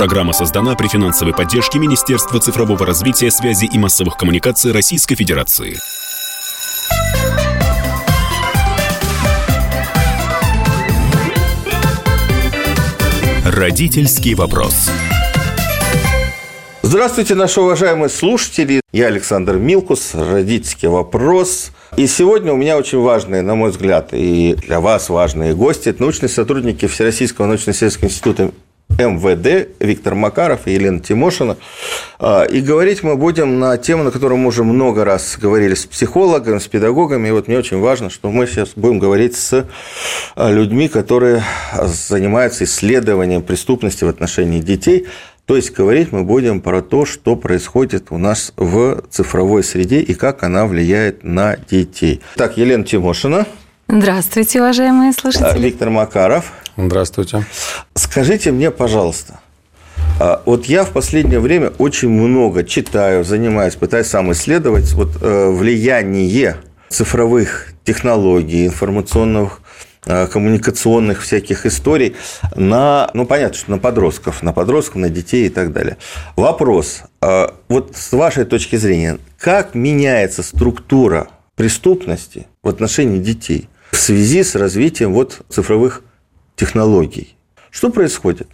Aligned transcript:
Программа 0.00 0.32
создана 0.32 0.76
при 0.76 0.88
финансовой 0.88 1.34
поддержке 1.34 1.78
Министерства 1.78 2.40
цифрового 2.40 2.86
развития, 2.86 3.30
связи 3.30 3.66
и 3.70 3.76
массовых 3.76 4.16
коммуникаций 4.16 4.72
Российской 4.72 5.14
Федерации. 5.14 5.76
Родительский 13.44 14.32
вопрос. 14.32 14.88
Здравствуйте, 16.80 17.34
наши 17.34 17.60
уважаемые 17.60 18.08
слушатели. 18.08 18.80
Я 18.92 19.08
Александр 19.08 19.56
Милкус, 19.56 20.14
родительский 20.14 20.88
вопрос. 20.88 21.72
И 21.98 22.06
сегодня 22.06 22.54
у 22.54 22.56
меня 22.56 22.78
очень 22.78 23.00
важные, 23.00 23.42
на 23.42 23.54
мой 23.54 23.70
взгляд, 23.70 24.14
и 24.14 24.54
для 24.66 24.80
вас 24.80 25.10
важные 25.10 25.54
гости. 25.54 25.94
Научные 25.98 26.30
сотрудники 26.30 26.86
Всероссийского 26.86 27.44
научно-исследовательского 27.44 28.08
института 28.08 28.50
МВД 28.98 29.68
Виктор 29.80 30.14
Макаров 30.14 30.66
и 30.66 30.72
Елена 30.72 31.00
Тимошина. 31.00 31.56
А, 32.18 32.44
и 32.44 32.60
говорить 32.60 33.02
мы 33.02 33.16
будем 33.16 33.58
на 33.58 33.76
тему, 33.78 34.02
на 34.02 34.10
которую 34.10 34.38
мы 34.38 34.48
уже 34.48 34.64
много 34.64 35.04
раз 35.04 35.38
говорили 35.40 35.74
с 35.74 35.86
психологами, 35.86 36.58
с 36.58 36.66
педагогами. 36.66 37.28
И 37.28 37.30
вот 37.30 37.48
мне 37.48 37.58
очень 37.58 37.80
важно, 37.80 38.10
что 38.10 38.30
мы 38.30 38.46
сейчас 38.46 38.72
будем 38.76 38.98
говорить 38.98 39.36
с 39.36 39.66
а, 40.36 40.50
людьми, 40.50 40.88
которые 40.88 41.42
занимаются 41.84 42.64
исследованием 42.64 43.42
преступности 43.42 44.04
в 44.04 44.08
отношении 44.08 44.60
детей. 44.60 45.06
То 45.46 45.56
есть 45.56 45.72
говорить 45.72 46.12
мы 46.12 46.22
будем 46.22 46.60
про 46.60 46.80
то, 46.80 47.04
что 47.04 47.34
происходит 47.34 48.08
у 48.10 48.18
нас 48.18 48.52
в 48.56 49.02
цифровой 49.10 49.64
среде 49.64 50.00
и 50.00 50.14
как 50.14 50.44
она 50.44 50.64
влияет 50.66 51.24
на 51.24 51.56
детей. 51.56 52.20
Так, 52.36 52.56
Елена 52.56 52.84
Тимошина. 52.84 53.46
Здравствуйте, 53.92 54.60
уважаемые 54.60 55.12
слушатели. 55.12 55.58
Виктор 55.58 55.90
Макаров. 55.90 56.52
Здравствуйте. 56.76 57.44
Скажите 57.94 58.52
мне, 58.52 58.70
пожалуйста, 58.70 59.40
а, 60.20 60.42
вот 60.46 60.66
я 60.66 60.84
в 60.84 60.90
последнее 60.90 61.40
время 61.40 61.72
очень 61.78 62.08
много 62.08 62.62
читаю, 62.62 63.24
занимаюсь, 63.24 63.74
пытаюсь 63.74 64.06
сам 64.06 64.30
исследовать 64.32 64.92
вот 64.92 65.18
э, 65.20 65.50
влияние 65.50 66.56
цифровых 66.88 67.72
технологий, 67.84 68.66
информационных 68.66 69.60
Э, 70.06 70.26
коммуникационных 70.26 71.20
всяких 71.20 71.66
историй 71.66 72.16
на, 72.56 73.10
ну, 73.12 73.26
понятно, 73.26 73.58
что 73.58 73.70
на 73.70 73.78
подростков, 73.78 74.42
на 74.42 74.54
подростков, 74.54 74.96
на 74.96 75.10
детей 75.10 75.46
и 75.46 75.50
так 75.50 75.74
далее. 75.74 75.98
Вопрос, 76.36 77.02
вот 77.68 77.94
с 77.94 78.12
вашей 78.12 78.46
точки 78.46 78.76
зрения, 78.76 79.18
как 79.38 79.74
меняется 79.74 80.42
структура 80.42 81.28
преступности 81.54 82.46
в 82.62 82.68
отношении 82.68 83.18
детей 83.18 83.68
в 84.00 84.02
связи 84.02 84.42
с 84.42 84.54
развитием 84.54 85.12
вот 85.12 85.42
цифровых 85.50 86.02
технологий? 86.56 87.36
Что 87.68 87.90
происходит? 87.90 88.48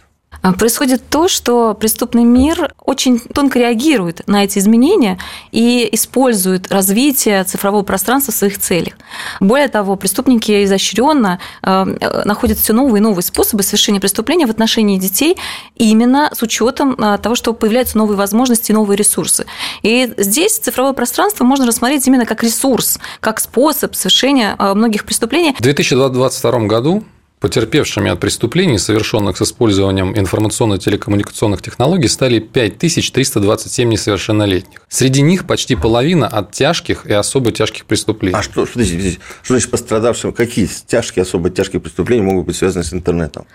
А, 0.47 0.53
происходит 0.53 1.01
то, 1.09 1.27
что 1.27 1.73
преступный 1.73 2.23
мир 2.23 2.73
очень 2.85 3.19
тонко 3.19 3.59
реагирует 3.59 4.25
на 4.27 4.43
эти 4.45 4.59
изменения 4.59 5.17
и 5.51 5.89
использует 5.91 6.71
развитие 6.71 7.43
цифрового 7.43 7.83
пространства 7.83 8.31
в 8.31 8.35
своих 8.35 8.57
целях. 8.59 8.93
Более 9.41 9.67
того, 9.67 9.95
преступники 9.97 10.63
изощренно 10.63 11.39
а, 11.61 11.85
находят 12.25 12.57
все 12.57 12.73
новые 12.73 12.99
и 12.99 13.03
новые 13.03 13.23
способы 13.23 13.63
совершения 13.63 13.99
преступления 13.99 14.47
в 14.47 14.49
отношении 14.49 14.97
детей 14.97 15.37
именно 15.75 16.29
с 16.33 16.41
учетом 16.41 16.95
а, 16.97 17.17
того, 17.17 17.35
что 17.35 17.53
появляются 17.53 17.97
новые 17.97 18.17
возможности, 18.17 18.71
новые 18.71 18.97
ресурсы. 18.97 19.45
И 19.81 20.13
здесь 20.17 20.57
цифровое 20.57 20.93
пространство 20.93 21.43
можно 21.43 21.65
рассмотреть 21.65 22.07
именно 22.07 22.25
как 22.25 22.43
ресурс, 22.43 22.99
как 23.19 23.39
способ 23.41 23.95
совершения 23.95 24.55
многих 24.75 25.03
преступлений. 25.03 25.55
В 25.57 25.61
2022 25.61 26.59
году 26.67 27.03
Потерпевшими 27.39 28.09
от 28.09 28.19
преступлений, 28.19 28.79
совершенных 28.79 29.37
с 29.37 29.43
использованием 29.43 30.17
информационно-телекоммуникационных 30.17 31.61
технологий, 31.61 32.07
стали 32.07 32.39
5327 32.39 33.89
несовершеннолетних. 33.89 34.81
Среди 34.89 35.21
них 35.21 35.45
почти 35.45 35.75
половина 35.75 36.27
от 36.27 36.51
тяжких 36.51 37.05
и 37.05 37.13
особо 37.13 37.51
тяжких 37.51 37.85
преступлений. 37.85 38.35
А 38.35 38.41
что, 38.41 38.65
подождите, 38.65 39.19
что 39.43 39.53
значит 39.53 39.69
пострадавшим? 39.69 40.33
Какие 40.33 40.67
тяжкие, 40.87 41.21
особо 41.21 41.51
тяжкие 41.51 41.79
преступления 41.79 42.23
могут 42.23 42.47
быть 42.47 42.55
связаны 42.55 42.83
с 42.83 42.91
интернетом? 42.91 43.45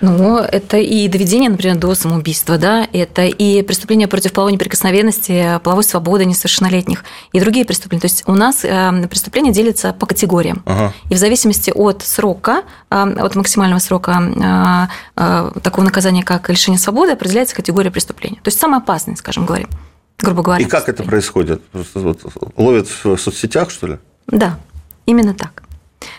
Ну, 0.00 0.38
это 0.38 0.78
и 0.78 1.08
доведение, 1.08 1.50
например, 1.50 1.76
до 1.76 1.94
самоубийства, 1.94 2.56
да, 2.56 2.86
это 2.92 3.26
и 3.26 3.62
преступления 3.62 4.08
против 4.08 4.32
половой 4.32 4.52
неприкосновенности, 4.52 5.60
половой 5.62 5.84
свободы 5.84 6.24
несовершеннолетних 6.24 7.04
и 7.32 7.40
другие 7.40 7.66
преступления. 7.66 8.00
То 8.00 8.06
есть 8.06 8.24
у 8.26 8.34
нас 8.34 8.64
э, 8.64 9.06
преступления 9.08 9.52
делятся 9.52 9.92
по 9.92 10.06
категориям. 10.06 10.62
Ага. 10.64 10.92
И 11.10 11.14
в 11.14 11.18
зависимости 11.18 11.70
от 11.74 12.02
срока, 12.02 12.62
э, 12.90 12.94
от 12.96 13.34
максимального 13.36 13.78
срока 13.80 14.88
э, 15.16 15.50
такого 15.62 15.84
наказания, 15.84 16.22
как 16.22 16.48
лишение 16.48 16.78
свободы, 16.78 17.12
определяется 17.12 17.54
категория 17.54 17.90
преступления. 17.90 18.36
То 18.36 18.48
есть 18.48 18.58
самое 18.58 18.80
опасное, 18.80 19.16
скажем 19.16 19.44
говоря, 19.44 19.66
грубо 20.18 20.42
говоря. 20.42 20.64
И 20.64 20.68
как 20.68 20.88
это 20.88 21.02
происходит? 21.02 21.62
Ловят 22.56 22.88
в 22.88 23.16
соцсетях, 23.18 23.70
что 23.70 23.86
ли? 23.86 23.98
Да, 24.26 24.58
именно 25.04 25.34
так. 25.34 25.62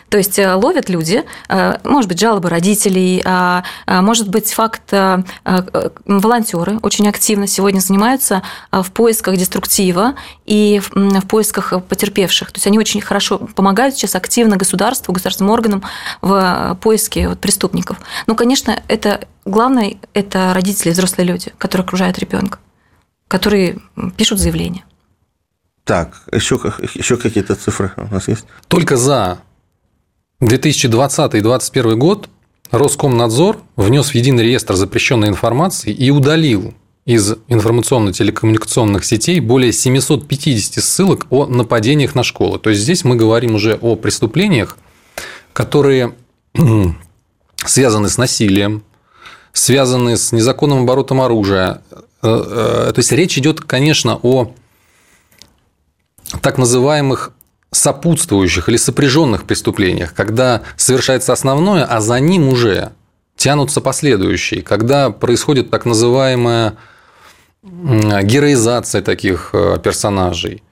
То 0.09 0.17
есть 0.17 0.37
э, 0.37 0.53
ловят 0.53 0.89
люди, 0.89 1.23
э, 1.47 1.77
может 1.83 2.09
быть, 2.09 2.19
жалобы 2.19 2.49
родителей, 2.49 3.21
а, 3.25 3.63
а, 3.85 4.01
может 4.01 4.27
быть, 4.27 4.51
факт 4.51 4.91
э, 4.91 5.23
волонтеры 6.05 6.77
очень 6.81 7.07
активно 7.07 7.47
сегодня 7.47 7.79
занимаются 7.79 8.43
в 8.71 8.91
поисках 8.91 9.37
деструктива 9.37 10.15
и 10.45 10.81
в 10.93 11.27
поисках 11.27 11.73
потерпевших. 11.87 12.51
То 12.51 12.57
есть 12.57 12.67
они 12.67 12.77
очень 12.77 13.01
хорошо 13.01 13.37
помогают 13.37 13.95
сейчас 13.95 14.15
активно 14.15 14.57
государству, 14.57 15.13
государственным 15.13 15.51
органам 15.51 15.83
в 16.21 16.77
поиске 16.81 17.29
вот 17.29 17.39
преступников. 17.39 17.97
Ну, 18.27 18.35
конечно, 18.35 18.81
это 18.87 19.27
главное– 19.45 19.95
это 20.13 20.53
родители, 20.53 20.91
взрослые 20.91 21.27
люди, 21.27 21.53
которые 21.57 21.85
окружают 21.85 22.19
ребенка, 22.19 22.59
которые 23.27 23.77
пишут 24.17 24.39
заявления. 24.39 24.83
Так, 25.85 26.21
еще, 26.31 26.59
еще 26.93 27.17
какие-то 27.17 27.55
цифры 27.55 27.93
у 27.97 28.13
нас 28.13 28.27
есть? 28.27 28.45
Только 28.67 28.97
за 28.97 29.39
2020 30.41 31.35
и 31.35 31.41
2021 31.41 32.00
год 32.00 32.29
Роскомнадзор 32.72 33.59
внес 33.75 34.09
в 34.09 34.16
единый 34.16 34.44
реестр 34.44 34.75
запрещенной 34.75 35.28
информации 35.28 35.94
и 35.94 36.09
удалил 36.09 36.74
из 37.06 37.35
информационно-телекоммуникационных 37.47 39.06
сетей 39.06 39.40
более 39.40 39.72
750 39.72 40.84
ссылок 40.84 41.28
о 41.29 41.46
нападениях 41.46 42.16
на 42.16 42.24
школы. 42.24 42.57
То 42.57 42.72
есть 42.72 42.81
здесь 42.81 43.03
мы 43.03 43.16
говорим 43.16 43.56
уже 43.56 43.75
о 43.75 43.96
преступлениях, 43.96 44.78
которые 45.53 46.16
связаны 47.58 48.09
с 48.09 48.18
насилием, 48.18 48.84
связаны 49.53 50.18
с 50.18 50.31
незаконным 50.31 50.84
оборотом 50.84 51.22
оружия. 51.22 51.84
Э, 51.91 51.97
э, 52.23 52.91
то 52.94 53.00
есть 53.00 53.12
речь 53.12 53.38
идет, 53.38 53.62
конечно, 53.62 54.19
о 54.23 54.53
так 56.41 56.58
называемых 56.58 57.34
сопутствующих 57.71 58.69
или 58.69 58.77
сопряженных 58.77 59.45
преступлениях, 59.45 60.13
когда 60.13 60.61
совершается 60.75 61.33
основное, 61.33 61.85
а 61.85 62.01
за 62.01 62.19
ним 62.19 62.49
уже 62.49 62.91
тянутся 63.37 63.81
последующие, 63.81 64.61
когда 64.61 65.09
происходит 65.09 65.69
так 65.69 65.85
называемая 65.85 66.75
героизация 67.63 69.01
таких 69.01 69.51
э, 69.53 69.77
персонажей. 69.81 70.63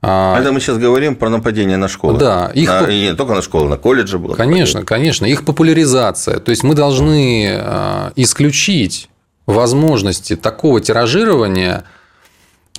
А 0.00 0.38
это 0.38 0.52
мы 0.52 0.60
сейчас 0.60 0.78
говорим 0.78 1.16
про 1.16 1.28
нападение 1.28 1.76
на 1.76 1.88
школы. 1.88 2.18
Да, 2.18 2.50
их 2.54 2.68
на, 2.68 2.86
и 2.86 3.00
не 3.10 3.14
только 3.14 3.34
на 3.34 3.42
школы, 3.42 3.68
на 3.68 3.76
колледжи 3.76 4.18
было. 4.18 4.34
Конечно, 4.34 4.80
нападение. 4.80 4.86
конечно, 4.86 5.26
их 5.26 5.44
популяризация. 5.44 6.38
То 6.38 6.50
есть 6.50 6.62
мы 6.62 6.74
должны 6.74 7.48
э, 7.50 8.10
исключить 8.14 9.08
возможности 9.46 10.36
такого 10.36 10.80
тиражирования, 10.80 11.84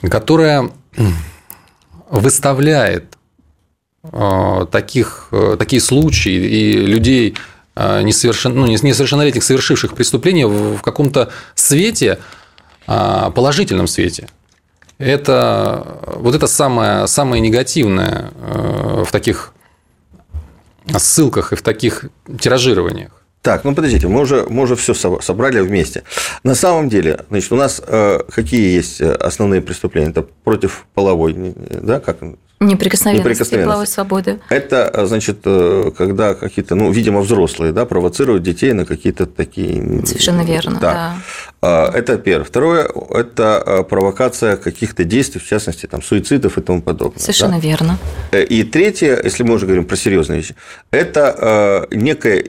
которое 0.10 0.72
выставляет 2.10 3.19
таких, 4.72 5.28
э, 5.32 5.56
такие 5.60 5.82
случаи 5.82 6.32
и 6.32 6.74
людей 6.74 7.36
э, 7.76 8.02
несовершен, 8.02 8.54
ну, 8.56 8.66
несовершеннолетних, 8.68 9.44
совершивших 9.44 9.94
преступления 9.94 10.48
в 10.48 10.82
каком-то 10.82 11.30
свете, 11.56 12.20
положительном 12.86 13.86
свете. 13.86 14.28
Это 14.98 16.00
вот 16.16 16.34
это 16.34 16.48
самое, 16.48 17.06
самое 17.06 17.40
негативное 17.40 18.32
в 18.42 19.12
таких 19.12 19.54
ссылках 20.98 21.54
и 21.54 21.56
в 21.56 21.62
таких 21.62 22.06
тиражированиях. 22.40 23.12
Так, 23.42 23.64
ну 23.64 23.76
подождите, 23.76 24.08
мы 24.08 24.22
уже, 24.22 24.46
мы 24.50 24.64
уже 24.64 24.76
все 24.76 24.94
собрали 24.94 25.62
вместе. 25.62 26.04
На 26.44 26.56
самом 26.56 26.90
деле, 26.90 27.26
значит, 27.30 27.52
у 27.52 27.56
нас 27.56 27.82
э, 27.86 28.22
какие 28.30 28.76
есть 28.76 29.02
основные 29.02 29.62
преступления? 29.62 30.10
Это 30.10 30.24
против 30.24 30.86
половой, 30.94 31.54
да, 31.70 32.00
как 32.00 32.18
Неприкосновенности, 32.62 33.30
неприкосновенности. 33.30 33.68
половой 33.68 33.88
свободы. 33.88 34.40
Это, 34.50 35.06
значит, 35.06 35.40
э, 35.46 35.92
когда 35.98 36.34
какие-то, 36.34 36.76
ну, 36.76 36.92
видимо, 36.92 37.22
взрослые, 37.22 37.72
да, 37.72 37.86
провоцируют 37.86 38.44
детей 38.44 38.74
на 38.74 38.86
какие-то 38.86 39.28
такие... 39.28 40.06
Совершенно 40.06 40.42
верно, 40.42 40.78
да. 40.82 40.92
да. 40.92 41.16
А, 41.62 41.92
это 41.94 42.18
первое. 42.18 42.44
Второе– 42.44 42.90
это 43.12 43.64
э, 43.66 43.84
провокация 43.84 44.58
каких-то 44.58 45.06
действий, 45.06 45.40
в 45.40 45.48
частности, 45.48 45.86
там, 45.86 46.02
суицидов 46.02 46.58
и 46.58 46.62
тому 46.62 46.82
подобное. 46.82 47.22
Совершенно 47.22 47.54
да? 47.54 47.60
верно. 47.60 47.98
Э, 48.32 48.44
и 48.44 48.64
третье, 48.64 49.22
если 49.24 49.44
мы 49.44 49.54
уже 49.54 49.66
говорим 49.66 49.86
про 49.86 49.96
серьезные 49.96 50.42
вещи, 50.42 50.56
это 50.92 51.88
некая, 51.92 52.44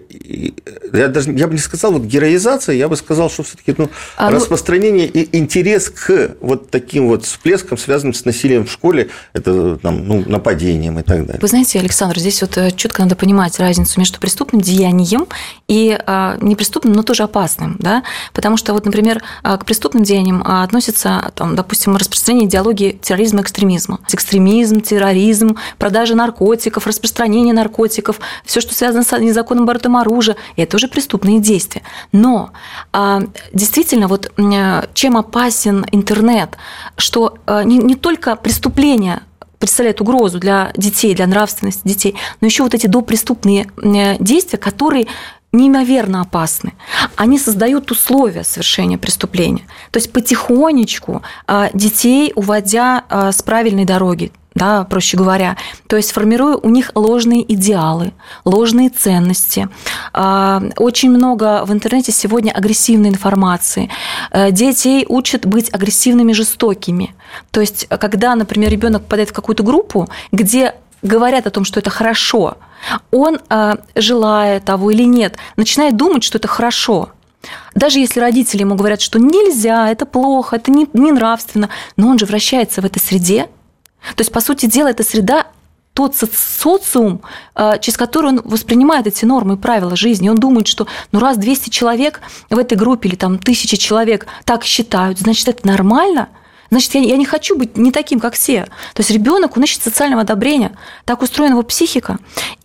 я 0.92 1.06
даже, 1.06 1.30
я 1.32 1.46
бы 1.46 1.52
не 1.52 1.60
сказал, 1.60 1.92
вот 1.92 2.02
героизация, 2.02 2.74
я 2.74 2.88
бы 2.88 2.96
сказал, 2.96 3.30
что 3.30 3.44
все-таки 3.44 3.74
ну, 3.78 3.88
а, 4.16 4.30
ну 4.30 4.36
распространение 4.36 5.08
ну... 5.12 5.20
и 5.20 5.38
интерес 5.38 5.88
к 5.88 6.36
вот 6.40 6.70
таким 6.70 7.06
вот 7.06 7.24
всплескам, 7.24 7.78
связанным 7.78 8.12
с 8.12 8.24
насилием 8.24 8.66
в 8.66 8.72
школе, 8.72 9.08
это 9.34 9.76
там, 9.76 9.99
ну, 10.00 10.24
нападением 10.26 10.98
и 10.98 11.02
так 11.02 11.26
далее. 11.26 11.38
Вы 11.40 11.48
знаете, 11.48 11.78
Александр, 11.78 12.18
здесь 12.18 12.40
вот 12.42 12.56
э, 12.56 12.70
четко 12.72 13.02
надо 13.02 13.16
понимать 13.16 13.58
разницу 13.58 13.98
между 13.98 14.18
преступным 14.18 14.60
деянием 14.60 15.26
и 15.68 15.96
а, 16.06 16.36
неприступным, 16.40 16.94
но 16.94 17.02
тоже 17.02 17.22
опасным, 17.22 17.76
да, 17.78 18.02
потому 18.32 18.56
что 18.56 18.72
вот, 18.72 18.84
например, 18.84 19.22
а, 19.42 19.56
к 19.56 19.64
преступным 19.64 20.02
деяниям 20.02 20.42
а, 20.44 20.64
относятся, 20.64 21.30
там, 21.34 21.54
допустим, 21.54 21.96
распространение 21.96 22.48
идеологии 22.48 22.98
терроризма 23.00 23.40
и 23.40 23.42
экстремизма. 23.42 24.00
Экстремизм, 24.12 24.80
терроризм, 24.80 25.56
продажа 25.78 26.14
наркотиков, 26.14 26.86
распространение 26.86 27.54
наркотиков, 27.54 28.18
все, 28.44 28.60
что 28.60 28.74
связано 28.74 29.04
с 29.04 29.18
незаконным 29.18 29.64
оборотом 29.64 29.96
оружия, 29.96 30.36
это 30.56 30.76
уже 30.76 30.88
преступные 30.88 31.40
действия. 31.40 31.82
Но 32.12 32.50
действительно, 33.52 34.08
вот 34.08 34.32
чем 34.94 35.16
опасен 35.16 35.86
интернет, 35.92 36.56
что 36.96 37.38
не, 37.64 37.78
не 37.78 37.94
только 37.94 38.36
преступления 38.36 39.22
представляет 39.60 40.00
угрозу 40.00 40.40
для 40.40 40.72
детей, 40.76 41.14
для 41.14 41.28
нравственности 41.28 41.82
детей, 41.84 42.16
но 42.40 42.46
еще 42.46 42.64
вот 42.64 42.74
эти 42.74 42.88
допреступные 42.88 43.70
э, 43.76 44.16
действия, 44.18 44.58
которые 44.58 45.06
неимоверно 45.52 46.20
опасны. 46.20 46.72
Они 47.16 47.38
создают 47.38 47.90
условия 47.90 48.44
совершения 48.44 48.98
преступления. 48.98 49.62
То 49.90 49.98
есть 49.98 50.12
потихонечку 50.12 51.22
э, 51.46 51.70
детей 51.74 52.32
уводя 52.34 53.04
э, 53.08 53.32
с 53.32 53.42
правильной 53.42 53.84
дороги, 53.84 54.32
да, 54.54 54.84
проще 54.84 55.16
говоря. 55.16 55.56
То 55.86 55.96
есть 55.96 56.12
формируя 56.12 56.56
у 56.56 56.68
них 56.68 56.92
ложные 56.94 57.50
идеалы, 57.52 58.12
ложные 58.44 58.90
ценности. 58.90 59.68
А, 60.12 60.62
очень 60.76 61.10
много 61.10 61.64
в 61.64 61.72
интернете 61.72 62.10
сегодня 62.12 62.50
агрессивной 62.50 63.10
информации. 63.10 63.90
Детей 64.50 65.06
учат 65.08 65.46
быть 65.46 65.72
агрессивными, 65.72 66.32
жестокими. 66.32 67.14
То 67.52 67.60
есть, 67.60 67.86
когда, 67.88 68.34
например, 68.34 68.70
ребенок 68.70 69.02
попадает 69.02 69.30
в 69.30 69.32
какую-то 69.32 69.62
группу, 69.62 70.08
где 70.32 70.74
говорят 71.02 71.46
о 71.46 71.50
том, 71.50 71.64
что 71.64 71.80
это 71.80 71.90
хорошо, 71.90 72.56
он, 73.10 73.40
э, 73.48 73.76
желая 73.94 74.60
того 74.60 74.90
или 74.90 75.04
нет, 75.04 75.36
начинает 75.56 75.96
думать, 75.96 76.22
что 76.22 76.38
это 76.38 76.48
хорошо. 76.48 77.10
Даже 77.74 77.98
если 77.98 78.20
родители 78.20 78.60
ему 78.60 78.74
говорят, 78.74 79.00
что 79.00 79.18
нельзя, 79.18 79.90
это 79.90 80.04
плохо, 80.06 80.56
это 80.56 80.70
не, 80.70 80.86
не 80.92 81.12
нравственно, 81.12 81.70
но 81.96 82.08
он 82.08 82.18
же 82.18 82.26
вращается 82.26 82.82
в 82.82 82.84
этой 82.84 82.98
среде, 82.98 83.48
то 84.16 84.22
есть, 84.22 84.32
по 84.32 84.40
сути 84.40 84.66
дела, 84.66 84.88
эта 84.88 85.02
среда 85.02 85.46
тот 85.92 86.14
социум, 86.16 87.20
э, 87.54 87.72
через 87.80 87.98
который 87.98 88.28
он 88.28 88.40
воспринимает 88.44 89.06
эти 89.06 89.24
нормы 89.24 89.54
и 89.54 89.56
правила 89.56 89.96
жизни. 89.96 90.28
Он 90.28 90.36
думает, 90.36 90.66
что 90.66 90.86
ну 91.12 91.18
раз 91.18 91.36
200 91.36 91.68
человек 91.68 92.20
в 92.48 92.56
этой 92.56 92.78
группе 92.78 93.08
или 93.08 93.16
там 93.16 93.38
тысячи 93.38 93.76
человек 93.76 94.26
так 94.44 94.64
считают, 94.64 95.18
значит, 95.18 95.48
это 95.48 95.66
нормально– 95.66 96.28
значит, 96.70 96.94
я, 96.94 97.00
я 97.00 97.16
не 97.16 97.24
хочу 97.24 97.56
быть 97.56 97.76
не 97.76 97.92
таким, 97.92 98.20
как 98.20 98.34
все. 98.34 98.64
То 98.94 99.00
есть 99.00 99.10
ребенок, 99.10 99.56
он 99.56 99.64
ищет 99.64 99.82
социального 99.82 100.22
одобрения. 100.22 100.76
Так 101.04 101.22
устроена 101.22 101.52
его 101.52 101.62
психика. 101.62 102.18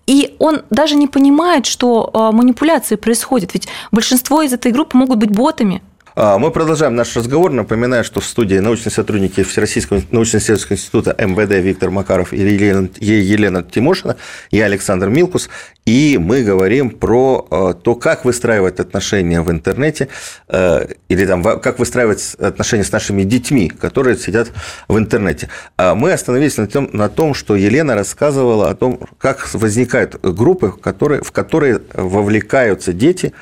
И 0.07 0.35
он 0.39 0.61
даже 0.69 0.95
не 0.95 1.07
понимает, 1.07 1.65
что 1.65 2.11
э, 2.13 2.35
манипуляции 2.35 2.95
происходят. 2.95 3.53
Ведь 3.53 3.67
большинство 3.91 4.41
из 4.41 4.53
этой 4.53 4.71
группы 4.71 4.97
могут 4.97 5.17
быть 5.17 5.31
ботами. 5.31 5.81
А, 6.17 6.37
мы 6.37 6.49
продолжаем 6.49 6.95
наш 6.95 7.13
разговор. 7.17 7.51
Напоминаю, 7.51 8.05
что 8.05 8.21
в 8.21 8.25
студии 8.25 8.55
научные 8.55 8.89
сотрудники 8.93 9.43
Всероссийского 9.43 10.01
научно-исследовательского 10.11 10.77
института 10.77 11.13
МВД 11.19 11.61
Виктор 11.61 11.91
Макаров 11.91 12.31
и 12.31 12.37
Елена, 12.37 12.87
Елена 13.01 13.63
Тимошина, 13.63 14.15
и 14.49 14.61
Александр 14.61 15.09
Милкус. 15.09 15.49
И 15.85 16.17
мы 16.17 16.43
говорим 16.43 16.91
про 16.91 17.45
а, 17.51 17.73
то, 17.73 17.95
как 17.95 18.23
выстраивать 18.23 18.79
отношения 18.79 19.41
в 19.41 19.51
интернете, 19.51 20.07
а, 20.47 20.87
или 21.09 21.25
там, 21.25 21.43
как 21.43 21.79
выстраивать 21.79 22.35
отношения 22.35 22.85
с 22.85 22.93
нашими 22.93 23.23
детьми, 23.23 23.67
которые 23.67 24.17
сидят 24.17 24.53
в 24.87 24.97
интернете. 24.97 25.49
Мы 25.77 26.13
остановились 26.13 26.55
на 26.55 26.67
том, 26.67 26.89
на 26.93 27.09
том 27.09 27.33
что 27.33 27.57
Елена 27.57 27.93
рассказывала 27.93 28.69
о 28.69 28.75
том, 28.75 29.01
как 29.17 29.53
возникают 29.53 30.21
группы, 30.21 30.71
которые, 30.71 31.23
в 31.23 31.33
которые 31.33 31.81
вовлекаются 31.93 32.93
дети, 32.93 33.33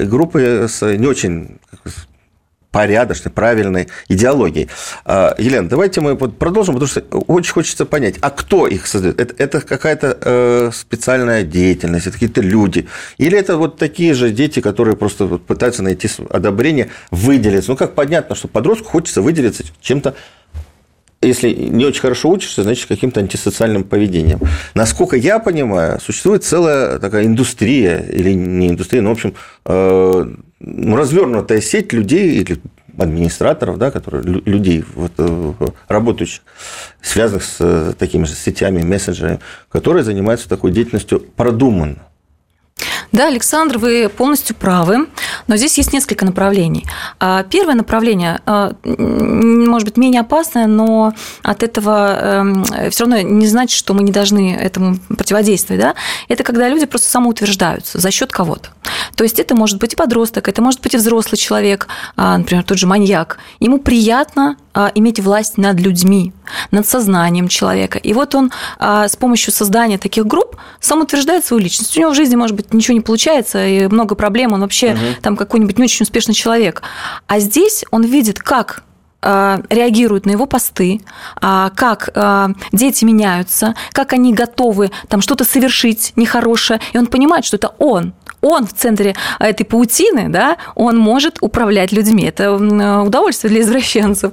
группы 0.00 0.66
с 0.68 0.96
не 0.96 1.06
очень 1.06 1.58
порядочной, 2.72 3.30
правильной 3.30 3.88
идеологией. 4.08 4.68
А, 5.04 5.34
Елена, 5.38 5.68
давайте 5.68 6.00
мы 6.00 6.16
продолжим, 6.16 6.74
потому 6.74 6.88
что 6.88 7.02
очень 7.28 7.52
хочется 7.52 7.84
понять, 7.84 8.16
а 8.22 8.30
кто 8.30 8.66
их 8.66 8.86
создает? 8.86 9.20
Это, 9.20 9.34
это 9.38 9.60
какая-то 9.60 10.18
э, 10.20 10.70
специальная 10.74 11.42
деятельность, 11.44 12.06
это 12.06 12.14
какие-то 12.14 12.40
люди? 12.40 12.88
Или 13.18 13.38
это 13.38 13.58
вот 13.58 13.76
такие 13.76 14.14
же 14.14 14.30
дети, 14.30 14.60
которые 14.60 14.96
просто 14.96 15.26
пытаются 15.26 15.82
найти 15.82 16.08
одобрение, 16.30 16.88
выделиться? 17.10 17.70
Ну, 17.70 17.76
как 17.76 17.94
понятно, 17.94 18.34
что 18.34 18.48
подростку 18.48 18.88
хочется 18.88 19.20
выделиться 19.20 19.64
чем-то 19.82 20.14
если 21.22 21.52
не 21.52 21.84
очень 21.84 22.00
хорошо 22.00 22.30
учишься, 22.30 22.62
значит, 22.62 22.86
каким-то 22.86 23.20
антисоциальным 23.20 23.84
поведением. 23.84 24.40
Насколько 24.74 25.16
я 25.16 25.38
понимаю, 25.38 26.00
существует 26.00 26.44
целая 26.44 26.98
такая 26.98 27.26
индустрия, 27.26 27.98
или 27.98 28.32
не 28.32 28.68
индустрия, 28.68 29.02
но, 29.02 29.10
в 29.10 29.12
общем, 29.12 29.34
э, 29.64 30.26
ну, 30.60 30.96
развернутая 30.96 31.60
сеть 31.60 31.92
людей 31.92 32.40
или 32.40 32.58
администраторов, 32.98 33.78
да, 33.78 33.90
которые, 33.90 34.22
людей, 34.22 34.84
вот, 34.94 35.12
э, 35.18 35.52
работающих, 35.88 36.42
связанных 37.00 37.44
с 37.44 37.56
э, 37.60 37.92
такими 37.98 38.24
же 38.24 38.34
сетями, 38.34 38.82
мессенджерами, 38.82 39.40
которые 39.70 40.04
занимаются 40.04 40.48
такой 40.48 40.72
деятельностью 40.72 41.20
продуманно. 41.20 42.02
Да, 43.12 43.28
Александр, 43.28 43.76
вы 43.76 44.08
полностью 44.08 44.56
правы, 44.56 45.06
но 45.46 45.56
здесь 45.56 45.76
есть 45.76 45.92
несколько 45.92 46.24
направлений. 46.24 46.86
А, 47.20 47.42
первое 47.42 47.74
направление, 47.74 48.40
а, 48.46 48.72
может 48.84 49.86
быть, 49.86 49.98
менее 49.98 50.22
опасное, 50.22 50.66
но 50.66 51.12
от 51.42 51.62
этого 51.62 52.18
эм, 52.18 52.64
все 52.90 53.04
равно 53.04 53.20
не 53.20 53.46
значит, 53.46 53.76
что 53.76 53.92
мы 53.92 54.02
не 54.02 54.12
должны 54.12 54.54
этому 54.54 54.96
противодействовать. 55.08 55.82
Да? 55.82 55.94
Это 56.28 56.42
когда 56.42 56.68
люди 56.70 56.86
просто 56.86 57.10
самоутверждаются 57.10 58.00
за 58.00 58.10
счет 58.10 58.32
кого-то. 58.32 58.70
То 59.14 59.24
есть 59.24 59.38
это 59.38 59.54
может 59.54 59.78
быть 59.78 59.92
и 59.92 59.96
подросток, 59.96 60.48
это 60.48 60.62
может 60.62 60.80
быть 60.80 60.94
и 60.94 60.96
взрослый 60.96 61.36
человек, 61.36 61.88
а, 62.16 62.38
например, 62.38 62.64
тот 62.64 62.78
же 62.78 62.86
маньяк. 62.86 63.38
Ему 63.60 63.78
приятно 63.78 64.56
иметь 64.94 65.20
власть 65.20 65.58
над 65.58 65.80
людьми, 65.80 66.32
над 66.70 66.86
сознанием 66.86 67.48
человека. 67.48 67.98
И 67.98 68.12
вот 68.14 68.34
он 68.34 68.50
с 68.80 69.16
помощью 69.16 69.52
создания 69.52 69.98
таких 69.98 70.26
групп 70.26 70.56
сам 70.80 71.02
утверждает 71.02 71.44
свою 71.44 71.62
личность. 71.62 71.96
У 71.96 72.00
него 72.00 72.12
в 72.12 72.14
жизни, 72.14 72.36
может 72.36 72.56
быть, 72.56 72.72
ничего 72.72 72.94
не 72.94 73.00
получается, 73.00 73.66
и 73.66 73.86
много 73.86 74.14
проблем, 74.14 74.52
он 74.52 74.60
вообще 74.60 74.92
угу. 74.92 75.00
там 75.20 75.36
какой-нибудь 75.36 75.78
не 75.78 75.84
очень 75.84 76.04
успешный 76.04 76.34
человек. 76.34 76.82
А 77.26 77.38
здесь 77.38 77.84
он 77.90 78.04
видит, 78.04 78.38
как 78.38 78.82
э, 79.22 79.62
реагируют 79.68 80.26
на 80.26 80.30
его 80.30 80.46
посты, 80.46 81.00
а, 81.40 81.70
как 81.70 82.10
дети 82.72 83.04
меняются, 83.04 83.74
как 83.92 84.12
они 84.12 84.32
готовы 84.32 84.90
там 85.08 85.20
что-то 85.20 85.44
совершить 85.44 86.12
нехорошее, 86.16 86.80
и 86.92 86.98
он 86.98 87.06
понимает, 87.06 87.44
что 87.44 87.56
это 87.56 87.74
он, 87.78 88.14
он 88.42 88.66
в 88.66 88.74
центре 88.74 89.14
этой 89.38 89.64
паутины, 89.64 90.28
да, 90.28 90.58
он 90.74 90.98
может 90.98 91.38
управлять 91.40 91.92
людьми. 91.92 92.24
Это 92.24 92.52
удовольствие 92.52 93.50
для 93.50 93.62
извращенцев. 93.62 94.32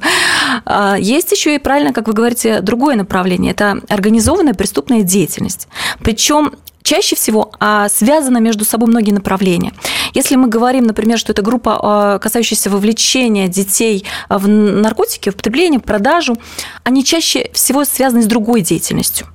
А, 0.66 0.98
есть 1.00 1.32
еще 1.32 1.56
и 1.56 1.60
правильно, 1.60 1.94
как 1.94 2.08
вы 2.08 2.14
говорите, 2.14 2.62
другое 2.62 2.96
направление. 2.96 3.52
Это 3.52 3.80
организованная 3.88 4.54
преступная 4.54 5.04
деятельность. 5.04 5.68
Причем 6.02 6.54
чаще 6.82 7.16
всего 7.16 7.52
а, 7.60 7.88
связаны 7.88 8.42
между 8.42 8.66
собой 8.66 8.90
многие 8.90 9.12
направления. 9.12 9.74
Если 10.14 10.36
мы 10.36 10.48
говорим, 10.48 10.86
например, 10.86 11.20
что 11.20 11.32
это 11.32 11.44
группа, 11.44 11.80
а, 11.82 12.20
касающаяся 12.20 12.72
вовлечения 12.72 13.48
детей 13.48 14.06
в 14.28 14.48
наркотики, 14.48 15.30
в 15.30 15.36
потребление, 15.36 15.80
в 15.80 15.84
продажу, 15.84 16.36
они 16.84 17.06
чаще 17.06 17.50
всего 17.54 17.86
связаны 17.86 18.24
с 18.24 18.26
другой 18.26 18.62
деятельностью. 18.62 19.28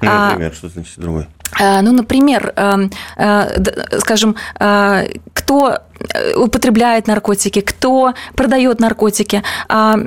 Ну, 0.00 0.10
например, 0.10 0.54
что 0.54 0.68
значит 0.68 0.94
другой? 0.96 1.26
Ну, 1.58 1.92
например, 1.92 2.52
скажем, 3.98 4.36
кто 5.34 5.78
употребляет 6.36 7.06
наркотики, 7.06 7.60
кто 7.60 8.14
продает 8.34 8.80
наркотики. 8.80 9.42
А, 9.68 9.98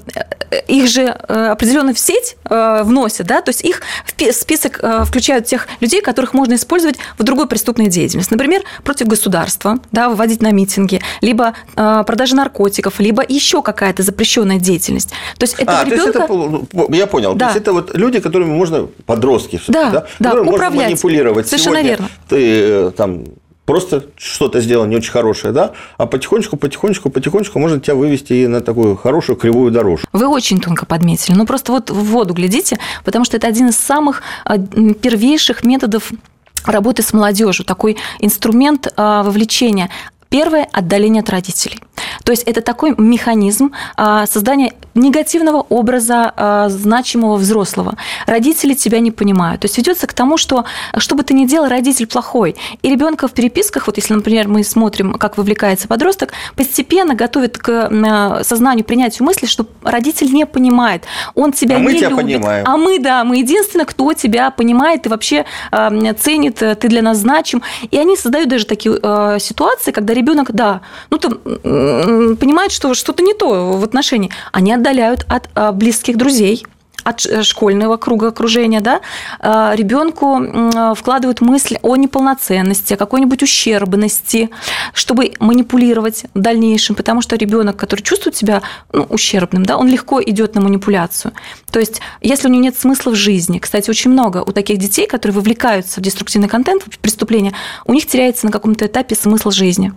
их 0.67 0.89
же 0.89 1.07
определенно 1.07 1.93
в 1.93 1.99
сеть 1.99 2.35
вносят, 2.45 3.27
да, 3.27 3.41
то 3.41 3.49
есть 3.49 3.63
их 3.63 3.81
в 4.05 4.31
список 4.33 4.81
включают 5.05 5.45
тех 5.45 5.67
людей, 5.79 6.01
которых 6.01 6.33
можно 6.33 6.55
использовать 6.55 6.97
в 7.17 7.23
другой 7.23 7.47
преступной 7.47 7.87
деятельности. 7.87 8.33
Например, 8.33 8.61
против 8.83 9.07
государства, 9.07 9.79
да, 9.91 10.09
выводить 10.09 10.41
на 10.41 10.51
митинги, 10.51 11.01
либо 11.21 11.53
продажа 11.75 12.35
наркотиков, 12.35 12.99
либо 12.99 13.23
еще 13.27 13.61
какая-то 13.61 14.03
запрещенная 14.03 14.59
деятельность. 14.59 15.11
То 15.37 15.43
есть 15.43 15.55
это 15.57 15.79
а, 15.79 15.85
ребенка... 15.85 16.27
то 16.27 16.33
есть 16.33 16.73
это, 16.73 16.95
я 16.95 17.07
понял. 17.07 17.33
Да. 17.33 17.47
То 17.47 17.53
есть 17.53 17.61
это 17.61 17.73
вот 17.73 17.95
люди, 17.95 18.19
которыми 18.19 18.49
можно 18.49 18.87
подростки, 19.05 19.61
да, 19.67 19.89
да, 19.89 20.07
да, 20.19 20.29
которыми 20.31 20.49
можно 20.51 20.69
манипулировать. 20.69 21.47
Совершенно 21.47 21.77
Сегодня 21.77 21.89
верно. 21.89 22.09
Ты 22.27 22.37
э, 22.37 22.91
там 22.95 23.25
просто 23.71 24.03
что-то 24.17 24.59
сделал 24.59 24.85
не 24.85 24.97
очень 24.97 25.11
хорошее, 25.11 25.53
да, 25.53 25.71
а 25.97 26.05
потихонечку, 26.05 26.57
потихонечку, 26.57 27.09
потихонечку 27.09 27.57
можно 27.57 27.79
тебя 27.79 27.95
вывести 27.95 28.33
и 28.33 28.47
на 28.47 28.59
такую 28.59 28.97
хорошую 28.97 29.37
кривую 29.37 29.71
дорожку. 29.71 30.07
Вы 30.11 30.27
очень 30.27 30.59
тонко 30.59 30.85
подметили. 30.85 31.35
Ну, 31.35 31.45
просто 31.45 31.71
вот 31.71 31.89
в 31.89 32.03
воду 32.03 32.33
глядите, 32.33 32.79
потому 33.05 33.23
что 33.23 33.37
это 33.37 33.47
один 33.47 33.69
из 33.69 33.77
самых 33.77 34.23
а, 34.43 34.57
первейших 34.57 35.63
методов 35.63 36.11
работы 36.65 37.01
с 37.01 37.13
молодежью, 37.13 37.65
такой 37.65 37.95
инструмент 38.19 38.91
а, 38.97 39.23
вовлечения. 39.23 39.89
Первое– 40.27 40.67
отдаление 40.71 41.21
от 41.21 41.29
родителей. 41.29 41.79
То 42.31 42.33
есть 42.33 42.43
это 42.47 42.61
такой 42.61 42.95
механизм 42.97 43.73
а, 43.97 44.25
создания 44.25 44.71
негативного 44.95 45.65
образа 45.67 46.31
а, 46.33 46.69
значимого 46.69 47.35
взрослого. 47.35 47.97
Родители 48.25 48.73
тебя 48.73 49.01
не 49.01 49.11
понимают. 49.11 49.59
То 49.59 49.65
есть 49.65 49.77
ведется 49.77 50.07
к 50.07 50.13
тому, 50.13 50.37
что 50.37 50.63
что 50.97 51.15
бы 51.15 51.23
ты 51.23 51.33
ни 51.33 51.45
делал, 51.45 51.67
родитель 51.67 52.07
плохой. 52.07 52.55
И 52.83 52.89
ребенка 52.89 53.27
в 53.27 53.33
переписках, 53.33 53.87
вот 53.87 53.97
если, 53.97 54.13
например, 54.13 54.47
мы 54.47 54.63
смотрим, 54.63 55.15
как 55.15 55.37
вовлекается 55.37 55.89
подросток, 55.89 56.31
постепенно 56.55 57.15
готовит 57.15 57.57
к 57.57 57.89
сознанию, 58.45 58.85
принятию 58.85 59.25
мысли, 59.25 59.45
что 59.45 59.65
родитель 59.83 60.31
не 60.31 60.45
понимает, 60.45 61.03
он 61.35 61.51
тебя 61.51 61.75
а 61.75 61.79
не 61.79 61.83
мы 61.83 61.93
тебя 61.95 62.09
любит. 62.11 62.25
Понимаем. 62.37 62.65
А 62.65 62.77
мы, 62.77 62.99
да, 62.99 63.25
мы 63.25 63.39
единственное, 63.39 63.85
кто 63.85 64.13
тебя 64.13 64.51
понимает 64.51 65.05
и 65.05 65.09
вообще 65.09 65.43
ценит, 66.17 66.55
ты 66.55 66.87
для 66.87 67.01
нас 67.01 67.17
значим. 67.17 67.61
И 67.89 67.97
они 67.97 68.15
создают 68.15 68.47
даже 68.47 68.65
такие 68.65 68.93
ситуации, 69.41 69.91
когда 69.91 70.13
ребенок, 70.13 70.53
да, 70.53 70.79
ну 71.09 71.17
там 71.17 71.39
понимает, 72.39 72.71
что 72.71 72.93
что-то 72.93 73.23
не 73.23 73.33
то 73.33 73.73
в 73.73 73.83
отношении. 73.83 74.31
Они 74.51 74.73
отдаляют 74.73 75.25
от 75.27 75.49
а, 75.55 75.71
близких 75.71 76.17
друзей, 76.17 76.65
от 77.03 77.25
э, 77.25 77.43
школьного 77.43 77.97
круга 77.97 78.27
окружения, 78.27 78.81
да, 78.81 79.01
а, 79.39 79.73
ребенку 79.75 80.39
вкладывают 80.95 81.41
мысль 81.41 81.77
о 81.81 81.95
неполноценности, 81.95 82.93
о 82.93 82.97
какой-нибудь 82.97 83.43
ущербности, 83.43 84.49
чтобы 84.93 85.33
манипулировать 85.39 86.25
в 86.33 86.39
дальнейшем, 86.39 86.95
потому 86.95 87.21
что 87.21 87.35
ребенок, 87.35 87.77
который 87.77 88.01
чувствует 88.01 88.35
себя 88.35 88.61
ну, 88.93 89.03
ущербным, 89.03 89.65
да, 89.65 89.77
он 89.77 89.87
легко 89.87 90.21
идет 90.21 90.55
на 90.55 90.61
манипуляцию. 90.61 91.33
То 91.71 91.79
есть, 91.79 92.01
если 92.21 92.47
у 92.47 92.51
него 92.51 92.63
нет 92.63 92.77
смысла 92.77 93.11
в 93.11 93.15
жизни, 93.15 93.59
кстати, 93.59 93.89
очень 93.89 94.11
много 94.11 94.43
у 94.45 94.51
таких 94.51 94.77
детей, 94.77 95.07
которые 95.07 95.35
вовлекаются 95.35 95.99
в 95.99 96.03
деструктивный 96.03 96.49
контент, 96.49 96.83
в 96.83 96.99
преступления, 96.99 97.53
у 97.85 97.93
них 97.93 98.05
теряется 98.05 98.45
на 98.45 98.51
каком-то 98.51 98.85
этапе 98.85 99.15
смысл 99.15 99.51
жизни. 99.51 99.93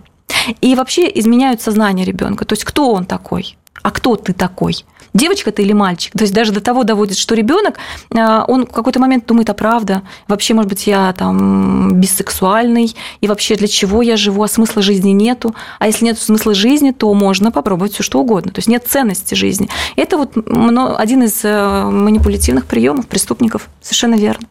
И 0.61 0.75
вообще 0.75 1.11
изменяют 1.19 1.61
сознание 1.61 2.05
ребенка. 2.05 2.45
То 2.45 2.53
есть 2.53 2.63
кто 2.63 2.91
он 2.91 3.05
такой? 3.05 3.57
А 3.81 3.91
кто 3.91 4.15
ты 4.15 4.33
такой? 4.33 4.85
девочка 5.15 5.51
ты 5.51 5.63
или 5.63 5.73
мальчик. 5.73 6.13
То 6.13 6.23
есть 6.23 6.33
даже 6.33 6.51
до 6.51 6.61
того 6.61 6.83
доводит, 6.83 7.17
что 7.17 7.33
ребенок, 7.33 7.77
а, 8.15 8.45
он 8.47 8.67
в 8.67 8.71
какой-то 8.71 8.99
момент 8.99 9.25
думает, 9.25 9.49
а 9.49 9.53
правда, 9.53 10.03
вообще, 10.27 10.53
может 10.53 10.69
быть, 10.69 10.85
я 10.85 11.13
там 11.13 11.93
бисексуальный, 11.99 12.95
и 13.21 13.27
вообще 13.27 13.55
для 13.55 13.67
чего 13.67 14.01
я 14.01 14.17
живу, 14.17 14.43
а 14.43 14.47
смысла 14.47 14.81
жизни 14.81 15.11
нету. 15.11 15.55
А 15.79 15.87
если 15.87 16.05
нет 16.05 16.19
смысла 16.19 16.53
жизни, 16.53 16.91
то 16.91 17.11
можно 17.13 17.51
попробовать 17.51 17.93
все 17.93 18.03
что 18.03 18.19
угодно. 18.19 18.51
То 18.51 18.59
есть 18.59 18.67
нет 18.67 18.85
ценности 18.87 19.33
жизни. 19.33 19.69
Это 19.95 20.17
вот 20.17 20.33
один 20.35 21.23
из 21.23 21.43
э, 21.43 21.89
манипулятивных 21.89 22.65
приемов 22.65 23.07
преступников. 23.07 23.69
Совершенно 23.81 24.15
верно. 24.15 24.45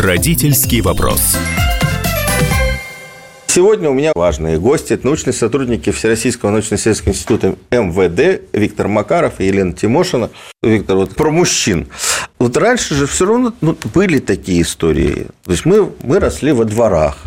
Родительский 0.00 0.80
вопрос. 0.80 1.36
Сегодня 3.48 3.90
у 3.90 3.94
меня 3.94 4.12
важные 4.14 4.60
гости. 4.60 4.92
Это 4.92 5.04
научные 5.04 5.32
сотрудники 5.32 5.90
Всероссийского 5.90 6.50
научно-исследовательского 6.50 7.10
института 7.10 7.56
МВД 7.72 8.42
Виктор 8.52 8.86
Макаров 8.86 9.40
и 9.40 9.46
Елена 9.46 9.72
Тимошина. 9.72 10.30
Виктор, 10.62 10.96
вот 10.96 11.16
про 11.16 11.32
мужчин. 11.32 11.88
Вот 12.38 12.56
раньше 12.56 12.94
же 12.94 13.08
все 13.08 13.26
равно 13.26 13.52
ну, 13.60 13.76
были 13.92 14.20
такие 14.20 14.62
истории. 14.62 15.26
То 15.44 15.50
есть 15.50 15.64
мы, 15.64 15.90
мы 16.04 16.20
росли 16.20 16.52
во 16.52 16.64
дворах. 16.64 17.18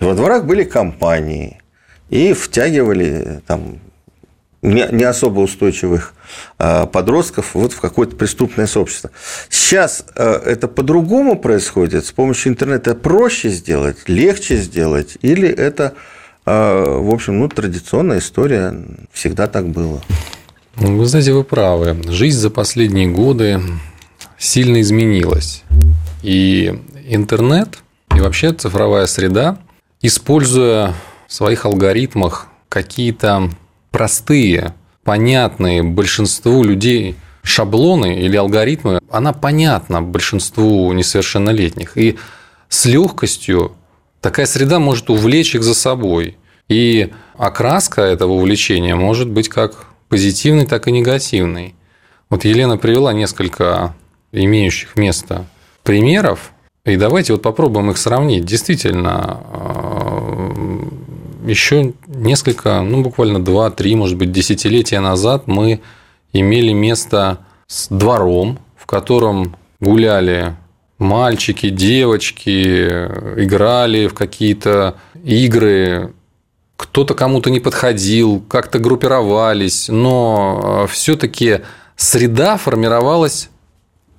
И 0.00 0.04
во 0.04 0.14
дворах 0.14 0.46
были 0.46 0.64
компании. 0.64 1.60
И 2.08 2.32
втягивали 2.32 3.42
там 3.46 3.78
не, 4.64 5.04
особо 5.04 5.40
устойчивых 5.40 6.14
а, 6.58 6.86
подростков 6.86 7.54
вот 7.54 7.72
в 7.72 7.80
какое-то 7.80 8.16
преступное 8.16 8.66
сообщество. 8.66 9.10
Сейчас 9.50 10.06
а, 10.16 10.40
это 10.42 10.68
по-другому 10.68 11.38
происходит? 11.38 12.06
С 12.06 12.12
помощью 12.12 12.52
интернета 12.52 12.94
проще 12.94 13.50
сделать, 13.50 14.08
легче 14.08 14.56
сделать? 14.56 15.18
Или 15.20 15.48
это, 15.48 15.94
а, 16.46 16.98
в 16.98 17.12
общем, 17.12 17.38
ну, 17.40 17.48
традиционная 17.48 18.18
история, 18.18 18.74
всегда 19.12 19.46
так 19.48 19.68
было? 19.68 20.02
Вы 20.76 21.04
знаете, 21.06 21.32
вы 21.34 21.44
правы. 21.44 22.00
Жизнь 22.08 22.38
за 22.38 22.50
последние 22.50 23.08
годы 23.08 23.60
сильно 24.38 24.80
изменилась. 24.80 25.62
И 26.22 26.80
интернет, 27.06 27.80
и 28.16 28.20
вообще 28.20 28.52
цифровая 28.52 29.06
среда, 29.06 29.58
используя 30.00 30.94
в 31.28 31.32
своих 31.34 31.66
алгоритмах 31.66 32.48
какие-то 32.70 33.50
простые, 33.94 34.74
понятные 35.04 35.84
большинству 35.84 36.64
людей 36.64 37.14
шаблоны 37.44 38.18
или 38.22 38.36
алгоритмы, 38.36 38.98
она 39.08 39.32
понятна 39.32 40.02
большинству 40.02 40.92
несовершеннолетних. 40.92 41.96
И 41.96 42.18
с 42.68 42.86
легкостью 42.86 43.76
такая 44.20 44.46
среда 44.46 44.80
может 44.80 45.10
увлечь 45.10 45.54
их 45.54 45.62
за 45.62 45.74
собой. 45.76 46.36
И 46.68 47.12
окраска 47.38 48.02
этого 48.02 48.32
увлечения 48.32 48.96
может 48.96 49.30
быть 49.30 49.48
как 49.48 49.86
позитивной, 50.08 50.66
так 50.66 50.88
и 50.88 50.90
негативной. 50.90 51.76
Вот 52.30 52.44
Елена 52.44 52.76
привела 52.76 53.12
несколько 53.12 53.94
имеющих 54.32 54.96
место 54.96 55.44
примеров, 55.84 56.50
и 56.84 56.96
давайте 56.96 57.32
вот 57.32 57.42
попробуем 57.42 57.92
их 57.92 57.98
сравнить. 57.98 58.44
Действительно, 58.44 59.40
еще 61.46 61.92
несколько, 62.14 62.80
ну, 62.82 63.02
буквально 63.02 63.38
2-3, 63.38 63.96
может 63.96 64.16
быть, 64.16 64.32
десятилетия 64.32 65.00
назад 65.00 65.46
мы 65.46 65.80
имели 66.32 66.72
место 66.72 67.38
с 67.66 67.88
двором, 67.88 68.58
в 68.76 68.86
котором 68.86 69.56
гуляли 69.80 70.56
мальчики, 70.98 71.70
девочки, 71.70 72.86
играли 73.36 74.06
в 74.06 74.14
какие-то 74.14 74.96
игры, 75.22 76.12
кто-то 76.76 77.14
кому-то 77.14 77.50
не 77.50 77.60
подходил, 77.60 78.40
как-то 78.48 78.78
группировались, 78.78 79.88
но 79.88 80.86
все-таки 80.90 81.60
среда 81.96 82.56
формировалась 82.56 83.50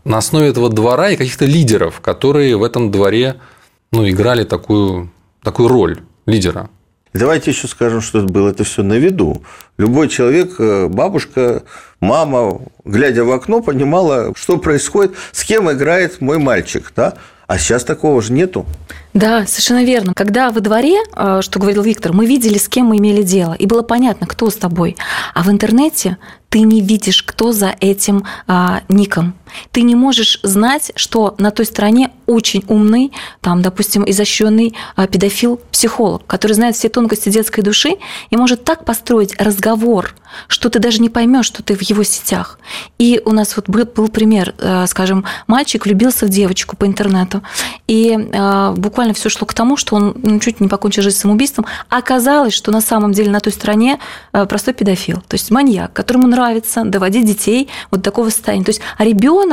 на 0.04 0.20
основе 0.20 0.50
этого 0.50 0.70
двора 0.70 1.12
и 1.12 1.16
каких-то 1.16 1.46
лидеров, 1.46 2.00
которые 2.00 2.56
в 2.58 2.64
этом 2.64 2.92
дворе 2.92 3.36
ну, 3.92 4.08
играли 4.08 4.44
такую, 4.44 5.12
такую 5.42 5.68
роль 5.68 6.00
лидера. 6.26 6.70
Давайте 7.16 7.52
еще 7.52 7.70
скажем, 7.70 8.02
что 8.02 8.20
это 8.20 8.28
было 8.28 8.50
это 8.50 8.66
все 8.66 8.84
на 8.84 8.96
виду. 8.96 9.42
Любой 9.78 10.10
человек, 10.10 10.56
э, 10.60 10.88
бабушка, 10.90 11.64
мама, 12.02 12.60
глядя 12.84 13.24
в 13.24 13.32
окно, 13.32 13.62
понимала, 13.62 14.34
что 14.36 14.58
происходит, 14.58 15.16
с 15.32 15.46
кем 15.46 15.72
играет 15.72 16.20
мой 16.20 16.40
мальчик. 16.40 16.92
Да? 16.94 17.14
А 17.48 17.58
сейчас 17.58 17.86
такого 17.86 18.22
же 18.22 18.34
нету. 18.34 18.66
Да, 19.14 19.46
совершенно 19.46 19.86
верно. 19.86 20.14
Когда 20.14 20.52
во 20.52 20.60
дворе, 20.60 20.98
э, 21.16 21.40
что 21.42 21.58
говорил 21.58 21.84
Виктор, 21.84 22.12
мы 22.12 22.26
видели, 22.26 22.58
с 22.58 22.68
кем 22.68 22.88
мы 22.88 22.98
имели 22.98 23.24
дело, 23.24 23.54
и 23.54 23.66
было 23.66 23.82
понятно, 23.82 24.28
кто 24.28 24.50
с 24.50 24.56
тобой. 24.56 24.98
А 25.34 25.44
в 25.44 25.50
интернете 25.50 26.18
ты 26.50 26.62
не 26.62 26.82
видишь, 26.82 27.24
кто 27.24 27.54
за 27.54 27.76
этим 27.80 28.26
а, 28.48 28.82
ником. 28.90 29.36
Ты 29.72 29.82
не 29.82 29.96
можешь 29.96 30.40
знать, 30.44 30.92
что 30.96 31.36
на 31.38 31.52
той 31.52 31.66
стороне 31.66 32.12
очень 32.26 32.64
умный, 32.68 33.12
там, 33.42 33.62
допустим, 33.62 34.04
изощренный 34.08 34.76
а, 34.96 35.08
педофил-психолог, 35.08 36.26
который 36.26 36.54
знает 36.54 36.76
все 36.76 36.90
тонкости 36.90 37.30
детской 37.30 37.62
души 37.62 37.96
и 38.30 38.38
может 38.38 38.64
так 38.64 38.86
построить 38.86 39.40
разговор, 39.40 40.16
что 40.48 40.70
ты 40.70 40.80
даже 40.80 41.02
не 41.02 41.10
поймешь, 41.10 41.46
что 41.46 41.64
ты 41.64 41.76
в 41.76 41.82
его 41.82 42.04
сетях. 42.04 42.60
И 42.98 43.22
у 43.26 43.32
нас 43.32 43.56
вот 43.56 43.70
был, 43.70 44.08
пример, 44.10 44.54
а, 44.60 44.88
скажем, 44.88 45.26
мальчик 45.48 45.86
влюбился 45.86 46.26
в 46.26 46.30
девочку 46.30 46.76
по 46.76 46.86
интернету, 46.86 47.42
и 47.88 48.30
а, 48.34 48.72
буквально 48.72 49.14
все 49.14 49.30
шло 49.30 49.46
к 49.46 49.54
тому, 49.54 49.78
что 49.78 49.96
он 49.96 50.16
ну, 50.22 50.40
чуть 50.40 50.60
не 50.60 50.68
покончил 50.68 51.04
жизнь 51.04 51.18
самоубийством. 51.18 51.66
Оказалось, 51.90 52.54
что 52.54 52.72
на 52.72 52.82
самом 52.82 53.12
деле 53.12 53.32
на 53.32 53.40
той 53.40 53.54
стороне 53.54 54.00
а, 54.32 54.46
простой 54.46 54.74
педофил, 54.74 55.22
то 55.28 55.36
есть 55.36 55.52
маньяк, 55.52 55.94
которому 55.94 56.28
нравится 56.28 56.84
доводить 56.84 57.26
детей 57.26 57.70
вот 57.92 58.04
такого 58.04 58.30
состояния. 58.30 58.64
То 58.64 58.70
есть, 58.70 58.82
а 58.98 59.06
ребенок 59.06 59.45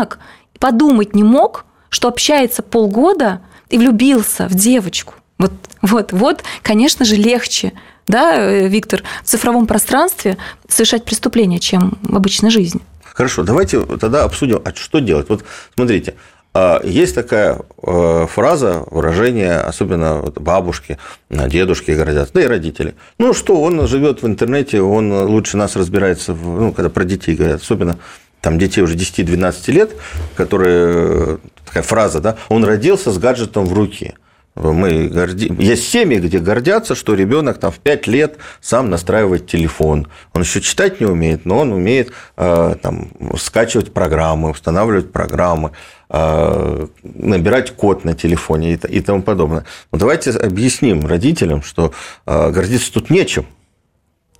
подумать 0.58 1.14
не 1.14 1.22
мог, 1.22 1.64
что 1.88 2.08
общается 2.08 2.62
полгода 2.62 3.40
и 3.68 3.78
влюбился 3.78 4.49
в 4.49 4.54
девочку. 4.54 5.14
Вот, 5.38 5.52
вот, 5.80 6.12
вот, 6.12 6.44
конечно 6.62 7.04
же, 7.04 7.16
легче, 7.16 7.72
да, 8.06 8.37
э, 8.37 8.68
Виктор, 8.68 9.02
в 9.22 9.26
цифровом 9.26 9.66
пространстве 9.66 10.37
совершать 10.68 11.04
преступления, 11.04 11.58
чем 11.58 11.99
в 12.02 12.16
обычной 12.16 12.50
жизни. 12.50 12.80
Хорошо, 13.12 13.42
давайте 13.42 13.80
тогда 13.80 14.25
обсудим, 14.25 14.62
а 14.64 14.75
что 14.75 15.00
делать. 15.00 15.28
Вот 15.28 15.44
смотрите, 15.75 16.14
а, 16.54 16.80
есть 16.84 17.14
такая 17.14 17.61
э, 17.82 18.26
фраза, 18.28 18.84
выражение, 18.90 19.56
особенно 19.56 20.22
бабушки, 20.37 20.99
дедушки 21.30 21.92
говорят, 21.92 22.30
да 22.34 22.42
и 22.42 22.46
родители. 22.46 22.94
Ну 23.18 23.32
что, 23.32 23.61
он 23.61 23.87
живет 23.88 24.22
в 24.22 24.26
интернете, 24.26 24.82
он 24.82 25.12
лучше 25.12 25.56
нас 25.56 25.76
разбирается, 25.76 26.34
ну, 26.34 26.72
когда 26.72 26.90
про 26.90 27.04
детей 27.04 27.34
говорят, 27.34 27.62
особенно 27.62 27.99
там 28.42 28.58
детей 28.58 28.82
уже 28.82 28.96
10-12 28.96 29.72
лет, 29.72 29.92
которые, 30.34 31.38
такая 31.64 31.82
фраза, 31.82 32.20
да, 32.20 32.37
он 32.50 32.64
родился 32.64 33.11
с 33.11 33.18
гаджетом 33.18 33.64
в 33.64 33.72
руке. 33.72 34.14
Мы 34.54 35.08
горди... 35.08 35.50
Есть 35.58 35.88
семьи, 35.88 36.18
где 36.18 36.38
гордятся, 36.38 36.94
что 36.94 37.14
ребенок 37.14 37.58
там 37.58 37.72
в 37.72 37.78
5 37.78 38.06
лет 38.06 38.37
сам 38.61 38.90
настраивает 38.90 39.46
телефон. 39.46 40.08
Он 40.34 40.42
еще 40.42 40.61
читать 40.61 41.00
не 41.00 41.06
умеет, 41.06 41.46
но 41.46 41.61
он 41.61 41.72
умеет 41.72 42.12
э, 42.37 42.75
там, 42.82 43.08
скачивать 43.38 43.94
программы, 43.94 44.50
устанавливать 44.50 45.11
программы, 45.11 45.70
э, 46.11 46.87
набирать 47.02 47.75
код 47.75 48.04
на 48.04 48.12
телефоне 48.12 48.75
и, 48.75 49.00
тому 49.00 49.22
подобное. 49.22 49.64
Но 49.90 49.99
давайте 49.99 50.32
объясним 50.32 51.06
родителям, 51.06 51.62
что 51.62 51.92
э, 52.26 52.50
гордиться 52.50 52.92
тут 52.92 53.08
нечем. 53.08 53.46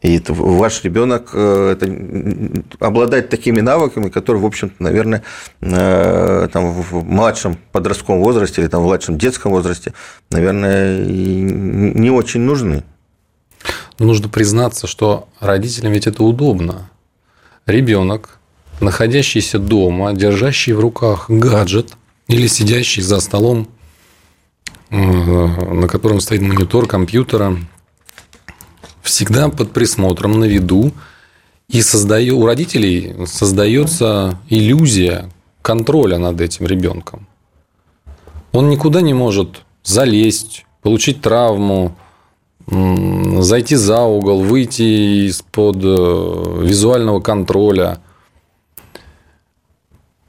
И 0.03 0.17
это, 0.17 0.35
ваш 0.35 0.83
ребенок 0.83 1.31
э, 1.33 1.77
это, 1.77 2.65
обладает 2.85 3.29
такими 3.29 3.61
навыками, 3.61 4.09
которые, 4.09 4.43
в 4.43 4.47
общем-то, 4.47 4.83
наверное, 4.83 5.23
э, 5.61 6.49
там, 6.53 6.73
в 6.73 7.05
младшем 7.05 7.57
подростковом 7.71 8.21
возрасте 8.21 8.63
или 8.63 8.69
там, 8.69 8.83
в 8.83 8.87
младшем 8.87 9.17
детском 9.17 9.53
возрасте, 9.53 9.95
наверное, 10.31 11.05
не 11.05 12.11
очень 12.11 12.41
нужны. 12.41 12.83
Но 14.01 14.07
нужно 14.07 14.29
признаться, 14.29 14.89
что 14.89 15.29
родителям 15.39 15.93
ведь 15.93 16.09
это 16.09 16.25
удобно. 16.25 16.91
Ребенок, 17.67 18.41
находящийся 18.81 19.61
дома, 19.61 20.15
держащий 20.15 20.73
в 20.73 20.81
руках 20.81 21.27
гаджет 21.31 21.93
или 22.27 22.49
сидящий 22.49 23.03
за 23.03 23.21
столом, 23.21 23.69
э, 24.91 24.97
на 24.97 25.87
котором 25.87 26.19
стоит 26.19 26.41
монитор 26.41 26.89
компьютера, 26.89 27.57
всегда 29.03 29.49
под 29.49 29.73
присмотром, 29.73 30.41
на 30.41 30.45
виду. 30.45 30.93
И 31.69 31.83
создаю, 31.83 32.41
у 32.41 32.47
родителей 32.47 33.27
создается 33.27 34.39
иллюзия 34.49 35.31
контроля 35.63 36.19
над 36.19 36.41
этим 36.41 36.67
ребенком. 36.67 37.27
Он 38.53 38.69
никуда 38.69 39.01
не 39.01 39.15
может 39.15 39.63
залезть, 39.83 40.67
получить 40.83 41.23
травму, 41.23 41.97
зайти 42.67 43.77
за 43.77 44.03
угол, 44.03 44.43
выйти 44.43 45.27
из-под 45.29 45.77
э, 45.83 46.61
визуального 46.63 47.21
контроля. 47.21 48.01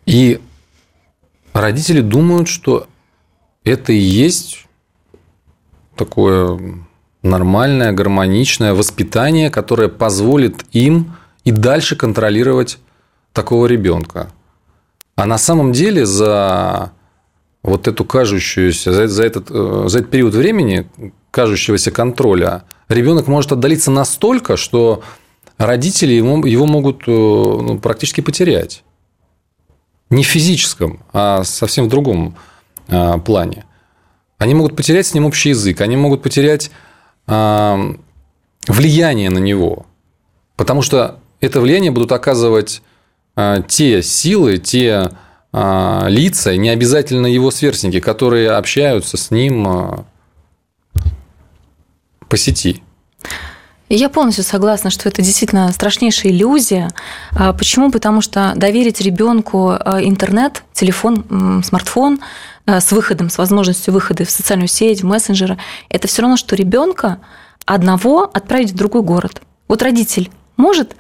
И 0.06 0.40
родители 1.54 2.02
думают, 2.02 2.48
что 2.48 2.88
это 3.64 3.94
и 3.94 3.98
есть 3.98 4.66
такое 5.96 6.86
нормальное, 7.24 7.94
гармоничное 7.94 8.74
воспитание, 8.74 9.50
которое 9.50 9.88
позволит 9.88 10.64
им 10.72 11.16
и 11.44 11.52
дальше 11.52 11.96
контролировать 11.96 12.78
такого 13.32 13.66
ребенка. 13.66 14.30
А 15.16 15.26
на 15.26 15.38
самом 15.38 15.72
деле 15.72 16.06
за 16.06 16.92
вот 17.64 17.88
эту 17.88 18.04
кажущуюся, 18.06 18.92
за, 18.92 19.08
за, 19.08 19.24
этот, 19.24 19.48
э, 19.50 19.86
за 19.88 20.00
этот 20.00 20.12
период 20.12 20.34
времени 20.34 20.90
кажущегося 21.32 21.92
контроля 21.92 22.64
ребенок 22.90 23.28
может 23.28 23.52
отдалиться 23.52 23.90
настолько, 23.90 24.58
что 24.58 25.02
родители 25.58 26.14
его, 26.14 26.46
его 26.46 26.66
могут 26.66 27.04
э, 27.08 27.12
ну, 27.12 27.80
практически 27.80 28.22
потерять. 28.22 28.84
Не 30.10 30.24
в 30.24 30.28
физическом, 30.28 31.00
а 31.14 31.44
совсем 31.44 31.86
в 31.86 31.90
другом 31.90 32.36
э, 32.88 33.18
плане. 33.20 33.66
Они 34.38 34.54
могут 34.54 34.76
потерять 34.76 35.08
с 35.08 35.14
ним 35.14 35.26
общий 35.26 35.50
язык, 35.50 35.80
они 35.82 35.96
могут 35.96 36.22
потерять 36.22 36.70
влияние 37.28 39.30
на 39.30 39.40
него. 39.40 39.86
Потому 40.56 40.82
что 40.82 41.20
это 41.40 41.62
влияние 41.62 41.92
будут 41.92 42.12
оказывать 42.12 42.82
а, 43.36 43.62
те 43.62 44.04
силы, 44.04 44.58
те 44.58 45.12
а, 45.52 46.06
лица, 46.08 46.56
не 46.56 46.70
обязательно 46.70 47.28
его 47.28 47.52
сверстники, 47.52 48.00
которые 48.00 48.52
общаются 48.52 49.18
с 49.18 49.32
ним 49.32 49.68
а, 49.68 50.06
по 52.30 52.38
сети. 52.38 52.83
Я 53.96 54.10
полностью 54.10 54.44
согласна, 54.44 54.90
что 54.90 55.08
это 55.08 55.22
действительно 55.22 55.72
страшнейшая 55.72 56.32
иллюзия. 56.32 56.90
Почему? 57.32 57.92
Потому 57.92 58.22
что 58.22 58.54
доверить 58.56 59.02
ребенку 59.02 59.72
интернет, 59.72 60.64
телефон, 60.74 61.64
смартфон 61.64 62.20
Э, 62.66 62.80
с 62.80 62.92
выходом, 62.92 63.30
с 63.30 63.38
возможностью 63.38 63.94
выхода 63.94 64.24
в 64.26 64.30
социальную 64.30 64.70
сеть, 64.70 65.02
в 65.02 65.06
мессенджеры, 65.06 65.58
это 65.90 66.08
все 66.08 66.22
равно, 66.22 66.38
что 66.38 66.56
ребенка 66.56 67.20
одного 67.66 68.24
отправить 68.24 68.72
в 68.72 68.76
другой 68.76 69.02
город. 69.02 69.42
Вот 69.68 69.82
родитель 69.82 70.30
может 70.58 70.96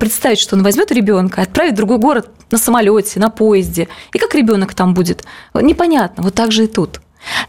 представить, 0.00 0.40
что 0.40 0.56
он 0.56 0.64
возьмет 0.64 0.90
ребенка, 0.90 1.42
отправит 1.42 1.74
в 1.74 1.76
другой 1.76 1.98
город 1.98 2.28
на 2.50 2.58
самолете, 2.58 3.20
на 3.20 3.30
поезде. 3.30 3.88
И 4.12 4.18
как 4.18 4.34
ребенок 4.34 4.74
там 4.74 4.94
будет? 4.94 5.24
Непонятно. 5.54 6.24
Вот 6.24 6.34
так 6.34 6.50
же 6.50 6.64
и 6.64 6.66
тут. 6.66 7.00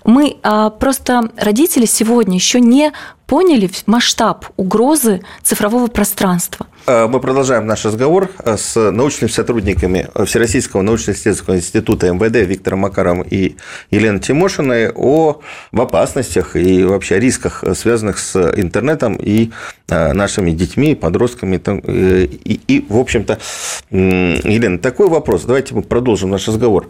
Мы 0.03 0.37
а, 0.43 0.69
просто 0.69 1.29
родители 1.37 1.85
сегодня 1.85 2.35
еще 2.35 2.59
не 2.59 2.91
поняли 3.25 3.69
масштаб 3.85 4.47
угрозы 4.57 5.21
цифрового 5.41 5.87
пространства. 5.87 6.67
А, 6.85 7.07
мы 7.07 7.19
продолжаем 7.19 7.65
наш 7.65 7.85
разговор 7.85 8.29
а, 8.39 8.57
с 8.57 8.91
научными 8.91 9.29
сотрудниками 9.29 10.07
Всероссийского 10.25 10.81
научно-исследовательского 10.81 11.55
института 11.55 12.11
МВД 12.11 12.47
Виктором 12.47 12.79
Макаровым 12.79 13.21
и 13.21 13.55
Еленой 13.89 14.19
Тимошиной 14.19 14.91
о 14.93 15.39
опасностях 15.71 16.55
и 16.55 16.83
вообще 16.83 17.19
рисках, 17.19 17.63
связанных 17.75 18.19
с 18.19 18.35
интернетом 18.57 19.15
и 19.15 19.51
нашими 19.87 20.51
детьми, 20.51 20.95
подростками. 20.95 21.57
И, 21.57 22.59
и 22.67 22.85
в 22.87 22.97
общем-то, 22.97 23.39
Елена, 23.89 24.77
такой 24.79 25.09
вопрос. 25.09 25.43
Давайте 25.43 25.75
мы 25.75 25.83
продолжим 25.83 26.31
наш 26.31 26.47
разговор 26.47 26.87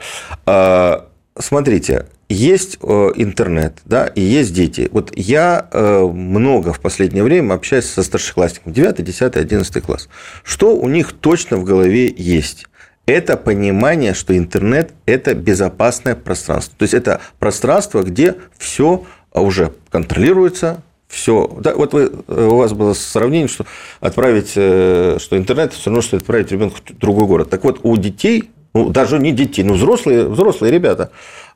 смотрите, 1.37 2.05
есть 2.31 2.77
э, 2.81 3.11
интернет, 3.15 3.79
да, 3.85 4.07
и 4.07 4.21
есть 4.21 4.53
дети. 4.53 4.89
Вот 4.91 5.11
я 5.15 5.67
э, 5.71 6.01
много 6.01 6.73
в 6.73 6.79
последнее 6.79 7.23
время 7.23 7.53
общаюсь 7.53 7.85
со 7.85 8.03
старшеклассниками, 8.03 8.73
9, 8.73 9.03
10, 9.03 9.35
11 9.35 9.83
класс. 9.83 10.09
Что 10.43 10.75
у 10.75 10.87
них 10.87 11.13
точно 11.13 11.57
в 11.57 11.63
голове 11.63 12.13
есть? 12.15 12.65
Это 13.05 13.37
понимание, 13.37 14.13
что 14.13 14.37
интернет– 14.37 14.93
это 15.05 15.33
безопасное 15.33 16.15
пространство. 16.15 16.75
То 16.77 16.83
есть, 16.83 16.93
это 16.93 17.19
пространство, 17.39 18.03
где 18.03 18.35
все 18.57 19.03
уже 19.33 19.73
контролируется, 19.89 20.83
все. 21.07 21.51
Да, 21.59 21.75
вот 21.75 21.93
вы, 21.93 22.11
э, 22.27 22.47
у 22.47 22.55
вас 22.55 22.73
было 22.73 22.93
сравнение, 22.93 23.47
что 23.47 23.65
отправить, 23.99 24.51
что 24.51 25.29
интернет 25.31 25.73
все 25.73 25.89
равно, 25.89 26.01
что 26.01 26.17
отправить 26.17 26.51
ребенка 26.51 26.77
в 26.77 26.97
другой 26.97 27.27
город. 27.27 27.49
Так 27.49 27.63
вот, 27.63 27.79
у 27.83 27.97
детей 27.97 28.51
ну, 28.73 28.89
даже 28.89 29.19
не 29.19 29.31
детей, 29.31 29.63
ну, 29.63 29.73
взрослые, 29.73 30.27
взрослые 30.27 30.71
ребята, 30.71 31.11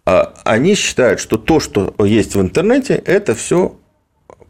они 0.05 0.75
считают, 0.75 1.19
что 1.19 1.37
то, 1.37 1.59
что 1.59 1.93
есть 1.99 2.35
в 2.35 2.41
интернете, 2.41 2.95
это 2.95 3.33
все 3.33 3.75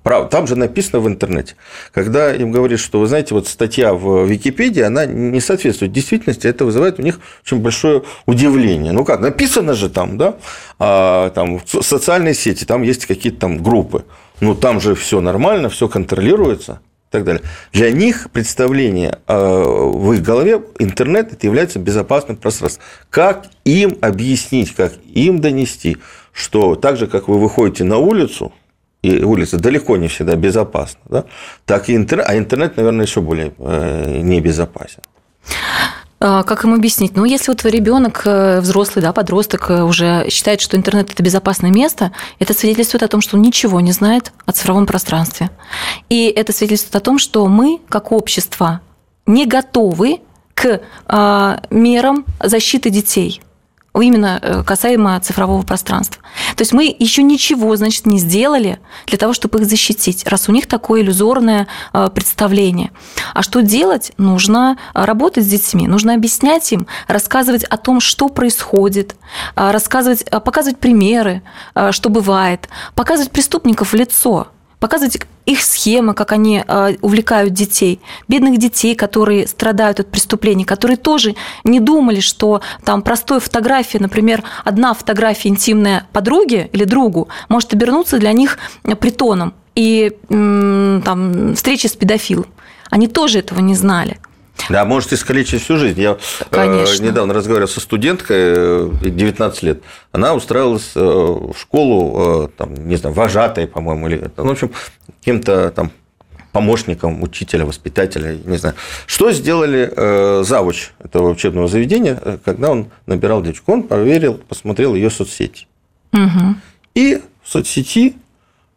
правда. 0.05 0.29
Там 0.29 0.47
же 0.47 0.55
написано 0.55 0.99
в 0.99 1.07
интернете. 1.07 1.55
Когда 1.91 2.33
им 2.33 2.51
говорят, 2.51 2.79
что, 2.79 2.99
вы 2.99 3.07
знаете, 3.07 3.33
вот 3.33 3.47
статья 3.47 3.93
в 3.93 4.25
Википедии, 4.25 4.83
она 4.83 5.05
не 5.05 5.41
соответствует 5.41 5.91
действительности, 5.91 6.45
это 6.45 6.63
вызывает 6.63 6.99
у 6.99 7.01
них 7.01 7.19
очень 7.43 7.59
большое 7.59 8.03
удивление. 8.27 8.91
Ну 8.91 9.03
как, 9.03 9.19
написано 9.19 9.73
же 9.73 9.89
там, 9.89 10.17
да, 10.17 10.35
а, 10.77 11.31
там 11.31 11.59
социальные 11.65 12.35
сети, 12.35 12.65
там 12.65 12.83
есть 12.83 13.07
какие-то 13.07 13.39
там 13.39 13.63
группы. 13.63 14.05
Ну, 14.41 14.53
там 14.53 14.79
же 14.79 14.93
все 14.95 15.21
нормально, 15.21 15.69
все 15.69 15.87
контролируется 15.87 16.81
так 17.15 17.23
далее. 17.23 17.43
Для 17.71 17.91
них 17.91 18.30
представление 18.32 19.19
э, 19.28 19.34
в 19.36 20.13
их 20.13 20.21
голове 20.21 20.62
интернет 20.80 21.32
это 21.32 21.47
является 21.47 21.80
безопасным 21.80 22.36
пространством. 22.36 22.84
Как 23.10 23.45
им 23.63 23.97
объяснить, 24.01 24.75
как 24.75 24.93
им 25.06 25.39
донести, 25.39 25.97
что 26.34 26.75
так 26.75 26.97
же, 26.97 27.08
как 27.08 27.28
вы 27.30 27.39
выходите 27.39 27.84
на 27.86 27.97
улицу, 27.97 28.51
и 29.01 29.23
улица 29.23 29.58
далеко 29.58 29.97
не 29.97 30.08
всегда 30.08 30.36
безопасна, 30.36 30.99
да, 31.06 31.25
так 31.65 31.89
и 31.89 31.95
интернет, 31.95 32.25
а 32.28 32.38
интернет, 32.38 32.75
наверное, 32.75 33.06
еще 33.06 33.21
более 33.21 33.54
э, 33.60 34.19
небезопасен. 34.21 35.01
А, 36.27 36.41
как 36.41 36.63
им 36.63 36.73
объяснить? 36.73 37.15
Ну, 37.15 37.23
если 37.23 37.51
вот 37.51 37.63
ребенок, 37.65 38.23
э, 38.25 38.59
взрослый, 38.59 39.03
да, 39.03 39.13
подросток 39.13 39.69
э, 39.69 39.83
уже 39.83 40.27
считает, 40.31 40.59
что 40.59 40.75
интернет 40.75 41.11
это 41.11 41.21
безопасное 41.21 41.69
место, 41.69 42.13
это 42.39 42.55
свидетельствует 42.55 43.03
о 43.03 43.07
том, 43.07 43.21
что 43.21 43.38
он 43.38 43.43
ничего 43.43 43.79
не 43.79 43.91
знает 43.91 44.31
о 44.47 44.51
цифровом 44.51 44.88
пространстве. 44.88 45.51
И 46.09 46.25
это 46.25 46.51
свидетельствует 46.51 46.95
о 46.95 46.99
том, 46.99 47.19
что 47.19 47.45
мы, 47.45 47.79
как 47.89 48.11
общество, 48.11 48.81
не 49.27 49.45
готовы 49.45 50.21
к 50.55 50.81
а, 51.05 51.61
мерам 51.69 52.25
защиты 52.43 52.89
детей. 52.89 53.43
Именно 54.01 54.39
э, 54.41 54.63
касаемо 54.63 55.19
цифрового 55.19 55.63
пространства. 55.63 56.21
То 56.55 56.62
есть 56.62 56.73
мы 56.73 56.95
еще 56.97 57.23
ничего, 57.23 57.75
значит, 57.75 58.05
не 58.05 58.19
сделали 58.19 58.79
для 59.08 59.17
того, 59.17 59.34
чтобы 59.34 59.60
их 59.60 59.65
защитить, 59.65 60.27
раз 60.27 60.49
у 60.49 60.51
них 60.51 60.67
такое 60.67 61.01
иллюзорное 61.01 61.67
э, 61.93 62.10
представление. 62.13 62.91
А 63.34 63.41
что 63.41 63.62
делать? 63.62 64.12
Нужно 64.17 64.77
работать 64.93 65.43
с 65.43 65.47
детьми, 65.47 65.88
нужно 65.88 66.13
объяснять 66.13 66.71
им, 66.71 66.88
рассказывать 67.08 67.63
о 67.63 67.77
том, 67.77 67.99
что 67.99 68.29
происходит, 68.29 69.15
э, 69.55 69.71
рассказывать, 69.71 70.25
показывать 70.29 70.79
примеры, 70.79 71.41
что 71.91 72.10
бывает, 72.10 72.69
показывать 72.95 73.31
преступников 73.31 73.93
в 73.93 73.95
лицо, 73.95 74.47
показывать 74.86 75.17
их 75.48 75.62
схемы, 75.63 76.13
как 76.13 76.32
они 76.32 76.63
э, 76.67 76.95
увлекают 77.02 77.54
детей, 77.54 78.00
бедных 78.28 78.60
детей, 78.60 78.93
которые 78.93 79.48
страдают 79.48 80.00
от 80.00 80.12
преступлений, 80.12 80.63
которые 80.63 80.95
тоже 80.95 81.34
не 81.63 81.80
думали, 81.80 82.19
что 82.19 82.62
там 82.84 83.02
простой 83.02 83.39
фотография, 83.39 83.98
например, 83.98 84.43
одна 84.63 84.93
фотография 84.93 85.50
интимная 85.50 86.06
подруги 86.13 86.69
или 86.71 86.84
другу 86.84 87.30
может 87.50 87.74
обернуться 87.74 88.19
для 88.19 88.32
них 88.32 88.60
притоном 89.00 89.56
и 89.74 90.12
там, 90.30 91.56
встречи 91.56 91.88
с 91.88 91.95
педофилом. 91.95 92.45
Они 92.91 93.08
тоже 93.08 93.39
этого 93.39 93.62
не 93.62 93.74
знали. 93.74 94.19
Да, 94.69 94.85
может 94.85 95.13
искалечить 95.13 95.61
всю 95.61 95.77
жизнь. 95.77 96.01
Я 96.01 96.11
э, 96.11 96.45
Конечно. 96.49 97.03
недавно 97.03 97.33
разговаривал 97.33 97.69
со 97.69 97.79
студенткой, 97.79 98.89
19 99.01 99.63
э, 99.63 99.65
лет. 99.65 99.81
Она 100.11 100.33
устраивалась 100.33 100.91
э, 100.95 100.99
в 100.99 101.55
школу, 101.59 102.49
там, 102.57 102.73
не 102.87 102.95
знаю, 102.95 103.15
вожатой, 103.15 103.67
по-моему, 103.67 104.07
или, 104.07 104.31
ну, 104.37 104.45
в 104.45 104.51
общем, 104.51 104.71
каким-то 105.19 105.71
там 105.71 105.91
помощником 106.51 107.21
учителя, 107.21 107.65
воспитателя, 107.65 108.37
не 108.45 108.57
знаю. 108.57 108.75
Что 109.05 109.31
сделали 109.33 109.91
э, 109.93 110.43
завуч 110.45 110.91
этого 110.99 111.31
учебного 111.31 111.67
заведения, 111.67 112.39
когда 112.45 112.71
он 112.71 112.87
набирал 113.05 113.41
девочку? 113.41 113.73
Он 113.73 113.83
проверил, 113.83 114.35
посмотрел 114.35 114.95
ее 114.95 115.09
соцсети. 115.09 115.67
Угу. 116.13 116.55
И 116.95 117.21
в 117.43 117.51
соцсети, 117.51 118.15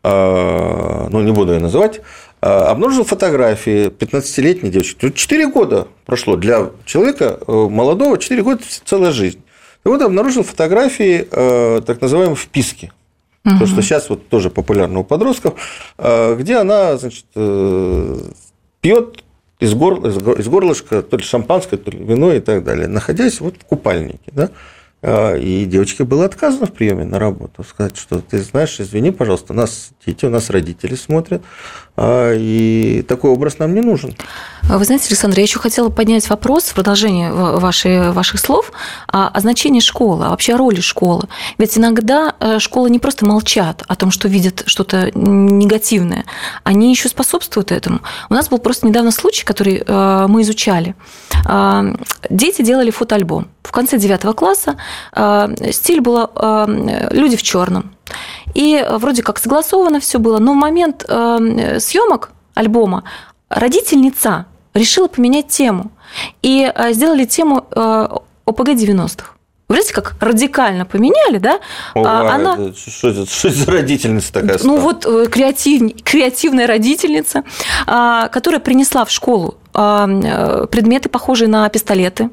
э, 0.02 1.08
ну, 1.08 1.20
не 1.22 1.32
буду 1.32 1.52
ее 1.54 1.60
называть, 1.60 2.00
обнаружил 2.40 3.05
фотографии 3.05 3.88
15-летней 3.88 4.70
девочки. 4.70 5.11
4 5.11 5.48
года 5.48 5.88
прошло 6.07 6.37
для 6.37 6.70
человека 6.85 7.38
э, 7.46 7.53
молодого, 7.53 8.18
4 8.18 8.42
года– 8.42 8.62
целая 8.85 9.11
жизнь. 9.11 9.42
И 9.85 9.88
вот 9.88 10.03
обнаружил 10.03 10.42
фотографии 10.42 11.27
э, 11.31 11.83
так 11.85 12.01
называемой 12.01 12.37
вписки. 12.37 12.92
Угу. 13.44 13.59
То, 13.59 13.66
что 13.66 13.83
сейчас 13.83 14.09
вот 14.11 14.29
тоже 14.29 14.51
популярно 14.51 15.01
у 15.01 15.05
подростков, 15.05 15.55
э, 15.98 16.37
где 16.38 16.57
она, 16.57 16.96
значит, 16.96 17.24
пьет 18.81 19.24
из, 19.61 19.74
горла, 19.74 20.09
из 20.09 20.48
горлышка 20.48 21.03
то 21.03 21.16
ли 21.16 21.22
шампанское, 21.22 21.77
то 21.77 21.90
ли 21.90 21.98
вино 21.98 22.33
и 22.33 22.40
так 22.40 22.64
далее, 22.64 22.87
находясь 22.87 23.40
вот 23.40 23.57
в 23.57 23.64
купальнике. 23.64 24.31
Да? 24.33 24.51
А, 25.01 25.37
и 25.37 25.64
девочке 25.64 26.05
было 26.05 26.24
отказано 26.24 26.66
в 26.66 26.72
приеме 26.72 27.05
на 27.05 27.18
работу. 27.18 27.62
Сказать, 27.62 27.96
что 27.96 28.20
ты 28.20 28.38
знаешь, 28.38 28.81
извини, 28.81 29.11
пожалуйста, 29.11 29.53
у 29.53 29.57
нас 29.57 29.90
дети, 30.05 30.24
у 30.24 30.31
нас 30.31 30.51
родители 30.51 30.94
смотрят, 30.94 31.42
а, 31.88 31.88
и 32.00 33.04
такой 33.08 33.30
образ 33.30 33.58
нам 33.58 33.74
не 33.74 33.80
нужен. 33.80 34.14
Вы 34.62 34.84
знаете, 34.84 35.06
Александр, 35.08 35.38
я 35.38 35.44
еще 35.44 35.58
хотела 35.58 35.88
поднять 35.88 36.28
вопрос 36.28 36.64
в 36.64 36.74
продолжение 36.74 37.32
вашей, 37.32 38.12
ваших 38.12 38.38
слов 38.38 38.70
о, 39.06 39.28
о 39.28 39.40
значении 39.40 39.80
школы, 39.80 40.26
а 40.26 40.30
вообще 40.30 40.54
о 40.54 40.58
роли 40.58 40.80
школы. 40.80 41.24
Ведь 41.56 41.78
иногда 41.78 42.34
э, 42.38 42.58
школы 42.58 42.90
не 42.90 42.98
просто 42.98 43.24
молчат 43.24 43.82
о 43.88 43.96
том, 43.96 44.11
что 44.11 44.28
видят 44.28 44.64
что-то 44.66 45.11
негативное, 45.14 46.26
они 46.64 46.90
еще 46.90 47.08
способствуют 47.08 47.72
этому. 47.72 48.00
У 48.28 48.34
нас 48.34 48.48
был 48.48 48.58
просто 48.58 48.87
недавно 48.87 49.11
случай, 49.11 49.44
который 49.44 49.82
э, 49.87 50.26
мы 50.28 50.42
изучали. 50.42 50.94
А, 51.46 51.84
дети 52.28 52.62
делали 52.62 52.90
фотоальбом 52.90 53.48
в 53.62 53.72
конце 53.72 53.98
девятого 53.98 54.32
класса 54.32 54.76
э, 55.14 55.72
стиль 55.72 56.00
был 56.00 56.30
люди 57.11 57.37
в 57.37 57.42
черном. 57.42 57.92
И 58.55 58.85
вроде 58.90 59.23
как 59.23 59.38
согласовано 59.38 60.01
все 60.01 60.18
было, 60.18 60.38
но 60.38 60.53
в 60.53 60.57
момент 60.57 61.05
э, 61.09 61.79
съемок 61.81 62.31
альбома 62.55 63.05
родительница 63.49 64.47
решила 64.75 65.09
поменять 65.09 65.49
тему 65.49 65.90
и 66.42 66.73
сделали 66.90 67.25
тему 67.25 67.66
ОПГ 68.47 68.71
90-х. 68.71 69.38
Вы 69.68 69.75
знаете, 69.75 69.92
как 69.92 70.16
радикально 70.21 70.87
поменяли, 70.87 71.37
да? 71.37 71.61
О, 71.94 72.03
а, 72.03 72.35
она... 72.35 72.57
что, 72.75 73.11
это, 73.11 73.27
что 73.27 73.49
это 73.49 73.59
за 73.59 73.71
родительница 73.71 74.33
такая 74.33 74.57
стала? 74.57 74.73
Ну, 74.73 74.81
вот 74.81 75.05
креатив... 75.31 76.03
креативная 76.03 76.66
родительница, 76.66 77.44
а, 77.87 78.29
которая 78.29 78.61
принесла 78.61 79.05
в 79.05 79.11
школу 79.11 79.59
а, 79.75 80.66
предметы, 80.66 81.11
похожие 81.11 81.49
на 81.49 81.68
пистолеты, 81.68 82.31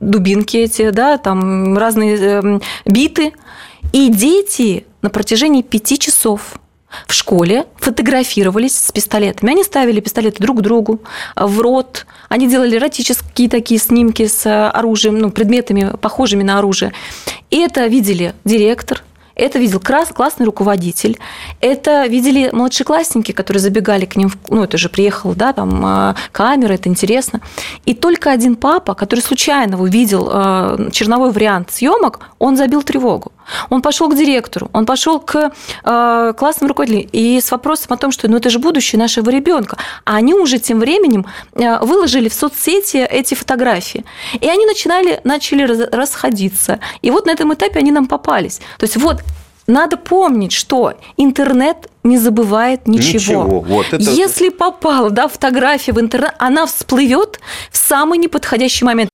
дубинки 0.00 0.56
эти, 0.56 0.90
да, 0.90 1.16
там 1.16 1.78
разные 1.78 2.60
биты. 2.84 3.32
И 3.92 4.08
дети 4.08 4.86
на 5.02 5.10
протяжении 5.10 5.62
пяти 5.62 5.98
часов 5.98 6.54
в 7.06 7.14
школе 7.14 7.66
фотографировались 7.76 8.76
с 8.76 8.92
пистолетами. 8.92 9.52
Они 9.52 9.64
ставили 9.64 10.00
пистолеты 10.00 10.42
друг 10.42 10.58
к 10.58 10.60
другу 10.60 11.00
в 11.36 11.60
рот. 11.60 12.06
Они 12.28 12.48
делали 12.48 12.76
эротические 12.76 13.48
такие 13.48 13.80
снимки 13.80 14.26
с 14.26 14.70
оружием, 14.70 15.18
ну, 15.18 15.30
предметами, 15.30 15.94
похожими 16.00 16.42
на 16.42 16.58
оружие. 16.58 16.92
И 17.50 17.58
это 17.58 17.86
видели 17.86 18.34
директор, 18.44 19.02
это 19.34 19.58
видел 19.58 19.80
классный 19.80 20.44
руководитель, 20.44 21.18
это 21.60 22.06
видели 22.06 22.50
младшеклассники, 22.52 23.32
которые 23.32 23.60
забегали 23.60 24.04
к 24.04 24.16
ним, 24.16 24.30
ну, 24.48 24.62
это 24.62 24.76
же 24.76 24.88
приехал, 24.88 25.34
да, 25.34 25.52
там 25.52 25.84
а, 25.84 26.16
камера, 26.32 26.74
это 26.74 26.88
интересно. 26.88 27.40
И 27.86 27.94
только 27.94 28.30
один 28.30 28.56
папа, 28.56 28.94
который 28.94 29.20
случайно 29.20 29.80
увидел 29.80 30.28
а, 30.30 30.90
черновой 30.90 31.32
вариант 31.32 31.70
съемок, 31.72 32.20
он 32.38 32.56
забил 32.56 32.82
тревогу. 32.82 33.32
Он 33.70 33.82
пошел 33.82 34.08
к 34.08 34.16
директору, 34.16 34.70
он 34.72 34.86
пошел 34.86 35.20
к 35.20 35.52
э, 35.84 36.32
классному 36.36 36.68
руководителю 36.68 37.08
и 37.12 37.40
с 37.40 37.50
вопросом 37.50 37.92
о 37.92 37.96
том, 37.96 38.12
что 38.12 38.28
ну, 38.28 38.36
это 38.36 38.50
же 38.50 38.58
будущее 38.58 38.98
нашего 38.98 39.30
ребенка. 39.30 39.76
А 40.04 40.16
они 40.16 40.34
уже 40.34 40.58
тем 40.58 40.80
временем 40.80 41.26
э, 41.54 41.78
выложили 41.84 42.28
в 42.28 42.34
соцсети 42.34 42.98
эти 42.98 43.34
фотографии. 43.34 44.04
И 44.40 44.48
они 44.48 44.66
начинали, 44.66 45.20
начали 45.24 45.62
расходиться. 45.62 46.80
И 47.02 47.10
вот 47.10 47.26
на 47.26 47.30
этом 47.30 47.52
этапе 47.54 47.78
они 47.78 47.92
нам 47.92 48.06
попались. 48.06 48.60
То 48.78 48.84
есть 48.84 48.96
вот 48.96 49.22
надо 49.66 49.96
помнить, 49.96 50.52
что 50.52 50.94
интернет 51.16 51.88
не 52.02 52.18
забывает 52.18 52.88
ничего. 52.88 53.44
ничего. 53.44 53.60
Вот 53.60 53.86
это... 53.92 54.02
Если 54.02 54.48
попала 54.48 55.10
да, 55.10 55.28
фотография 55.28 55.92
в 55.92 56.00
интернет, 56.00 56.34
она 56.38 56.66
всплывет 56.66 57.38
в 57.70 57.76
самый 57.76 58.18
неподходящий 58.18 58.84
момент. 58.84 59.10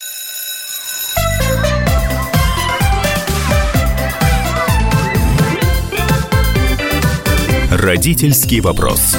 Родительский 7.79 8.59
вопрос. 8.59 9.17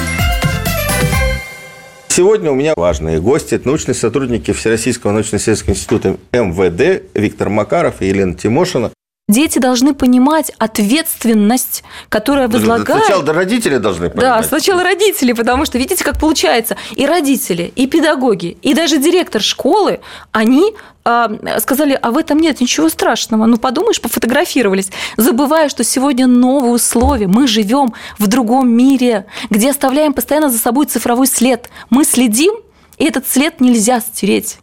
Сегодня 2.08 2.50
у 2.50 2.54
меня 2.54 2.74
важные 2.76 3.18
гости. 3.18 3.54
Это 3.54 3.66
научные 3.66 3.94
сотрудники 3.94 4.52
Всероссийского 4.52 5.12
научно-исследовательского 5.12 5.72
института 5.72 6.16
МВД 6.32 7.04
Виктор 7.14 7.48
Макаров 7.48 8.02
и 8.02 8.08
Елена 8.08 8.34
Тимошина. 8.34 8.90
Дети 9.30 9.60
должны 9.60 9.94
понимать 9.94 10.50
ответственность, 10.58 11.84
которая 12.08 12.48
возлагает... 12.48 13.04
Сначала 13.04 13.32
родители 13.32 13.76
должны 13.76 14.10
понимать. 14.10 14.42
Да, 14.42 14.42
сначала 14.42 14.82
родители, 14.82 15.34
потому 15.34 15.64
что 15.66 15.78
видите, 15.78 16.02
как 16.02 16.18
получается. 16.18 16.76
И 16.96 17.06
родители, 17.06 17.72
и 17.76 17.86
педагоги, 17.86 18.58
и 18.60 18.74
даже 18.74 18.98
директор 18.98 19.40
школы, 19.40 20.00
они 20.32 20.74
а, 21.04 21.30
сказали, 21.60 21.96
а 22.02 22.10
в 22.10 22.18
этом 22.18 22.38
нет 22.38 22.60
ничего 22.60 22.88
страшного. 22.88 23.46
Ну, 23.46 23.56
подумаешь, 23.56 24.00
пофотографировались, 24.00 24.90
забывая, 25.16 25.68
что 25.68 25.84
сегодня 25.84 26.26
новые 26.26 26.72
условия. 26.72 27.28
Мы 27.28 27.46
живем 27.46 27.94
в 28.18 28.26
другом 28.26 28.68
мире, 28.68 29.26
где 29.48 29.70
оставляем 29.70 30.12
постоянно 30.12 30.50
за 30.50 30.58
собой 30.58 30.86
цифровой 30.86 31.28
след. 31.28 31.70
Мы 31.88 32.04
следим, 32.04 32.54
и 32.98 33.04
этот 33.04 33.28
след 33.28 33.60
нельзя 33.60 34.00
стереть. 34.00 34.58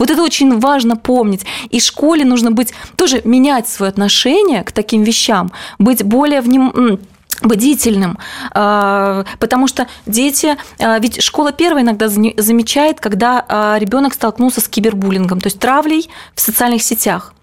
Вот 0.00 0.10
это 0.10 0.22
очень 0.22 0.58
важно 0.58 0.96
помнить. 0.96 1.44
И 1.68 1.78
школе 1.78 2.24
нужно 2.24 2.50
быть 2.50 2.72
тоже 2.96 3.20
менять 3.24 3.68
свое 3.68 3.90
отношение 3.90 4.64
к 4.64 4.72
таким 4.72 5.04
вещам, 5.04 5.52
быть 5.78 6.02
более 6.02 6.40
вним 6.40 6.98
бдительным, 7.42 8.18
а, 8.52 9.24
потому 9.38 9.66
что 9.66 9.86
дети, 10.06 10.56
а, 10.78 10.98
ведь 10.98 11.22
школа 11.22 11.52
первая 11.52 11.82
иногда 11.82 12.08
замечает, 12.08 13.00
когда 13.00 13.44
а, 13.48 13.78
ребенок 13.78 14.14
столкнулся 14.14 14.60
с 14.60 14.68
кибербуллингом, 14.68 15.40
то 15.40 15.46
есть 15.46 15.58
травлей 15.58 16.10
в 16.34 16.40
социальных 16.40 16.82
сетях. 16.82 17.34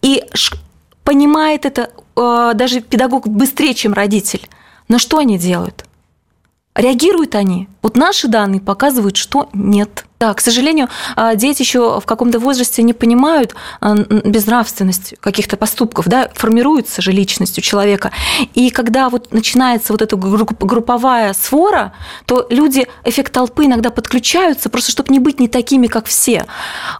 И 0.00 0.22
понимает 1.04 1.66
это 1.66 1.90
даже 2.14 2.82
педагог 2.82 3.26
быстрее, 3.26 3.74
чем 3.74 3.94
родитель. 3.94 4.46
Но 4.88 4.98
что 4.98 5.18
они 5.18 5.38
делают? 5.38 5.86
Реагируют 6.74 7.34
они– 7.34 7.68
Вот 7.82 7.96
наши 7.96 8.28
данные 8.28 8.60
показывают, 8.60 9.16
что 9.16 9.48
нет. 9.52 10.06
Да, 10.20 10.32
к 10.34 10.40
сожалению, 10.40 10.88
а, 11.16 11.34
дети 11.34 11.62
еще 11.62 11.98
в 11.98 12.06
каком-то 12.06 12.38
возрасте 12.38 12.84
не 12.84 12.92
понимают 12.92 13.56
а, 13.80 13.96
безнравственность 13.96 15.14
каких-то 15.18 15.56
поступков, 15.56 16.06
да, 16.06 16.30
формируется 16.32 17.02
же 17.02 17.10
личность 17.10 17.58
у 17.58 17.60
человека. 17.60 18.12
И 18.54 18.70
когда 18.70 19.08
вот 19.08 19.32
начинается 19.32 19.92
вот 19.92 20.00
эта 20.00 20.14
групповая 20.14 21.32
свора, 21.32 21.92
то 22.24 22.46
люди, 22.50 22.86
эффект 23.04 23.32
толпы 23.32 23.64
иногда 23.64 23.90
подключаются, 23.90 24.70
просто 24.70 24.92
чтобы 24.92 25.12
не 25.12 25.18
быть 25.18 25.40
не 25.40 25.48
такими, 25.48 25.88
как 25.88 26.06
все. 26.06 26.46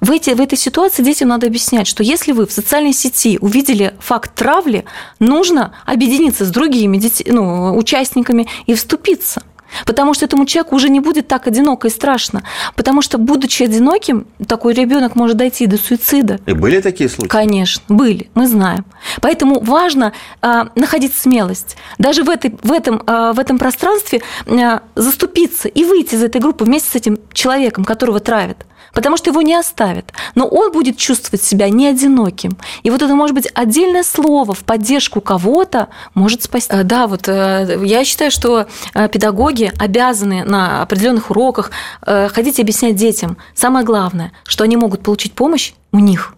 В, 0.01 0.11
эти, 0.11 0.31
в 0.31 0.41
этой 0.41 0.59
ситуации 0.59 1.05
детям 1.05 1.29
надо 1.29 1.47
объяснять, 1.47 1.87
что 1.87 2.03
если 2.03 2.33
вы 2.33 2.45
в 2.45 2.53
социальной 2.53 2.93
сети 2.93 3.39
увидели 3.41 3.95
факт 4.01 4.35
травли, 4.35 4.85
нужно 5.21 5.75
объединиться 5.87 6.45
с 6.45 6.51
другими 6.51 6.97
деть, 6.97 7.23
ну, 7.25 7.77
участниками 7.77 8.49
и 8.67 8.75
вступиться. 8.75 9.45
Потому 9.87 10.15
что 10.15 10.25
этому 10.25 10.47
человеку 10.47 10.77
уже 10.77 10.89
не 10.89 11.01
будет 11.01 11.29
так 11.29 11.47
одиноко 11.47 11.89
и 11.89 11.91
страшно. 11.91 12.43
Потому 12.75 13.03
что, 13.03 13.19
будучи 13.19 13.63
одиноким, 13.63 14.27
такой 14.47 14.75
ребенок 14.75 15.15
может 15.15 15.37
дойти 15.37 15.67
до 15.67 15.77
суицида. 15.77 16.41
И 16.47 16.53
были 16.53 16.81
такие 16.81 17.09
случаи? 17.09 17.29
Конечно, 17.29 17.83
были, 17.89 18.31
мы 18.35 18.47
знаем. 18.47 18.85
Поэтому 19.21 19.61
важно 19.61 20.13
э, 20.41 20.65
находить 20.75 21.15
смелость. 21.15 21.77
Даже 21.99 22.25
в, 22.25 22.31
этой, 22.31 22.57
в, 22.63 22.73
этом, 22.73 23.03
э, 23.07 23.33
в 23.35 23.39
этом 23.39 23.59
пространстве 23.59 24.23
э, 24.47 24.81
заступиться 24.95 25.69
и 25.69 25.85
выйти 25.85 26.15
из 26.15 26.23
этой 26.23 26.41
группы 26.41 26.65
вместе 26.65 26.91
с 26.91 26.95
этим 26.95 27.19
человеком, 27.33 27.85
которого 27.85 28.21
травят 28.21 28.67
потому 28.93 29.17
что 29.17 29.31
его 29.31 29.43
не 29.43 29.55
оставят. 29.55 30.13
Но 30.35 30.47
он 30.47 30.73
будет 30.73 30.97
чувствовать 30.97 31.43
себя 31.43 31.69
не 31.69 31.87
одиноким. 31.87 32.57
И 32.83 32.91
вот 32.91 33.03
это 33.03 33.15
может 33.15 33.35
быть 33.35 33.49
отдельное 33.55 34.03
слово 34.03 34.55
в 34.55 34.65
поддержку 34.65 35.21
кого-то 35.21 35.89
может 36.15 36.43
спасти. 36.43 36.73
Э, 36.73 36.83
да, 36.83 37.07
вот 37.07 37.29
э, 37.29 37.81
я 37.85 38.05
считаю, 38.05 38.31
что 38.31 38.67
э, 38.95 39.09
педагоги 39.09 39.73
обязаны 39.79 40.45
на 40.45 40.83
определенных 40.83 41.31
уроках 41.31 41.71
ходить 42.03 42.59
и 42.59 42.63
объяснять 42.63 42.97
детям. 42.97 43.37
Самое 43.55 43.85
главное, 43.85 44.33
что 44.45 44.65
они 44.65 44.77
могут 44.77 45.03
получить 45.03 45.33
помощь 45.33 45.73
у 45.93 45.99
них 45.99 46.35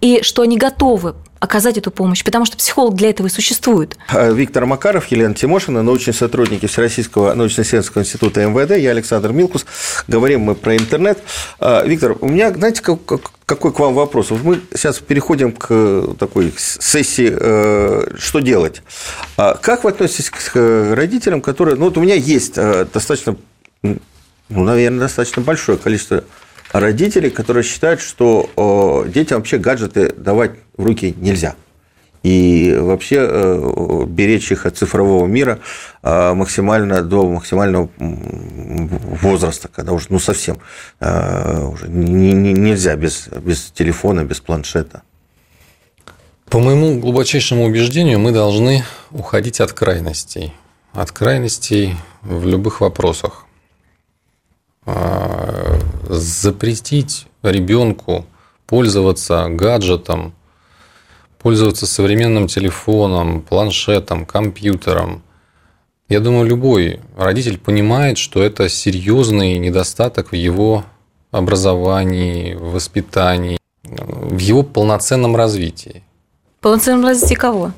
и 0.00 0.22
что 0.22 0.42
они 0.42 0.56
готовы 0.56 1.14
оказать 1.40 1.78
эту 1.78 1.90
помощь, 1.90 2.22
потому 2.22 2.44
что 2.44 2.56
психолог 2.56 2.94
для 2.94 3.10
этого 3.10 3.26
и 3.26 3.30
существует. 3.30 3.96
А, 4.08 4.30
Виктор 4.30 4.66
Макаров, 4.66 5.06
Елена 5.06 5.34
Тимошина, 5.34 5.82
научные 5.82 6.14
сотрудники 6.14 6.66
Всероссийского 6.66 7.32
научно-исследовательского 7.32 8.02
института 8.02 8.46
МВД, 8.46 8.76
я 8.76 8.90
Александр 8.90 9.32
Милкус. 9.32 9.64
Говорим 10.06 10.42
мы 10.42 10.54
про 10.54 10.76
интернет. 10.76 11.18
А, 11.58 11.82
Виктор, 11.84 12.16
у 12.20 12.28
меня, 12.28 12.52
знаете, 12.52 12.82
какой 12.82 13.72
к 13.72 13.78
вам 13.80 13.94
вопрос? 13.94 14.30
Мы 14.30 14.60
сейчас 14.74 14.98
переходим 14.98 15.52
к 15.52 16.14
такой 16.18 16.52
сессии 16.56 17.32
э, 17.32 18.16
«Что 18.18 18.40
делать?». 18.40 18.82
А 19.36 19.54
как 19.54 19.84
вы 19.84 19.90
относитесь 19.90 20.30
к 20.30 20.94
родителям, 20.94 21.40
которые... 21.40 21.76
Ну, 21.76 21.86
вот 21.86 21.96
у 21.96 22.00
меня 22.00 22.14
есть 22.14 22.52
э, 22.56 22.86
достаточно, 22.92 23.36
ну, 23.82 23.98
наверное, 24.48 25.00
достаточно 25.00 25.42
большое 25.42 25.78
количество 25.78 26.22
родителей, 26.72 27.30
которые 27.30 27.62
считают, 27.64 28.00
что 28.00 29.04
детям 29.08 29.38
вообще 29.38 29.58
гаджеты 29.58 30.12
давать 30.12 30.52
в 30.76 30.84
руки 30.84 31.14
нельзя. 31.18 31.54
И 32.22 32.76
вообще 32.78 33.16
э, 33.18 34.04
беречь 34.06 34.52
их 34.52 34.66
от 34.66 34.76
цифрового 34.76 35.26
мира 35.26 35.58
э, 36.02 36.34
максимально 36.34 37.02
до 37.02 37.26
максимального 37.26 37.88
возраста, 37.96 39.68
когда 39.74 39.92
уже 39.92 40.06
ну, 40.10 40.18
совсем 40.18 40.58
э, 41.00 41.64
уже 41.64 41.88
нельзя 41.88 42.94
без, 42.96 43.28
без 43.28 43.70
телефона, 43.70 44.24
без 44.24 44.40
планшета. 44.40 45.02
По 46.50 46.58
моему 46.58 46.98
глубочайшему 47.00 47.64
убеждению, 47.64 48.18
мы 48.18 48.32
должны 48.32 48.84
уходить 49.12 49.60
от 49.60 49.72
крайностей. 49.72 50.52
От 50.92 51.12
крайностей 51.12 51.96
в 52.20 52.46
любых 52.46 52.82
вопросах. 52.82 53.46
Запретить 56.12 57.28
ребенку 57.44 58.26
пользоваться 58.66 59.46
гаджетом, 59.48 60.34
пользоваться 61.38 61.86
современным 61.86 62.48
телефоном, 62.48 63.42
планшетом, 63.42 64.26
компьютером. 64.26 65.22
Я 66.08 66.18
думаю, 66.18 66.48
любой 66.48 66.98
родитель 67.16 67.58
понимает, 67.58 68.18
что 68.18 68.42
это 68.42 68.68
серьезный 68.68 69.56
недостаток 69.58 70.32
в 70.32 70.34
его 70.34 70.84
образовании, 71.30 72.54
в 72.54 72.72
воспитании, 72.72 73.58
в 73.84 74.38
его 74.38 74.64
полноценном 74.64 75.36
развитии. 75.36 76.02
Полноценном 76.60 77.06
развитии 77.06 77.36
кого? 77.36 77.70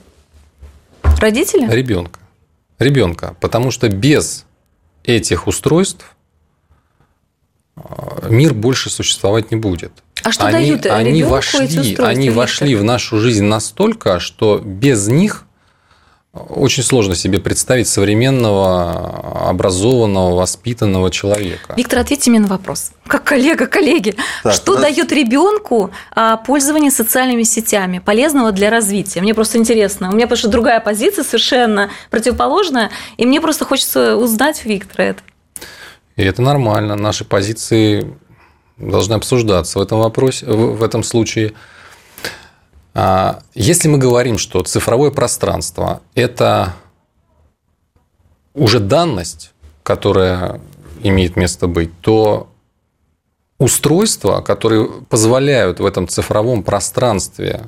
Родителя? 1.20 1.68
Ребенка. 1.70 2.18
Ребенка. 2.78 3.36
Потому 3.42 3.70
что 3.70 3.90
без 3.90 4.46
этих 5.04 5.46
устройств 5.46 6.16
мир 8.28 8.54
больше 8.54 8.90
существовать 8.90 9.50
не 9.50 9.56
будет. 9.56 9.92
А 10.22 10.30
что 10.30 10.46
они, 10.46 10.76
дают 10.76 10.86
они 10.86 11.22
вошли, 11.24 11.96
они 11.98 12.30
вошли 12.30 12.76
в 12.76 12.84
нашу 12.84 13.18
жизнь 13.18 13.44
настолько, 13.44 14.20
что 14.20 14.58
без 14.58 15.08
них 15.08 15.46
очень 16.32 16.82
сложно 16.82 17.14
себе 17.14 17.40
представить 17.40 17.88
современного, 17.88 19.48
образованного, 19.50 20.34
воспитанного 20.34 21.10
человека. 21.10 21.74
Виктор, 21.76 21.98
ответьте 21.98 22.30
мне 22.30 22.40
на 22.40 22.46
вопрос. 22.46 22.92
Как 23.06 23.24
коллега, 23.24 23.66
коллеги, 23.66 24.14
так, 24.42 24.54
что 24.54 24.74
нас... 24.74 24.82
дает 24.82 25.12
ребенку 25.12 25.90
а, 26.14 26.38
пользование 26.38 26.90
социальными 26.90 27.42
сетями 27.42 27.98
полезного 27.98 28.52
для 28.52 28.70
развития? 28.70 29.20
Мне 29.20 29.34
просто 29.34 29.58
интересно. 29.58 30.08
У 30.08 30.14
меня 30.14 30.26
потому 30.26 30.38
что 30.38 30.48
другая 30.48 30.80
позиция 30.80 31.22
совершенно 31.22 31.90
противоположная, 32.10 32.90
и 33.18 33.26
мне 33.26 33.40
просто 33.40 33.66
хочется 33.66 34.16
узнать 34.16 34.64
Виктора 34.64 35.04
это. 35.04 35.22
И 36.16 36.22
это 36.22 36.42
нормально. 36.42 36.94
Наши 36.94 37.24
позиции 37.24 38.16
должны 38.76 39.14
обсуждаться 39.14 39.78
в 39.78 39.82
этом 39.82 39.98
вопросе, 40.00 40.46
в 40.46 40.82
этом 40.82 41.02
случае. 41.02 41.52
А, 42.94 43.40
если 43.54 43.88
мы 43.88 43.98
говорим, 43.98 44.38
что 44.38 44.62
цифровое 44.62 45.10
пространство– 45.10 46.02
это 46.14 46.74
уже 48.54 48.80
данность, 48.80 49.52
которая 49.82 50.60
имеет 51.02 51.36
место 51.36 51.66
быть, 51.66 51.90
то 52.00 52.48
устройства, 53.58 54.42
которые 54.42 54.86
позволяют 55.08 55.80
в 55.80 55.86
этом 55.86 56.06
цифровом 56.08 56.62
пространстве 56.62 57.62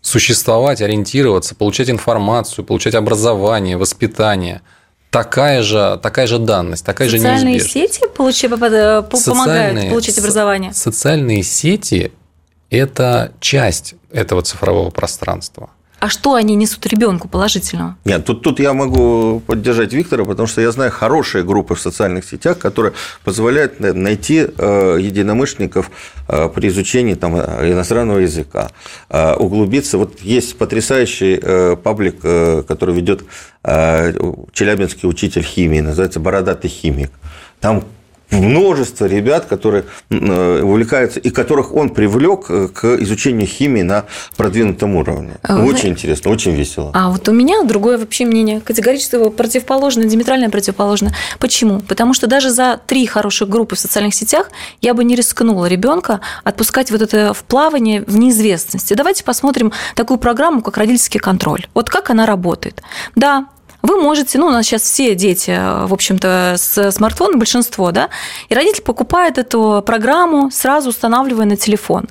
существовать, 0.00 0.80
ориентироваться, 0.80 1.54
получать 1.54 1.90
информацию, 1.90 2.64
получать 2.64 2.94
образование, 2.94 3.76
воспитание– 3.76 4.62
такая 5.12 5.62
же, 5.62 6.00
такая 6.02 6.26
же 6.26 6.38
данность, 6.38 6.84
такая 6.84 7.08
социальные 7.08 7.38
же 7.38 7.44
неизбежность. 7.44 7.94
сети 7.94 8.08
получи, 8.16 8.48
помогают 8.48 9.14
социальные, 9.14 9.90
получить 9.90 10.18
образование? 10.18 10.72
Социальные 10.72 11.42
сети– 11.42 12.12
это 12.70 13.32
часть 13.38 13.94
этого 14.10 14.42
цифрового 14.42 14.90
пространства. 14.90 15.70
А 16.02 16.08
что 16.08 16.34
они 16.34 16.56
несут 16.56 16.84
ребенку 16.86 17.28
положительного? 17.28 17.96
Нет, 18.04 18.24
тут, 18.24 18.42
тут 18.42 18.58
я 18.58 18.72
могу 18.72 19.38
поддержать 19.46 19.92
Виктора, 19.92 20.24
потому 20.24 20.48
что 20.48 20.60
я 20.60 20.72
знаю 20.72 20.90
хорошие 20.90 21.44
группы 21.44 21.76
в 21.76 21.80
социальных 21.80 22.24
сетях, 22.24 22.58
которые 22.58 22.92
позволяют 23.22 23.78
найти 23.78 24.48
э, 24.58 24.98
единомышленников 25.00 25.92
э, 26.26 26.48
при 26.48 26.70
изучении 26.70 27.14
там, 27.14 27.36
иностранного 27.36 28.18
языка, 28.18 28.72
э, 29.10 29.34
углубиться. 29.34 29.96
Вот 29.96 30.20
есть 30.22 30.58
потрясающий 30.58 31.36
паблик, 31.76 32.20
который 32.66 32.96
ведет 32.96 33.22
челябинский 33.62 35.08
учитель 35.08 35.44
химии, 35.44 35.78
называется 35.78 36.18
«Бородатый 36.18 36.66
химик». 36.66 37.12
Там 37.60 37.84
множество 38.32 39.06
ребят, 39.06 39.46
которые 39.46 39.84
э, 40.10 40.62
увлекаются 40.62 41.20
и 41.20 41.30
которых 41.30 41.74
он 41.74 41.90
привлек 41.90 42.46
э, 42.48 42.68
к 42.68 42.84
изучению 43.02 43.46
химии 43.46 43.82
на 43.82 44.06
продвинутом 44.36 44.96
уровне. 44.96 45.34
А 45.42 45.62
очень 45.62 45.90
интересно, 45.90 46.30
очень 46.30 46.52
весело. 46.52 46.90
А 46.94 47.10
вот 47.10 47.28
у 47.28 47.32
меня 47.32 47.62
другое 47.62 47.98
вообще 47.98 48.24
мнение, 48.24 48.60
категорически 48.60 49.28
противоположное, 49.30 50.06
диаметрально 50.06 50.50
противоположное. 50.50 51.14
Почему? 51.38 51.80
Потому 51.80 52.14
что 52.14 52.26
даже 52.26 52.50
за 52.50 52.80
три 52.86 53.06
хороших 53.06 53.48
группы 53.48 53.76
в 53.76 53.78
социальных 53.78 54.14
сетях 54.14 54.50
я 54.80 54.94
бы 54.94 55.04
не 55.04 55.14
рискнула 55.14 55.66
ребенка 55.66 56.20
отпускать 56.44 56.90
вот 56.90 57.02
это 57.02 57.34
в 57.34 57.44
плавание 57.44 58.02
в 58.06 58.16
неизвестности. 58.16 58.94
Давайте 58.94 59.24
посмотрим 59.24 59.72
такую 59.94 60.18
программу, 60.18 60.62
как 60.62 60.76
родительский 60.76 61.20
контроль. 61.20 61.66
Вот 61.74 61.90
как 61.90 62.10
она 62.10 62.26
работает. 62.26 62.82
Да, 63.14 63.46
вы 63.82 64.00
можете, 64.00 64.38
ну, 64.38 64.46
у 64.46 64.50
нас 64.50 64.66
сейчас 64.66 64.82
все 64.82 65.14
дети, 65.14 65.50
в 65.86 65.92
общем-то, 65.92 66.54
с 66.56 66.92
смартфоном, 66.92 67.38
большинство, 67.38 67.90
да, 67.90 68.08
и 68.48 68.54
родитель 68.54 68.82
покупает 68.82 69.38
эту 69.38 69.82
программу, 69.84 70.50
сразу 70.50 70.90
устанавливая 70.90 71.46
на 71.46 71.56
телефон. 71.56 72.08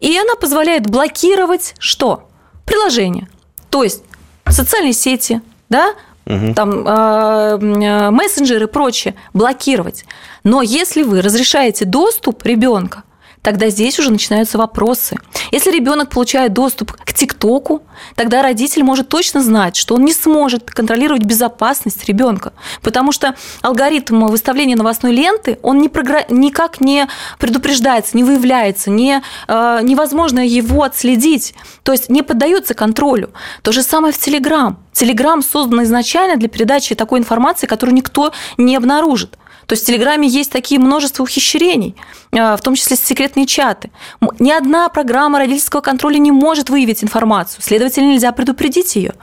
И 0.00 0.16
она 0.18 0.34
позволяет 0.34 0.86
блокировать 0.88 1.74
что? 1.78 2.28
Приложение. 2.66 3.28
То 3.70 3.82
есть 3.82 4.02
социальные 4.48 4.92
сети, 4.92 5.40
да, 5.68 5.94
угу. 6.26 6.54
там 6.54 6.86
э, 6.86 8.10
мессенджеры 8.10 8.66
и 8.66 8.68
прочее 8.68 9.14
блокировать. 9.32 10.04
Но 10.42 10.62
если 10.62 11.02
вы 11.02 11.22
разрешаете 11.22 11.84
доступ 11.84 12.44
ребенка, 12.44 13.02
тогда 13.44 13.68
здесь 13.68 13.98
уже 13.98 14.10
начинаются 14.10 14.58
вопросы. 14.58 15.18
Если 15.52 15.70
ребенок 15.70 16.08
получает 16.08 16.54
доступ 16.54 16.92
к 16.92 17.12
ТикТоку, 17.12 17.82
тогда 18.16 18.42
родитель 18.42 18.82
может 18.82 19.08
точно 19.08 19.42
знать, 19.42 19.76
что 19.76 19.94
он 19.94 20.04
не 20.04 20.14
сможет 20.14 20.70
контролировать 20.70 21.22
безопасность 21.22 22.06
ребенка, 22.06 22.54
потому 22.82 23.12
что 23.12 23.36
алгоритм 23.60 24.24
выставления 24.26 24.76
новостной 24.76 25.12
ленты, 25.12 25.58
он 25.62 25.78
не 25.78 25.90
програ... 25.90 26.24
никак 26.30 26.80
не 26.80 27.06
предупреждается, 27.38 28.16
не 28.16 28.24
выявляется, 28.24 28.90
не, 28.90 29.22
э, 29.46 29.80
невозможно 29.82 30.40
его 30.40 30.82
отследить, 30.82 31.54
то 31.82 31.92
есть 31.92 32.08
не 32.08 32.22
поддается 32.22 32.72
контролю. 32.72 33.30
То 33.62 33.72
же 33.72 33.82
самое 33.82 34.14
в 34.14 34.18
Телеграм. 34.18 34.78
Телеграм 34.92 35.42
создан 35.42 35.82
изначально 35.82 36.36
для 36.36 36.48
передачи 36.48 36.94
такой 36.94 37.18
информации, 37.18 37.66
которую 37.66 37.94
никто 37.94 38.32
не 38.56 38.74
обнаружит. 38.74 39.36
То 39.66 39.72
есть 39.74 39.84
в 39.84 39.86
Телеграме 39.86 40.28
есть 40.28 40.50
такие 40.50 40.80
множество 40.80 41.22
ухищрений, 41.22 41.96
э, 42.32 42.56
в 42.56 42.60
том 42.60 42.74
числе 42.74 42.96
секретные 42.96 43.46
чаты. 43.46 43.90
Ни 44.38 44.50
одна 44.50 44.88
программа 44.88 45.38
родительского 45.38 45.80
контроля 45.80 46.18
не 46.18 46.32
может 46.32 46.70
выявить 46.70 47.02
информацию, 47.02 47.62
следовательно, 47.62 48.12
нельзя 48.12 48.32
предупредить 48.32 48.96
ее. 48.96 49.14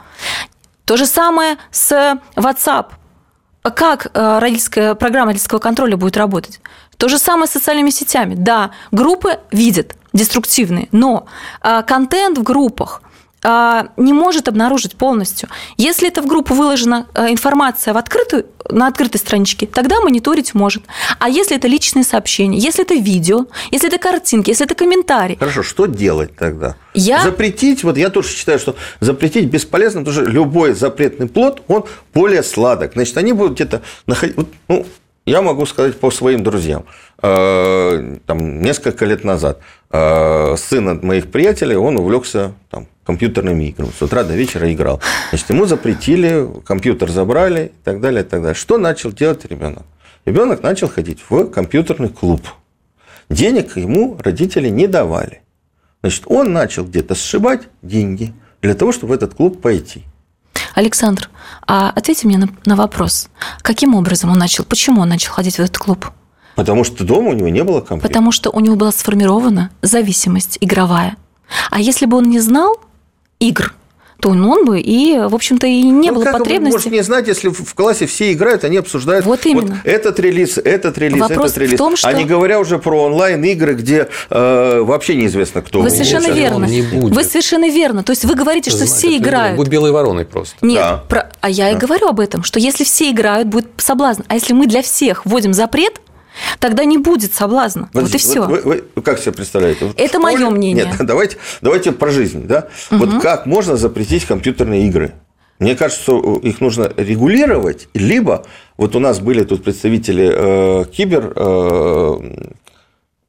То 0.85 0.97
же 0.97 1.05
самое 1.05 1.57
с 1.71 2.19
WhatsApp. 2.35 2.87
Как 3.75 4.07
э, 4.13 4.39
родительская 4.39 4.95
программа 4.95 5.27
родительского 5.27 5.59
контроля 5.59 5.95
будет 5.95 6.17
работать? 6.17 6.61
То 6.97 7.07
же 7.07 7.17
самое 7.17 7.47
с 7.47 7.51
социальными 7.51 7.89
сетями. 7.89 8.35
Да, 8.35 8.71
группы 8.91 9.39
видят 9.51 9.95
деструктивные, 10.13 10.87
но 10.91 11.25
контент 11.61 12.37
в 12.37 12.43
группах– 12.43 13.01
а, 13.10 13.10
не 13.43 14.13
может 14.13 14.47
обнаружить 14.47 14.95
полностью. 14.95 15.49
Если 15.77 16.07
это 16.07 16.21
в 16.21 16.27
группу 16.27 16.53
выложена 16.53 17.07
э, 17.15 17.31
информация 17.31 17.93
в 17.93 17.97
открытую, 17.97 18.45
на 18.69 18.87
открытой 18.87 19.19
страничке, 19.19 19.65
тогда 19.65 19.99
мониторить 19.99 20.53
может. 20.53 20.83
А 21.19 21.27
если 21.27 21.57
это 21.57 21.67
личные 21.67 22.03
сообщения, 22.03 22.59
если 22.59 22.83
это 22.83 22.93
видео, 22.93 23.47
если 23.71 23.87
это 23.87 23.97
картинки, 23.97 24.49
если 24.49 24.65
это 24.65 24.75
комментарий. 24.75 25.37
Хорошо, 25.37 25.63
что 25.63 25.87
делать 25.87 26.35
тогда? 26.35 26.75
Я... 26.93 27.21
Запретить, 27.23 27.83
вот 27.83 27.97
я 27.97 28.09
тоже 28.09 28.29
считаю, 28.29 28.59
что 28.59 28.75
запретить 28.99 29.45
бесполезно, 29.49 30.01
потому 30.01 30.21
что 30.21 30.31
любой 30.31 30.73
запретный 30.73 31.27
плод, 31.27 31.63
он 31.67 31.85
более 32.13 32.43
сладок. 32.43 32.93
Значит, 32.93 33.17
они 33.17 33.33
будут 33.33 33.53
где-то 33.53 33.81
находить... 34.05 34.35
Ну, 34.67 34.85
я 35.25 35.41
могу 35.41 35.65
сказать 35.65 35.99
по 35.99 36.11
своим 36.11 36.43
друзьям. 36.43 36.85
Э, 37.21 38.17
там, 38.25 38.61
несколько 38.61 39.05
лет 39.05 39.23
назад 39.23 39.59
сын 39.91 40.87
от 40.89 41.03
моих 41.03 41.31
приятелей, 41.31 41.75
он 41.75 41.97
увлекся 41.97 42.53
там, 42.69 42.87
компьютерными 43.05 43.65
играми. 43.65 43.91
С 43.97 44.01
утра 44.01 44.23
до 44.23 44.33
вечера 44.35 44.71
играл. 44.71 45.01
Значит, 45.29 45.49
ему 45.49 45.65
запретили, 45.65 46.47
компьютер 46.65 47.11
забрали 47.11 47.67
и 47.67 47.83
так 47.83 47.99
далее, 47.99 48.23
и 48.23 48.25
так 48.25 48.41
далее. 48.41 48.55
Что 48.55 48.77
начал 48.77 49.11
делать 49.11 49.45
ребенок? 49.45 49.83
Ребенок 50.25 50.63
начал 50.63 50.87
ходить 50.87 51.19
в 51.27 51.45
компьютерный 51.45 52.09
клуб. 52.09 52.41
Денег 53.29 53.75
ему 53.77 54.17
родители 54.23 54.69
не 54.69 54.87
давали. 54.87 55.41
Значит, 56.01 56.23
он 56.27 56.53
начал 56.53 56.85
где-то 56.85 57.15
сшибать 57.15 57.61
деньги 57.81 58.33
для 58.61 58.75
того, 58.75 58.91
чтобы 58.91 59.11
в 59.11 59.15
этот 59.15 59.33
клуб 59.33 59.61
пойти. 59.61 60.03
Александр, 60.73 61.29
а 61.67 61.89
ответьте 61.89 62.27
мне 62.27 62.37
на, 62.37 62.49
на 62.65 62.75
вопрос. 62.75 63.29
Каким 63.61 63.95
образом 63.95 64.31
он 64.31 64.37
начал, 64.37 64.63
почему 64.63 65.01
он 65.01 65.09
начал 65.09 65.33
ходить 65.33 65.55
в 65.55 65.59
этот 65.59 65.77
клуб? 65.77 66.11
Потому 66.61 66.83
что 66.83 67.03
дома 67.03 67.29
у 67.29 67.33
него 67.33 67.49
не 67.49 67.63
было 67.63 67.81
компьютера. 67.81 68.07
Потому 68.07 68.31
что 68.31 68.49
у 68.49 68.59
него 68.59 68.75
была 68.75 68.91
сформирована 68.91 69.71
зависимость 69.81 70.57
игровая. 70.61 71.17
А 71.69 71.79
если 71.79 72.05
бы 72.05 72.17
он 72.17 72.29
не 72.29 72.39
знал 72.39 72.79
игр, 73.39 73.73
то 74.21 74.29
он 74.29 74.65
бы 74.65 74.79
и, 74.79 75.17
в 75.17 75.33
общем-то, 75.33 75.65
и 75.65 75.81
не 75.83 76.09
ну, 76.09 76.15
было 76.15 76.23
как 76.25 76.37
потребности. 76.37 76.75
Может 76.75 76.91
не 76.91 77.01
знать, 77.01 77.27
если 77.27 77.49
в 77.49 77.73
классе 77.73 78.05
все 78.05 78.31
играют, 78.31 78.63
они 78.63 78.77
обсуждают 78.77 79.25
вот, 79.25 79.45
именно. 79.45 79.81
вот 79.83 79.91
этот 79.91 80.19
релиз, 80.19 80.59
этот 80.59 80.97
релиз, 80.99 81.19
Вопрос 81.19 81.51
этот 81.51 81.57
релиз. 81.57 81.73
В 81.73 81.77
том, 81.77 81.97
что... 81.97 82.07
А 82.07 82.13
не 82.13 82.23
говоря 82.23 82.59
уже 82.59 82.77
про 82.77 83.05
онлайн-игры, 83.05 83.73
где 83.73 84.07
э, 84.29 84.81
вообще 84.81 85.15
неизвестно, 85.15 85.63
кто. 85.63 85.81
Вы 85.81 85.89
совершенно 85.89 86.27
будет. 86.27 86.37
верно. 86.37 86.65
Не 86.65 86.83
будет. 86.83 87.15
Вы 87.15 87.23
совершенно 87.23 87.69
верно. 87.69 88.03
То 88.03 88.11
есть 88.11 88.23
вы 88.23 88.35
говорите, 88.35 88.69
что 88.69 88.85
Знаете, 88.85 88.95
все 88.95 89.17
играют. 89.17 89.57
Будет 89.57 89.69
белой 89.69 89.91
вороной 89.91 90.25
просто. 90.25 90.55
Нет, 90.61 90.77
да. 90.77 91.03
про... 91.09 91.31
а 91.41 91.49
я 91.49 91.65
да. 91.65 91.71
и 91.71 91.75
говорю 91.75 92.07
об 92.07 92.19
этом, 92.19 92.43
что 92.43 92.59
если 92.59 92.83
все 92.83 93.09
играют, 93.09 93.47
будет 93.47 93.67
соблазн. 93.77 94.21
А 94.27 94.35
если 94.35 94.53
мы 94.53 94.67
для 94.67 94.83
всех 94.83 95.25
вводим 95.25 95.53
запрет, 95.53 95.99
Тогда 96.59 96.85
не 96.85 96.97
будет 96.97 97.33
соблазна. 97.33 97.89
Вот, 97.93 98.03
вот 98.03 98.15
и 98.15 98.17
все. 98.17 98.45
Вот 98.45 98.63
вы, 98.63 98.83
вы 98.95 99.01
как 99.01 99.19
себе 99.19 99.33
представляете? 99.33 99.93
Это 99.97 100.19
школе... 100.19 100.37
мое 100.37 100.49
мнение. 100.49 100.85
Нет, 100.85 100.95
давайте, 100.99 101.37
давайте 101.61 101.91
про 101.91 102.11
жизнь. 102.11 102.45
Да? 102.47 102.67
Угу. 102.91 103.05
Вот 103.05 103.21
как 103.21 103.45
можно 103.45 103.77
запретить 103.77 104.25
компьютерные 104.25 104.87
игры? 104.87 105.13
Мне 105.59 105.75
кажется, 105.75 106.01
что 106.01 106.39
их 106.41 106.59
нужно 106.59 106.91
регулировать, 106.97 107.87
либо 107.93 108.45
вот 108.77 108.95
у 108.95 108.99
нас 108.99 109.19
были 109.19 109.43
тут 109.43 109.63
представители 109.63 110.31
э, 110.33 110.85
кибер, 110.91 111.33
э, 111.35 112.17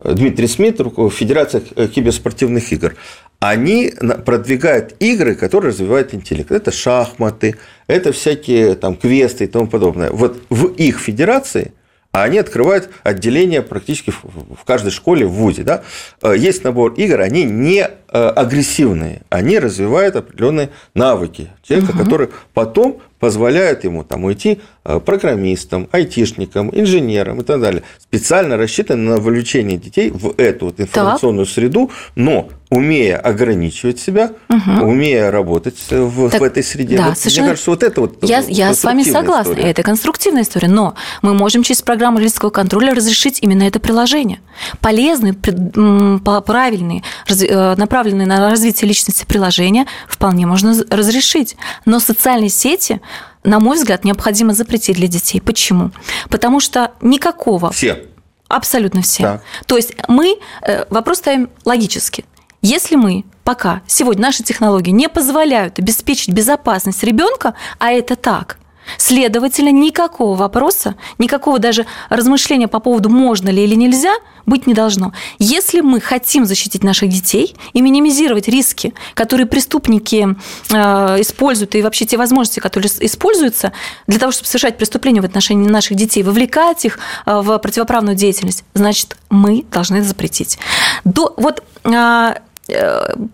Дмитрий 0.02 0.46
Смит, 0.46 0.78
Федерация 1.12 1.62
э, 1.76 1.88
киберспортивных 1.88 2.72
игр. 2.72 2.96
Они 3.38 3.92
продвигают 4.24 4.94
игры, 4.98 5.34
которые 5.34 5.72
развивают 5.72 6.14
интеллект. 6.14 6.50
Это 6.50 6.72
шахматы, 6.72 7.56
это 7.86 8.12
всякие 8.12 8.76
там 8.76 8.96
квесты 8.96 9.44
и 9.44 9.46
тому 9.46 9.66
подобное. 9.66 10.10
Вот 10.10 10.40
в 10.48 10.68
их 10.68 11.00
федерации 11.00 11.72
а 12.12 12.24
они 12.24 12.38
открывают 12.38 12.90
отделение 13.02 13.62
практически 13.62 14.10
в 14.10 14.64
каждой 14.66 14.90
школе, 14.90 15.26
в 15.26 15.32
ВУЗе. 15.32 15.62
Да? 15.64 15.82
Э, 16.22 16.34
есть 16.36 16.62
набор 16.62 16.92
игр, 16.92 17.20
они 17.20 17.44
не 17.44 17.80
э, 17.80 17.88
агрессивные, 18.12 19.22
они 19.30 19.58
развивают 19.58 20.16
определенные 20.16 20.70
навыки 20.94 21.48
человека, 21.62 21.92
угу. 21.92 21.98
которые 21.98 22.30
потом 22.52 23.00
позволяют 23.18 23.84
ему 23.84 24.04
там 24.04 24.24
уйти 24.24 24.60
э, 24.84 25.00
программистам, 25.00 25.88
айтишникам, 25.90 26.70
инженерам 26.72 27.40
и 27.40 27.44
так 27.44 27.60
далее. 27.60 27.82
Специально 27.98 28.58
рассчитаны 28.58 29.10
на 29.10 29.16
вовлечение 29.16 29.78
детей 29.78 30.10
в 30.10 30.34
эту 30.36 30.66
вот 30.66 30.80
информационную 30.80 31.46
так. 31.46 31.54
среду, 31.54 31.90
но 32.14 32.50
умея 32.72 33.18
ограничивать 33.18 34.00
себя, 34.00 34.32
угу. 34.48 34.86
умея 34.86 35.30
работать 35.30 35.76
в, 35.90 36.30
так, 36.30 36.40
в 36.40 36.44
этой 36.44 36.62
среде. 36.62 36.96
Да, 36.96 37.08
вот, 37.08 37.18
совершенно... 37.18 37.44
Мне 37.44 37.50
кажется, 37.50 37.70
вот 37.70 37.82
это 37.82 38.00
вот 38.00 38.18
Я, 38.22 38.40
я 38.48 38.72
с 38.72 38.82
вами 38.82 39.02
согласна, 39.02 39.52
история. 39.52 39.70
это 39.70 39.82
конструктивная 39.82 40.42
история, 40.42 40.68
но 40.68 40.94
мы 41.20 41.34
можем 41.34 41.62
через 41.62 41.82
программу 41.82 42.16
родительского 42.16 42.48
контроля 42.48 42.94
разрешить 42.94 43.40
именно 43.42 43.64
это 43.64 43.78
приложение. 43.78 44.40
Полезные, 44.80 45.34
правильные, 45.34 47.02
э, 47.28 47.74
направленные 47.76 48.26
на 48.26 48.50
развитие 48.50 48.88
личности 48.88 49.26
приложения 49.26 49.86
вполне 50.08 50.46
можно 50.46 50.74
разрешить. 50.88 51.56
Но 51.84 52.00
социальные 52.00 52.50
сети 52.50 53.00
на 53.44 53.58
мой 53.58 53.76
взгляд, 53.76 54.04
необходимо 54.04 54.54
запретить 54.54 54.94
для 54.94 55.08
детей. 55.08 55.40
Почему? 55.40 55.90
Потому 56.30 56.60
что 56.60 56.92
никакого... 57.00 57.72
Все. 57.72 58.06
Абсолютно 58.46 59.02
все. 59.02 59.22
Так. 59.22 59.42
То 59.66 59.76
есть 59.76 59.94
мы 60.08 60.38
э, 60.62 60.84
вопрос 60.90 61.18
ставим 61.18 61.50
логически. 61.64 62.24
Если 62.62 62.94
мы 62.94 63.24
пока 63.42 63.82
сегодня 63.88 64.22
наши 64.22 64.44
технологии 64.44 64.92
не 64.92 65.08
позволяют 65.08 65.80
обеспечить 65.80 66.32
безопасность 66.32 67.02
ребенка, 67.02 67.54
а 67.78 67.90
это 67.90 68.14
так, 68.16 68.58
Следовательно, 68.98 69.70
никакого 69.70 70.36
вопроса, 70.36 70.96
никакого 71.18 71.58
даже 71.58 71.86
размышления 72.08 72.68
по 72.68 72.80
поводу 72.80 73.08
можно 73.08 73.48
ли 73.48 73.62
или 73.64 73.74
нельзя 73.74 74.12
быть 74.44 74.66
не 74.66 74.74
должно. 74.74 75.12
Если 75.38 75.80
мы 75.80 76.00
хотим 76.00 76.44
защитить 76.44 76.82
наших 76.82 77.08
детей 77.08 77.54
и 77.72 77.80
минимизировать 77.80 78.48
риски, 78.48 78.92
которые 79.14 79.46
преступники 79.46 80.36
э, 80.70 80.76
используют, 81.20 81.76
и 81.76 81.82
вообще 81.82 82.06
те 82.06 82.16
возможности, 82.16 82.58
которые 82.58 82.90
используются 83.00 83.72
для 84.08 84.18
того, 84.18 84.32
чтобы 84.32 84.48
совершать 84.48 84.78
преступления 84.78 85.20
в 85.20 85.24
отношении 85.24 85.68
наших 85.68 85.96
детей, 85.96 86.24
вовлекать 86.24 86.84
их 86.84 86.98
э, 87.24 87.40
в 87.40 87.56
противоправную 87.58 88.16
деятельность, 88.16 88.64
значит, 88.74 89.16
мы 89.30 89.64
должны 89.70 89.96
это 89.96 90.08
запретить. 90.08 90.58
До, 91.04 91.32
вот 91.36 91.62
э, 91.84 92.34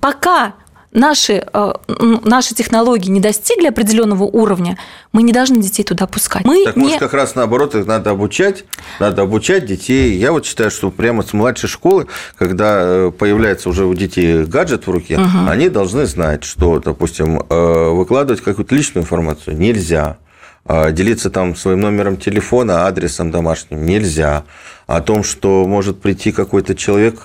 пока 0.00 0.54
наши, 0.92 1.44
э, 1.52 1.72
наши 2.24 2.54
технологии 2.54 3.10
не 3.10 3.20
достигли 3.20 3.66
определенного 3.66 4.24
уровня, 4.24 4.78
мы 5.12 5.22
не 5.22 5.32
должны 5.32 5.60
детей 5.60 5.84
туда 5.84 6.06
пускать. 6.06 6.44
Мы 6.44 6.64
так 6.64 6.76
не... 6.76 6.82
может 6.82 6.98
как 6.98 7.14
раз 7.14 7.34
наоборот 7.34 7.74
их 7.74 7.86
надо 7.86 8.10
обучать, 8.10 8.64
надо 9.00 9.22
обучать 9.22 9.66
детей. 9.66 10.16
Я 10.16 10.32
вот 10.32 10.46
считаю, 10.46 10.70
что 10.70 10.90
прямо 10.90 11.22
с 11.22 11.32
младшей 11.32 11.68
школы, 11.68 12.06
когда 12.36 12.80
э, 12.80 13.12
появляется 13.16 13.68
уже 13.68 13.84
у 13.84 13.94
детей 13.94 14.44
гаджет 14.44 14.86
в 14.86 14.90
руке, 14.90 15.18
угу. 15.18 15.48
они 15.48 15.68
должны 15.68 16.06
знать, 16.06 16.44
что, 16.44 16.80
допустим, 16.80 17.40
э, 17.48 17.90
выкладывать 17.90 18.42
какую-то 18.42 18.74
личную 18.74 19.04
информацию 19.04 19.56
нельзя 19.56 20.18
делиться 20.68 21.30
там 21.30 21.56
своим 21.56 21.80
номером 21.80 22.16
телефона, 22.16 22.86
адресом 22.86 23.30
домашним 23.30 23.86
нельзя. 23.86 24.44
О 24.86 25.00
том, 25.00 25.22
что 25.22 25.66
может 25.66 26.00
прийти 26.00 26.32
какой-то 26.32 26.74
человек 26.74 27.22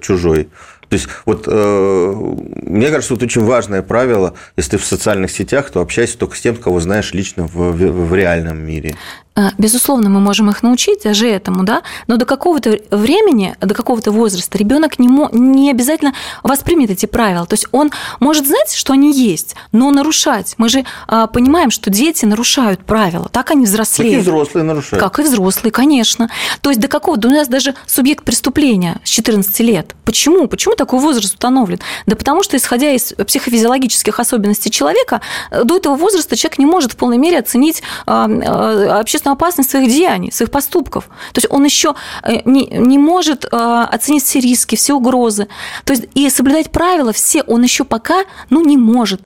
чужой, 0.00 0.48
то 0.88 0.94
есть, 0.94 1.08
вот 1.24 1.44
э, 1.48 2.14
мне 2.62 2.90
кажется, 2.90 3.14
вот 3.14 3.22
очень 3.22 3.42
важное 3.42 3.82
правило, 3.82 4.34
если 4.56 4.72
ты 4.72 4.78
в 4.78 4.84
социальных 4.84 5.32
сетях, 5.32 5.70
то 5.70 5.80
общайся 5.80 6.16
только 6.16 6.36
с 6.36 6.40
тем, 6.40 6.56
кого 6.56 6.78
знаешь 6.78 7.12
лично 7.12 7.46
в, 7.46 7.72
в, 7.72 8.08
в 8.08 8.14
реальном 8.14 8.64
мире. 8.64 8.94
Э, 9.36 9.50
безусловно, 9.58 10.08
мы 10.08 10.20
можем 10.20 10.50
их 10.50 10.62
научить 10.62 11.02
даже 11.04 11.28
этому, 11.28 11.62
да, 11.64 11.82
но 12.06 12.16
до 12.16 12.24
какого-то 12.24 12.78
времени, 12.90 13.54
до 13.60 13.74
какого-то 13.74 14.10
возраста 14.10 14.56
ребенок 14.58 14.98
не, 14.98 15.08
не 15.32 15.70
обязательно 15.70 16.14
воспримет 16.42 16.90
эти 16.90 17.06
правила. 17.06 17.46
То 17.46 17.54
есть 17.54 17.66
он 17.72 17.90
может 18.18 18.46
знать, 18.46 18.72
что 18.72 18.94
они 18.94 19.12
есть, 19.12 19.54
но 19.72 19.90
нарушать. 19.90 20.54
Мы 20.56 20.68
же 20.68 20.84
а, 21.06 21.26
понимаем, 21.26 21.70
что 21.70 21.90
дети 21.90 22.24
нарушают 22.24 22.80
правила, 22.80 23.28
так 23.28 23.50
они 23.50 23.66
взрослеют. 23.66 24.24
Как 24.24 24.26
и 24.26 24.30
взрослые 24.30 24.64
нарушают. 24.64 25.02
Как 25.04 25.18
и 25.18 25.22
взрослые, 25.22 25.72
конечно. 25.72 26.30
То 26.62 26.70
есть 26.70 26.80
до 26.80 26.88
какого-то... 26.88 27.28
У 27.28 27.30
нас 27.30 27.48
даже 27.48 27.74
субъект 27.86 28.24
преступления 28.24 29.00
с 29.04 29.10
14 29.10 29.60
лет. 29.60 29.94
Почему? 30.04 30.48
Почему 30.48 30.74
такой 30.76 30.98
возраст 30.98 31.34
установлен? 31.34 31.80
Да 32.06 32.16
потому 32.16 32.42
что, 32.42 32.56
исходя 32.56 32.92
из 32.92 33.12
психофизиологических 33.12 34.18
особенностей 34.18 34.70
человека, 34.70 35.20
э, 35.50 35.64
до 35.64 35.76
этого 35.76 35.96
возраста 35.96 36.36
человек 36.36 36.58
не 36.58 36.66
может 36.66 36.92
в 36.92 36.96
полной 36.96 37.18
мере 37.18 37.38
оценить 37.38 37.82
а, 38.06 38.26
а, 38.26 39.00
общественную 39.00 39.25
собственно, 39.26 39.32
опасность 39.32 39.70
своих 39.70 39.88
деяний, 39.88 40.32
своих 40.32 40.50
поступков. 40.50 41.08
То 41.32 41.38
есть 41.40 41.46
он 41.50 41.64
еще 41.64 41.94
э, 42.22 42.42
не, 42.44 42.66
не 42.66 42.98
может 42.98 43.44
э, 43.44 43.48
оценить 43.50 44.22
все 44.22 44.40
риски, 44.40 44.76
все 44.76 44.94
угрозы. 44.94 45.48
То 45.84 45.92
есть 45.92 46.04
и 46.14 46.30
соблюдать 46.30 46.70
правила 46.70 47.12
все 47.12 47.42
он 47.42 47.62
еще 47.62 47.84
пока 47.84 48.24
ну, 48.50 48.64
не 48.64 48.76
может. 48.76 49.20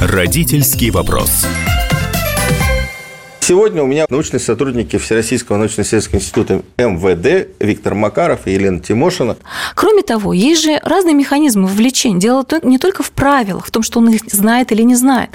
Родительский 0.00 0.90
вопрос. 0.90 1.46
Сегодня 3.42 3.82
у 3.82 3.86
меня 3.86 4.06
научные 4.08 4.38
сотрудники 4.38 4.98
Всероссийского 4.98 5.56
научно-исследовательского 5.56 6.20
института 6.20 6.62
МВД 6.78 7.48
Виктор 7.58 7.96
Макаров 7.96 8.46
и 8.46 8.52
Елена 8.52 8.78
Тимошина. 8.78 9.36
Кроме 9.74 10.04
того, 10.04 10.32
есть 10.32 10.62
же 10.62 10.78
разные 10.84 11.16
механизмы 11.16 11.66
вовлечения. 11.66 12.20
Дело 12.20 12.46
не 12.62 12.78
только 12.78 13.02
в 13.02 13.10
правилах, 13.10 13.66
в 13.66 13.72
том, 13.72 13.82
что 13.82 13.98
он 13.98 14.10
их 14.10 14.20
знает 14.30 14.70
или 14.70 14.82
не 14.82 14.94
знает. 14.94 15.30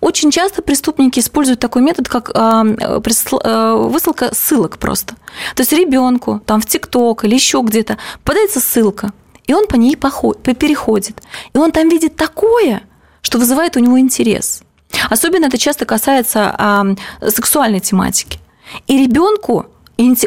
Очень 0.00 0.30
часто 0.30 0.62
преступники 0.62 1.18
используют 1.18 1.58
такой 1.58 1.82
метод, 1.82 2.08
как 2.08 2.30
а, 2.32 2.64
а, 2.64 3.76
высылка 3.76 4.32
ссылок 4.32 4.78
просто. 4.78 5.16
То 5.56 5.62
есть 5.62 5.72
ребенку 5.72 6.40
там 6.46 6.60
в 6.60 6.66
ТикТок 6.66 7.24
или 7.24 7.34
еще 7.34 7.60
где-то 7.64 7.98
попадается 8.22 8.60
ссылка, 8.60 9.12
и 9.48 9.52
он 9.52 9.66
по 9.66 9.74
ней 9.74 9.96
переходит. 9.96 11.20
И 11.54 11.58
он 11.58 11.72
там 11.72 11.88
видит 11.88 12.14
такое, 12.14 12.82
что 13.20 13.38
вызывает 13.38 13.76
у 13.76 13.80
него 13.80 13.98
интерес– 13.98 14.62
Особенно 15.10 15.46
это 15.46 15.58
часто 15.58 15.84
касается 15.84 16.54
а, 16.56 16.84
сексуальной 17.28 17.80
тематики. 17.80 18.38
И 18.86 19.02
ребенку 19.02 19.66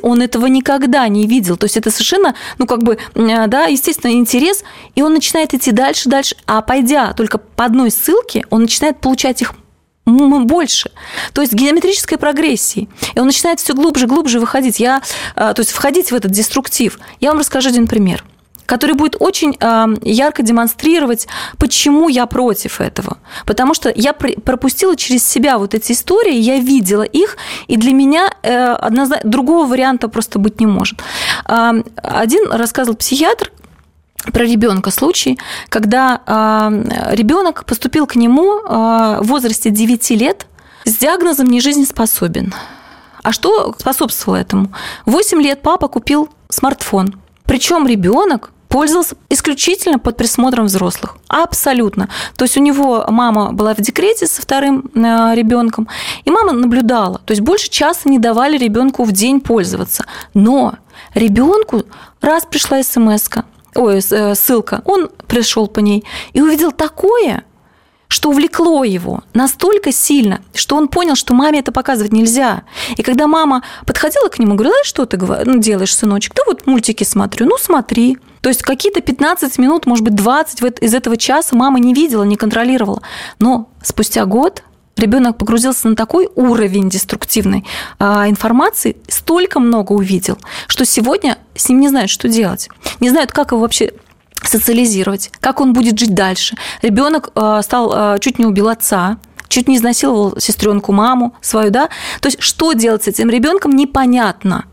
он 0.02 0.22
этого 0.22 0.48
никогда 0.48 1.08
не 1.08 1.28
видел. 1.28 1.56
То 1.56 1.66
есть 1.66 1.78
это 1.78 1.92
совершенно, 1.92 2.36
ну, 2.58 2.66
как 2.66 2.84
бы, 2.84 2.98
да, 3.16 3.66
естественно, 3.66 4.12
интерес, 4.12 4.64
и 4.96 5.02
он 5.02 5.14
начинает 5.14 5.54
идти 5.54 5.72
дальше, 5.72 6.10
дальше, 6.10 6.36
а 6.46 6.62
пойдя 6.62 7.14
только 7.14 7.38
по 7.38 7.66
одной 7.66 7.90
ссылке, 7.90 8.46
он 8.50 8.64
начинает 8.64 9.00
получать 9.00 9.42
их 9.42 9.54
больше. 10.06 10.92
То 11.34 11.42
есть 11.42 11.54
геометрической 11.54 12.18
прогрессии. 12.18 12.90
И 13.16 13.20
он 13.20 13.28
начинает 13.28 13.60
все 13.60 13.74
глубже, 13.74 14.08
глубже 14.08 14.40
выходить. 14.40 14.80
Я, 14.80 15.02
а, 15.36 15.54
то 15.54 15.62
есть 15.62 15.72
входить 15.72 16.12
в 16.12 16.16
этот 16.16 16.32
деструктив. 16.32 17.00
Я 17.20 17.30
вам 17.30 17.40
расскажу 17.40 17.70
один 17.70 17.88
пример 17.88 18.24
который 18.72 18.96
будет 18.96 19.18
очень 19.20 19.58
ярко 20.02 20.44
демонстрировать, 20.44 21.28
почему 21.58 22.08
я 22.08 22.26
против 22.26 22.80
этого. 22.80 23.18
Потому 23.46 23.74
что 23.74 23.92
я 23.94 24.14
пропустила 24.14 24.96
через 24.96 25.28
себя 25.28 25.58
вот 25.58 25.74
эти 25.74 25.92
истории, 25.92 26.36
я 26.36 26.58
видела 26.58 27.04
их, 27.04 27.36
и 27.68 27.76
для 27.76 27.92
меня 27.92 28.30
э, 28.44 28.72
однозначно, 28.72 29.30
другого 29.30 29.68
варианта 29.68 30.08
просто 30.08 30.40
быть 30.40 30.62
не 30.62 30.68
может. 30.68 31.04
Один 31.44 32.50
рассказывал 32.50 32.96
психиатр, 32.96 33.52
про 34.32 34.46
ребенка 34.46 34.90
случай, 34.90 35.38
когда 35.68 36.22
ребенок 37.12 37.66
поступил 37.66 38.08
к 38.08 38.16
нему 38.16 38.60
э, 38.60 39.18
в 39.20 39.24
возрасте 39.24 39.70
9 39.70 40.10
лет 40.12 40.48
с 40.86 40.96
диагнозом 40.96 41.48
нежизнеспособен. 41.48 42.54
А 43.22 43.34
что 43.34 43.76
способствовало 43.78 44.38
этому? 44.38 44.72
8 45.08 45.42
лет 45.42 45.62
папа 45.62 45.90
купил 45.90 46.30
смартфон. 46.48 47.16
Причем 47.52 47.86
ребенок 47.86 48.52
пользовался 48.72 49.16
исключительно 49.30 50.00
под 50.00 50.16
присмотром 50.18 50.66
взрослых. 50.66 51.18
Абсолютно. 51.28 52.08
То 52.38 52.46
есть 52.46 52.58
у 52.58 52.62
него 52.62 53.06
мама 53.10 53.52
была 53.52 53.76
в 53.76 53.82
декрете 53.82 54.26
со 54.28 54.42
вторым 54.42 54.90
э, 54.96 55.36
ребенком, 55.36 55.90
и 56.24 56.32
мама 56.32 56.54
наблюдала. 56.54 57.20
То 57.26 57.32
есть 57.32 57.42
больше 57.42 57.70
часа 57.70 58.10
не 58.10 58.18
давали 58.18 58.58
ребенку 58.58 59.04
в 59.04 59.12
день 59.12 59.42
пользоваться. 59.42 60.06
Но 60.34 60.76
ребенку 61.14 61.84
раз 62.22 62.46
пришла 62.46 62.82
смс 62.82 63.30
ой, 63.76 64.00
э, 64.10 64.36
ссылка, 64.36 64.82
он 64.86 65.10
пришел 65.28 65.68
по 65.68 65.80
ней 65.80 66.06
и 66.34 66.42
увидел 66.42 66.72
такое, 66.72 67.44
что 68.12 68.30
увлекло 68.30 68.84
его 68.84 69.24
настолько 69.34 69.94
сильно, 69.94 70.42
что 70.54 70.76
он 70.76 70.90
понял, 70.90 71.16
что 71.16 71.34
маме 71.34 71.60
это 71.60 71.72
показывать 71.72 72.12
нельзя. 72.12 72.64
И 72.98 73.04
когда 73.04 73.26
мама 73.26 73.64
подходила 73.86 74.28
к 74.28 74.38
нему, 74.38 74.56
говорила, 74.56 74.76
что 74.84 75.06
ты 75.06 75.18
ну, 75.18 75.60
делаешь, 75.60 75.96
сыночек? 75.96 76.34
Да 76.36 76.44
вот 76.46 76.68
мультики 76.68 77.06
смотрю. 77.06 77.46
Ну, 77.46 77.58
смотри. 77.58 78.18
То 78.42 78.50
есть 78.50 78.64
какие-то 78.64 79.00
15 79.00 79.58
минут, 79.60 79.86
может 79.86 80.04
быть, 80.04 80.16
20 80.16 80.82
из 80.82 80.94
этого 80.94 81.16
часа 81.16 81.56
мама 81.56 81.80
не 81.80 81.94
видела, 81.94 82.24
не 82.24 82.36
контролировала. 82.36 83.02
Но 83.40 83.70
спустя 83.82 84.26
год 84.26 84.62
ребенок 84.98 85.38
погрузился 85.38 85.88
на 85.88 85.96
такой 85.96 86.28
уровень 86.36 86.90
деструктивной 86.90 87.66
а, 87.98 88.28
информации, 88.28 88.98
столько 89.08 89.62
много 89.62 89.94
увидел, 89.94 90.38
что 90.68 90.84
сегодня 90.84 91.38
с 91.56 91.70
ним 91.70 91.80
не 91.80 91.88
знают, 91.88 92.12
что 92.12 92.28
делать. 92.28 92.68
Не 93.00 93.10
знают, 93.10 93.32
как 93.32 93.52
его 93.52 93.62
вообще 93.62 93.94
социализировать, 94.44 95.32
как 95.40 95.60
он 95.62 95.74
будет 95.74 95.98
жить 96.00 96.14
дальше. 96.14 96.56
Ребенок 96.82 97.30
э, 97.36 97.62
стал 97.64 98.16
э, 98.16 98.20
чуть 98.20 98.40
не 98.40 98.46
убил 98.46 98.70
отца, 98.70 99.18
чуть 99.48 99.68
не 99.68 99.78
изнасиловал 99.78 100.36
сестренку, 100.40 100.92
маму 100.92 101.36
свою, 101.42 101.72
да. 101.72 101.90
То 102.22 102.28
есть 102.28 102.42
что 102.42 102.74
делать 102.74 103.04
с 103.04 103.08
этим 103.08 103.30
ребенком 103.30 103.72
непонятно. 103.72 104.66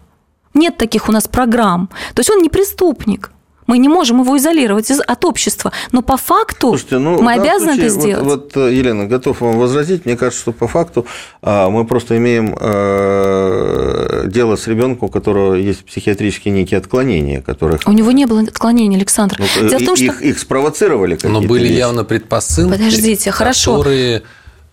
Нет 0.54 0.76
таких 0.76 1.08
у 1.08 1.12
нас 1.12 1.28
программ. 1.28 1.88
То 2.14 2.20
есть 2.20 2.30
он 2.30 2.42
не 2.42 2.48
преступник. 2.48 3.32
Мы 3.68 3.76
не 3.76 3.88
можем 3.88 4.22
его 4.22 4.36
изолировать 4.38 4.90
от 4.90 5.24
общества. 5.26 5.72
Но 5.92 6.00
по 6.00 6.16
факту 6.16 6.68
Слушайте, 6.68 6.98
ну, 6.98 7.20
мы 7.22 7.34
обязаны 7.34 7.74
случае, 7.74 7.86
это 7.86 7.88
сделать. 7.88 8.24
Вот, 8.24 8.56
вот, 8.56 8.70
Елена, 8.72 9.06
готов 9.06 9.42
вам 9.42 9.58
возразить. 9.58 10.06
Мне 10.06 10.16
кажется, 10.16 10.40
что 10.40 10.52
по 10.52 10.66
факту 10.66 11.06
а, 11.42 11.68
мы 11.68 11.84
просто 11.84 12.16
имеем 12.16 12.56
э, 12.58 14.24
дело 14.26 14.56
с 14.56 14.66
ребенком, 14.66 15.08
у 15.08 15.10
которого 15.10 15.54
есть 15.54 15.84
психиатрические 15.84 16.54
некие 16.54 16.78
отклонения, 16.78 17.42
которых... 17.42 17.82
У 17.84 17.92
него 17.92 18.10
не 18.10 18.24
было 18.24 18.40
отклонений, 18.40 18.96
Александр. 18.96 19.36
Ну, 19.38 19.68
Дело 19.68 19.80
в 19.80 19.84
том, 19.84 19.96
что... 19.96 20.04
их, 20.06 20.22
их 20.22 20.38
спровоцировали 20.38 21.18
Но 21.22 21.42
были 21.42 21.64
вещи. 21.64 21.78
явно 21.78 22.04
предпосылки, 22.04 22.72
Подождите, 22.72 23.30
хорошо. 23.30 23.76
Которые, 23.76 24.22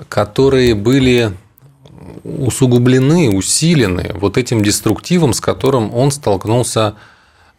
которые 0.07 0.73
были 0.73 1.33
усугублены, 2.23 3.29
усилены 3.29 4.11
вот 4.15 4.37
этим 4.37 4.63
деструктивом, 4.63 5.33
с 5.33 5.41
которым 5.41 5.93
он 5.93 6.11
столкнулся 6.11 6.95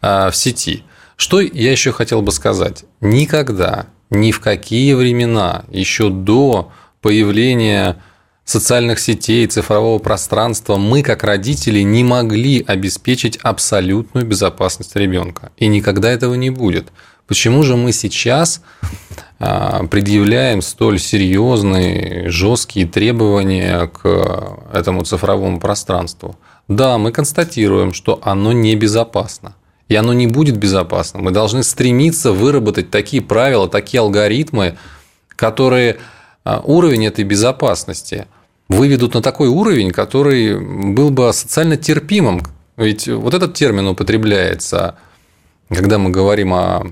а, 0.01 0.31
в 0.31 0.35
сети. 0.35 0.83
Что 1.17 1.41
я 1.41 1.71
еще 1.71 1.91
хотел 1.91 2.21
бы 2.21 2.31
сказать? 2.31 2.85
Никогда, 3.01 3.87
ни 4.11 4.31
в 4.31 4.39
какие 4.39 4.93
времена, 4.93 5.65
еще 5.69 6.09
до 6.09 6.71
появления 7.01 7.97
социальных 8.45 8.99
сетей, 8.99 9.47
цифрового 9.47 9.97
пространства, 9.97 10.77
мы, 10.77 11.01
как 11.01 11.23
родители, 11.23 11.81
не 11.81 12.03
могли 12.03 12.63
обеспечить 12.65 13.37
абсолютную 13.41 14.27
безопасность 14.27 14.95
ребенка. 14.95 15.51
И 15.57 15.67
никогда 15.67 16.11
этого 16.11 16.35
не 16.35 16.51
будет. 16.51 16.89
Почему 17.25 17.63
же 17.63 17.75
мы 17.75 17.93
сейчас 17.93 18.61
а, 19.39 19.87
предъявляем 19.87 20.61
столь 20.61 20.99
серьезные, 20.99 22.29
жесткие 22.29 22.85
требования 22.85 23.87
к 23.87 24.59
этому 24.71 25.03
цифровому 25.03 25.59
пространству? 25.59 26.37
Да, 26.67 26.99
мы 26.99 27.11
констатируем, 27.11 27.91
что 27.91 28.19
оно 28.21 28.53
небезопасно 28.53 29.55
и 29.89 29.95
оно 29.95 30.13
не 30.13 30.27
будет 30.27 30.57
безопасным. 30.57 31.23
Мы 31.23 31.31
должны 31.31 31.63
стремиться 31.63 32.31
выработать 32.31 32.91
такие 32.91 33.21
правила, 33.21 33.69
такие 33.69 34.01
алгоритмы, 34.01 34.77
которые 35.29 35.97
а, 36.43 36.61
уровень 36.63 37.05
этой 37.05 37.23
безопасности 37.23 38.27
выведут 38.67 39.13
на 39.13 39.21
такой 39.21 39.47
уровень, 39.47 39.91
который 39.91 40.59
был 40.93 41.09
бы 41.09 41.31
социально 41.31 41.77
терпимым. 41.77 42.41
Ведь 42.75 43.07
вот 43.07 43.33
этот 43.33 43.53
термин 43.53 43.87
употребляется, 43.87 44.95
когда 45.69 45.97
мы 45.97 46.09
говорим 46.09 46.53
о 46.53 46.87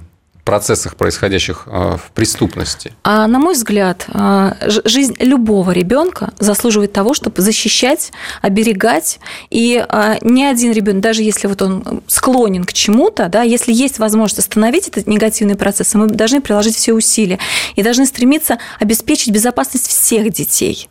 процессах, 0.46 0.96
происходящих 0.96 1.64
э, 1.66 1.98
в 1.98 2.12
преступности? 2.14 2.94
А 3.04 3.28
на 3.28 3.40
мой 3.40 3.56
взгляд, 3.56 4.06
э, 4.08 4.52
жизнь 4.86 5.16
любого 5.20 5.72
ребенка 5.72 6.34
заслуживает 6.40 6.94
того, 6.94 7.14
чтобы 7.14 7.42
защищать, 7.42 8.12
оберегать. 8.42 9.20
И 9.50 9.84
э, 9.88 10.16
ни 10.22 10.44
один 10.44 10.72
ребенок, 10.72 11.02
даже 11.02 11.24
если 11.24 11.48
вот 11.48 11.62
он 11.62 12.04
склонен 12.08 12.64
к 12.64 12.72
чему-то, 12.72 13.28
да, 13.28 13.42
если 13.42 13.74
есть 13.74 14.00
возможность 14.00 14.40
остановить 14.40 14.88
этот 14.88 15.08
негативный 15.08 15.56
процесс, 15.56 15.94
мы 15.96 16.08
должны 16.08 16.40
приложить 16.40 16.76
все 16.76 16.94
усилия 16.94 17.40
и 17.76 17.84
должны 17.84 18.06
стремиться 18.06 18.60
обеспечить 18.80 19.34
безопасность 19.34 19.88
всех 19.88 20.32
детей. 20.32 20.90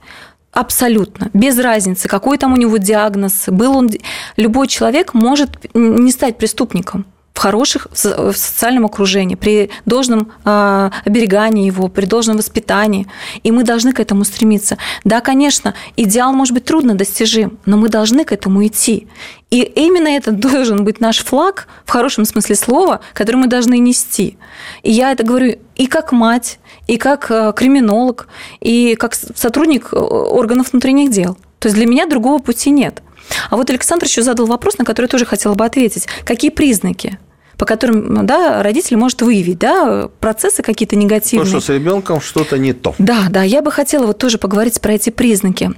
Абсолютно. 0.51 1.31
Без 1.33 1.59
разницы, 1.59 2.09
какой 2.09 2.39
там 2.39 2.53
у 2.53 2.57
него 2.57 2.77
диагноз. 2.77 3.45
Был 3.49 3.77
он... 3.77 3.91
Любой 4.37 4.69
человек 4.69 5.13
может 5.13 5.51
не 5.75 6.13
стать 6.13 6.39
преступником 6.39 7.07
в 7.35 7.39
хороших 7.41 7.89
в 7.93 8.33
социальном 8.33 8.87
окружении, 8.87 9.35
при 9.35 9.69
должном 9.87 10.31
э, 10.45 10.91
оберегании 11.05 11.67
его, 11.67 11.89
при 11.89 12.07
должном 12.07 12.37
воспитании. 12.37 13.09
И 13.43 13.51
мы 13.51 13.65
должны 13.65 13.93
к 13.93 13.99
этому 13.99 14.25
стремиться. 14.25 14.79
Да, 15.03 15.21
конечно, 15.21 15.75
идеал 15.97 16.33
может 16.33 16.55
быть 16.55 16.65
трудно 16.65 16.95
достижим, 16.95 17.59
но 17.67 17.77
мы 17.77 17.89
должны 17.89 18.25
к 18.25 18.31
этому 18.31 18.65
идти. 18.65 19.09
И 19.51 19.63
именно 19.63 20.09
это 20.09 20.31
должен 20.31 20.85
быть 20.85 21.01
наш 21.01 21.25
флаг, 21.25 21.67
в 21.85 21.91
хорошем 21.91 22.25
смысле 22.25 22.55
слова, 22.55 23.01
который 23.15 23.37
мы 23.37 23.49
должны 23.49 23.79
нести. 23.79 24.39
И 24.85 24.93
я 24.93 25.11
это 25.11 25.25
говорю 25.25 25.59
и 25.75 25.87
как 25.87 26.13
мать, 26.13 26.61
и 26.87 26.97
как 26.99 27.31
э, 27.33 27.53
криминолог, 27.55 28.29
и 28.61 28.95
как 28.95 29.15
сотрудник 29.15 29.89
э, 29.93 29.97
органов 29.97 30.73
внутренних 30.73 31.11
дел. 31.11 31.37
То 31.59 31.67
есть 31.67 31.77
для 31.77 31.87
меня 31.87 32.07
другого 32.07 32.41
пути 32.41 32.71
нет. 32.71 33.03
А 33.51 33.57
вот 33.57 33.71
Александр 33.71 34.07
еще 34.07 34.23
задал 34.23 34.47
вопрос, 34.47 34.79
на 34.79 34.85
который 34.85 35.07
я 35.07 35.11
тоже 35.11 35.27
хотела 35.27 35.55
бы 35.55 35.65
ответить. 35.65 36.07
Какие 36.25 36.51
признаки? 36.51 37.19
по 37.57 37.67
которым 37.67 38.27
да, 38.27 38.63
родитель 38.63 38.97
может 38.97 39.23
выявить 39.23 39.59
да, 39.59 40.09
процессы 40.21 40.63
какие-то 40.63 40.97
негативные. 40.97 41.45
То, 41.45 41.61
что 41.61 41.73
с 41.73 41.75
ребенком 41.75 42.21
что-то 42.21 42.59
не 42.59 42.73
то. 42.73 42.97
Да, 42.99 43.27
да, 43.31 43.43
я 43.43 43.63
бы 43.63 43.71
хотела 43.71 44.07
вот 44.07 44.19
тоже 44.19 44.39
поговорить 44.39 44.81
про 44.81 44.95
эти 44.95 45.11
признаки. 45.11 45.71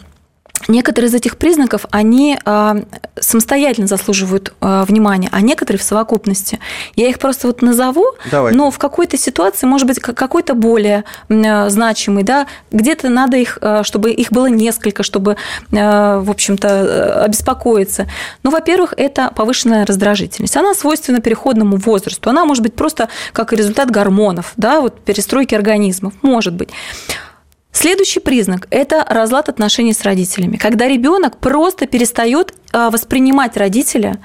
Некоторые 0.69 1.09
из 1.09 1.15
этих 1.15 1.37
признаков, 1.37 1.87
они 1.91 2.39
а, 2.45 2.77
самостоятельно 3.19 3.87
заслуживают 3.87 4.53
а, 4.61 4.85
внимания, 4.85 5.29
а 5.31 5.41
некоторые 5.41 5.79
в 5.79 5.83
совокупности. 5.83 6.59
Я 6.97 7.09
их 7.09 7.19
просто 7.19 7.47
вот 7.47 7.63
назову, 7.63 8.07
Давай. 8.31 8.53
но 8.53 8.71
в 8.71 8.79
какой-то 8.79 9.17
ситуации, 9.17 9.67
может 9.67 9.87
быть, 9.87 10.01
какой-то 10.01 10.55
более 10.55 11.05
а, 11.29 11.69
значимый, 11.69 12.25
да, 12.25 12.47
где-то 12.73 13.09
надо 13.09 13.37
их, 13.37 13.59
чтобы 13.83 14.11
их 14.11 14.33
было 14.33 14.47
несколько, 14.47 15.03
чтобы, 15.03 15.37
в 15.71 16.31
общем-то, 16.31 17.25
обеспокоиться. 17.25 18.09
Ну, 18.43 18.51
во-первых, 18.51 18.95
это 18.97 19.31
повышенная 19.35 19.87
раздражительность. 19.87 20.57
Она 20.57 20.75
свойственна 20.75 21.21
переходному 21.21 21.77
возрасту. 21.77 22.31
Она 22.31 22.45
может 22.45 22.63
быть 22.63 22.75
просто 22.75 23.09
как 23.33 23.53
результат 23.53 23.91
гормонов, 23.91 24.53
да, 24.57 24.81
вот 24.81 25.01
перестройки 25.01 25.55
организмов, 25.55 26.15
может 26.23 26.55
быть. 26.55 26.71
Следующий 27.77 28.21
признак– 28.21 28.69
это 28.71 29.05
разлад 29.07 29.51
отношений 29.51 29.93
с 29.93 30.01
родителями. 30.01 30.57
Когда 30.57 30.89
ребенок 30.89 31.37
просто 31.37 31.87
перестает 31.87 32.55
воспринимать 32.73 33.57
родителя, 33.57 34.19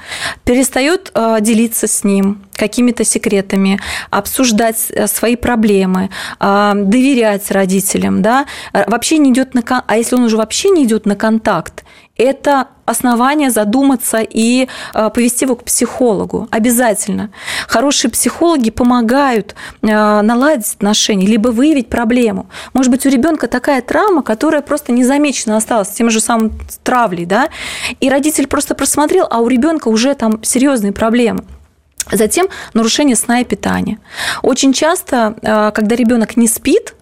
перестает 0.43 1.11
а, 1.13 1.39
делиться 1.39 1.87
с 1.87 2.03
ним 2.03 2.43
какими-то 2.53 3.03
секретами, 3.03 3.79
обсуждать 4.11 4.87
э, 4.91 5.07
свои 5.07 5.35
проблемы, 5.35 6.09
а, 6.39 6.73
доверять 6.75 7.49
родителям, 7.49 8.21
да, 8.21 8.45
вообще 8.73 9.17
не 9.17 9.31
идет 9.31 9.53
на, 9.53 9.63
а 9.87 9.97
если 9.97 10.15
он 10.15 10.23
уже 10.23 10.37
вообще 10.37 10.69
не 10.69 10.83
идет 10.83 11.05
на 11.05 11.15
контакт, 11.15 11.83
это 12.17 12.67
основание 12.85 13.49
задуматься 13.49 14.19
и 14.21 14.67
повести 15.13 15.45
его 15.45 15.55
к 15.55 15.63
психологу. 15.63 16.47
Обязательно. 16.51 17.31
Хорошие 17.67 18.11
психологи 18.11 18.69
помогают 18.69 19.55
наладить 19.81 20.75
отношения, 20.75 21.25
либо 21.25 21.49
выявить 21.49 21.89
проблему. 21.89 22.47
Может 22.73 22.91
быть, 22.91 23.05
у 23.05 23.09
ребенка 23.09 23.47
такая 23.47 23.81
травма, 23.81 24.21
которая 24.21 24.61
просто 24.61 24.91
незамечена 24.91 25.57
осталась 25.57 25.89
тем 25.89 26.09
же 26.09 26.19
самым 26.19 26.51
травлей, 26.83 27.25
да, 27.25 27.49
и 28.01 28.09
родитель 28.31 28.47
просто 28.47 28.75
просмотрел, 28.75 29.27
а 29.29 29.41
у 29.41 29.47
ребенка 29.47 29.89
уже 29.89 30.15
там 30.15 30.41
серьезные 30.43 30.93
проблемы. 30.93 31.43
Затем 32.11 32.47
нарушение 32.73 33.15
сна 33.15 33.41
и 33.41 33.43
питания. 33.43 33.99
Очень 34.41 34.73
часто, 34.73 35.35
э, 35.41 35.71
когда 35.73 35.95
ребенок 35.95 36.37
не 36.37 36.47
спит, 36.47 36.95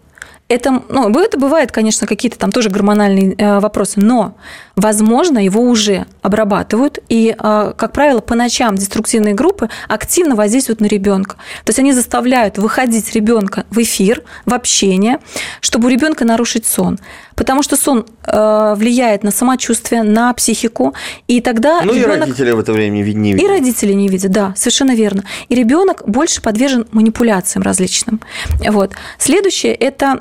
это, 0.47 0.82
ну, 0.89 1.09
это 1.19 1.38
бывает, 1.38 1.71
конечно, 1.71 2.07
какие-то 2.07 2.39
там 2.39 2.51
тоже 2.51 2.69
гормональные 2.69 3.36
э, 3.38 3.59
вопросы, 3.59 3.99
но, 3.99 4.34
возможно, 4.80 5.43
его 5.43 5.61
уже 5.61 6.05
обрабатывают, 6.21 6.99
и, 7.09 7.36
э, 7.38 7.73
как 7.75 7.91
правило, 7.91 8.19
по 8.19 8.36
ночам 8.36 8.75
деструктивные 8.75 9.34
группы 9.34 9.69
активно 9.88 10.36
воздействуют 10.36 10.82
на 10.82 10.86
ребенка. 10.86 11.36
То 11.65 11.69
есть 11.69 11.80
они 11.80 11.93
заставляют 11.93 12.57
выходить 12.57 13.13
ребенка 13.13 13.65
в 13.69 13.82
эфир, 13.82 14.23
в 14.45 14.53
общение, 14.53 15.19
чтобы 15.61 15.88
у 15.88 15.89
ребенка 15.89 16.25
нарушить 16.25 16.65
сон. 16.65 16.99
Потому 17.36 17.63
что 17.63 17.77
сон 17.77 18.05
э, 18.25 18.73
влияет 18.75 19.23
на 19.23 19.32
самочувствие, 19.32 20.03
на 20.03 20.34
психику, 20.34 20.93
и 21.27 21.41
тогда 21.41 21.82
ну 21.84 21.93
ребенок... 21.93 22.17
и 22.17 22.19
родители 22.21 22.51
в 22.51 22.59
это 22.59 22.73
время 22.73 22.95
не 22.95 23.03
видят. 23.03 23.41
И 23.41 23.47
родители 23.47 23.93
не 23.93 24.07
видят, 24.07 24.32
да, 24.32 24.53
совершенно 24.55 24.95
верно. 24.95 25.23
И 25.47 25.55
ребенок 25.55 26.03
больше 26.05 26.41
подвержен 26.41 26.88
манипуляциям 26.91 27.63
различным. 27.63 28.21
Вот. 28.59 28.91
Следующее 29.17 29.73
это 29.73 30.19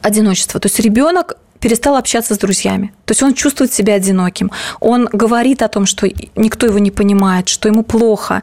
одиночество. 0.00 0.60
То 0.60 0.66
есть 0.66 0.78
ребенок 0.80 1.36
перестал 1.62 1.96
общаться 1.96 2.34
с 2.34 2.38
друзьями. 2.38 2.92
То 3.06 3.12
есть 3.12 3.22
он 3.22 3.34
чувствует 3.34 3.72
себя 3.72 3.94
одиноким. 3.94 4.50
Он 4.80 5.08
говорит 5.12 5.62
о 5.62 5.68
том, 5.68 5.86
что 5.86 6.08
никто 6.36 6.66
его 6.66 6.78
не 6.78 6.90
понимает, 6.90 7.48
что 7.48 7.68
ему 7.68 7.84
плохо, 7.84 8.42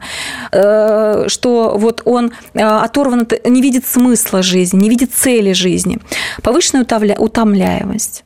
э, 0.52 1.26
что 1.28 1.76
вот 1.78 2.02
он 2.06 2.32
э, 2.54 2.62
оторван, 2.62 3.28
не 3.44 3.62
видит 3.62 3.86
смысла 3.86 4.42
жизни, 4.42 4.78
не 4.78 4.88
видит 4.88 5.12
цели 5.12 5.52
жизни. 5.52 5.98
Повышенная 6.42 6.86
утомляемость 7.18 8.24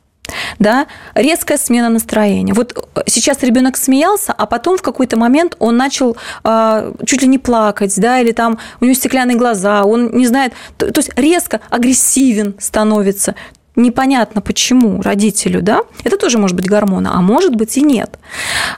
да, 0.59 0.87
резкая 1.13 1.57
смена 1.57 1.89
настроения. 1.89 2.53
Вот 2.53 2.89
сейчас 3.05 3.43
ребенок 3.43 3.77
смеялся, 3.77 4.33
а 4.33 4.45
потом 4.45 4.77
в 4.77 4.81
какой-то 4.81 5.17
момент 5.17 5.55
он 5.59 5.77
начал 5.77 6.17
э, 6.43 6.93
чуть 7.05 7.21
ли 7.21 7.27
не 7.27 7.37
плакать, 7.37 7.93
да, 7.99 8.19
или 8.19 8.31
там 8.31 8.57
у 8.81 8.85
него 8.85 8.95
стеклянные 8.95 9.37
глаза, 9.37 9.83
он 9.83 10.11
не 10.17 10.25
знает, 10.25 10.53
то, 10.77 10.91
то 10.91 10.99
есть 10.99 11.11
резко 11.15 11.59
агрессивен 11.69 12.55
становится. 12.59 13.35
Непонятно 13.75 14.41
почему 14.41 15.01
родителю, 15.01 15.61
да, 15.61 15.81
это 16.03 16.17
тоже 16.17 16.37
может 16.37 16.55
быть 16.55 16.67
гормоны, 16.67 17.09
а 17.11 17.21
может 17.21 17.55
быть 17.55 17.77
и 17.77 17.81
нет. 17.81 18.17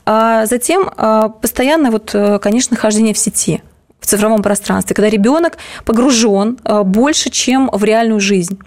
А 0.06 0.45
затем 0.48 0.89
а, 0.98 1.30
постоянное, 1.30 1.91
вот, 1.91 2.12
э, 2.14 2.39
конечно, 2.39 2.76
хождение 2.76 3.14
в 3.14 3.18
сети, 3.18 3.62
в 4.00 4.08
цифровом 4.08 4.41
пространстве, 4.41 4.95
когда 4.95 5.10
ребенок 5.10 5.58
погружен 5.86 6.58
а, 6.64 6.84
больше, 6.84 7.30
чем 7.30 7.70
в 7.72 7.84
реальную 7.84 8.20
жизнь. 8.20 8.60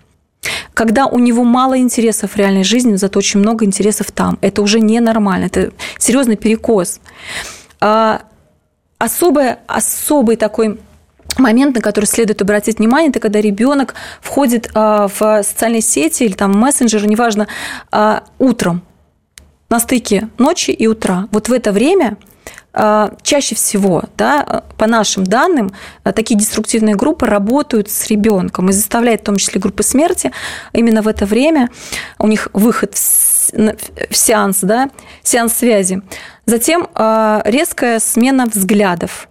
Когда 0.72 1.07
у 1.07 1.18
него 1.18 1.45
мало 1.45 1.78
интересов 1.78 2.33
в 2.33 2.37
реальной 2.37 2.64
жизни, 2.64 2.95
зато 2.95 3.18
очень 3.18 3.41
много 3.41 3.64
интересов 3.64 4.11
там. 4.12 4.39
Это 4.41 4.62
уже 4.62 4.81
ненормально, 4.81 5.47
это 5.47 5.72
серьезный 5.99 6.37
перекос. 6.37 7.01
А, 7.81 8.22
особый, 8.99 9.57
особый 9.66 10.37
такой 10.37 10.78
момент, 11.39 11.76
на 11.76 11.81
который 11.81 12.07
следует 12.07 12.43
обратить 12.43 12.78
внимание, 12.78 13.11
это 13.11 13.20
когда 13.20 13.41
ребенок 13.41 13.95
входит 14.20 14.70
а, 14.74 15.09
в 15.09 15.43
социальные 15.43 15.83
сети 15.83 16.24
или 16.24 16.33
там 16.33 16.53
мессенджеры, 16.53 17.07
неважно, 17.07 17.49
а, 17.91 18.24
утром 18.39 18.83
на 19.68 19.78
стыке 19.78 20.28
ночи 20.39 20.70
и 20.70 20.87
утра. 20.87 21.28
Вот 21.31 21.49
в 21.49 21.53
это 21.53 21.72
время 21.72 22.16
а, 22.72 23.14
чаще 23.22 23.55
всего, 23.55 24.05
да, 24.16 24.64
по 24.76 24.87
нашим 24.87 25.24
данным, 25.24 25.72
такие 26.03 26.39
деструктивные 26.39 26.97
группы 26.97 27.26
работают 27.26 27.91
с 27.91 28.09
ребенком 28.09 28.68
и 28.68 28.72
заставляют 28.72 29.22
в 29.22 29.24
том 29.24 29.37
числе 29.37 29.61
группы 29.61 29.83
смерти 29.83 30.33
именно 30.72 31.03
в 31.03 31.09
это 31.09 31.26
время 31.26 31.70
у 32.18 32.26
них 32.26 32.49
выход 32.53 32.95
в 32.95 34.14
сеанс, 34.14 34.59
да, 34.62 34.91
сеанс 35.22 35.55
связи. 35.55 36.03
Затем 36.47 36.89
резкая 36.95 37.99
смена 38.01 38.47
взглядов 38.47 39.30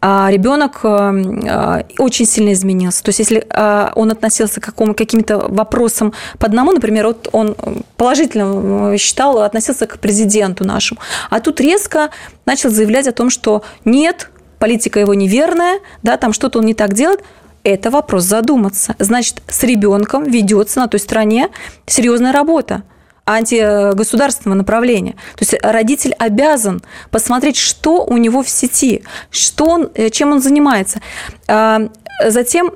а 0.00 0.30
ребенок 0.30 0.80
э, 0.82 0.88
э, 0.88 1.82
очень 1.98 2.26
сильно 2.26 2.52
изменился. 2.52 3.02
То 3.02 3.08
есть, 3.08 3.18
если 3.18 3.46
э, 3.48 3.90
он 3.94 4.10
относился 4.10 4.60
к 4.60 4.64
какому, 4.64 4.94
каким-то 4.94 5.38
вопросам 5.38 6.12
по 6.38 6.46
одному, 6.46 6.72
например, 6.72 7.06
вот 7.06 7.28
он 7.32 7.56
положительно 7.96 8.96
считал, 8.98 9.40
относился 9.40 9.86
к 9.86 9.98
президенту 9.98 10.64
нашему, 10.64 11.00
а 11.30 11.40
тут 11.40 11.60
резко 11.60 12.10
начал 12.44 12.70
заявлять 12.70 13.08
о 13.08 13.12
том, 13.12 13.30
что 13.30 13.62
нет, 13.84 14.30
политика 14.58 15.00
его 15.00 15.14
неверная, 15.14 15.80
да, 16.02 16.16
там 16.16 16.32
что-то 16.32 16.58
он 16.58 16.66
не 16.66 16.74
так 16.74 16.94
делает, 16.94 17.22
это 17.64 17.90
вопрос 17.90 18.24
задуматься. 18.24 18.94
Значит, 18.98 19.42
с 19.48 19.64
ребенком 19.64 20.24
ведется 20.24 20.80
на 20.80 20.88
той 20.88 21.00
стороне 21.00 21.48
серьезная 21.86 22.32
работа 22.32 22.82
антигосударственного 23.26 24.56
направления. 24.56 25.12
То 25.34 25.44
есть 25.44 25.54
родитель 25.62 26.14
обязан 26.18 26.82
посмотреть, 27.10 27.56
что 27.56 28.04
у 28.04 28.16
него 28.16 28.42
в 28.42 28.48
сети, 28.48 29.02
что 29.30 29.66
он, 29.66 29.90
э, 29.94 30.10
чем 30.10 30.32
он 30.32 30.40
занимается. 30.40 31.00
А, 31.48 31.80
затем 32.24 32.72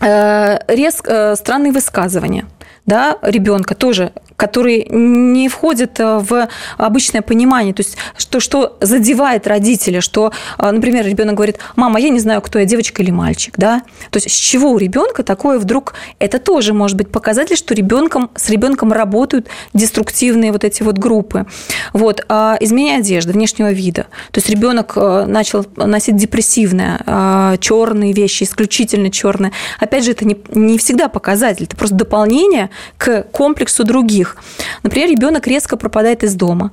э, 0.00 0.58
резко 0.68 1.10
э, 1.12 1.36
странные 1.36 1.72
высказывания 1.72 2.46
да, 2.86 3.18
ребенка 3.22 3.74
тоже 3.74 4.12
который 4.40 4.86
не 4.90 5.50
входит 5.50 6.00
э, 6.00 6.18
в 6.18 6.48
обычное 6.78 7.20
понимание, 7.20 7.74
то 7.74 7.82
есть 7.82 7.98
что, 8.16 8.40
что 8.40 8.78
задевает 8.80 9.46
родителя, 9.46 10.00
что, 10.00 10.32
э, 10.58 10.70
например, 10.70 11.04
ребенок 11.04 11.34
говорит, 11.34 11.58
мама, 11.76 12.00
я 12.00 12.08
не 12.08 12.20
знаю, 12.20 12.40
кто 12.40 12.58
я, 12.58 12.64
девочка 12.64 13.02
или 13.02 13.10
мальчик, 13.10 13.54
да, 13.58 13.82
то 14.10 14.16
есть 14.16 14.30
с 14.30 14.34
чего 14.34 14.70
у 14.70 14.78
ребенка 14.78 15.22
такое 15.24 15.58
вдруг, 15.58 15.92
это 16.18 16.38
тоже 16.38 16.72
может 16.72 16.96
быть 16.96 17.12
показатель, 17.12 17.54
что 17.54 17.74
ребенком, 17.74 18.30
с 18.34 18.48
ребенком 18.48 18.94
работают 18.94 19.48
деструктивные 19.74 20.52
вот 20.52 20.64
эти 20.64 20.82
вот 20.82 20.96
группы. 20.96 21.44
Вот, 21.92 22.24
а 22.30 22.56
изменение 22.60 23.00
одежды, 23.00 23.32
внешнего 23.32 23.72
вида, 23.72 24.06
то 24.30 24.38
есть 24.38 24.48
ребенок 24.48 24.94
э, 24.96 25.26
начал 25.26 25.66
носить 25.76 26.16
депрессивное, 26.16 27.58
черные 27.58 28.14
вещи, 28.14 28.44
исключительно 28.44 29.10
черные. 29.10 29.52
Опять 29.78 30.04
же, 30.04 30.12
это 30.12 30.24
не, 30.24 30.38
не 30.54 30.78
всегда 30.78 31.08
показатель, 31.08 31.64
это 31.64 31.76
просто 31.76 31.96
дополнение 31.96 32.69
к 32.98 33.22
комплексу 33.32 33.84
других. 33.84 34.36
Например, 34.82 35.10
ребенок 35.10 35.46
резко 35.46 35.76
пропадает 35.76 36.24
из 36.24 36.34
дома. 36.34 36.70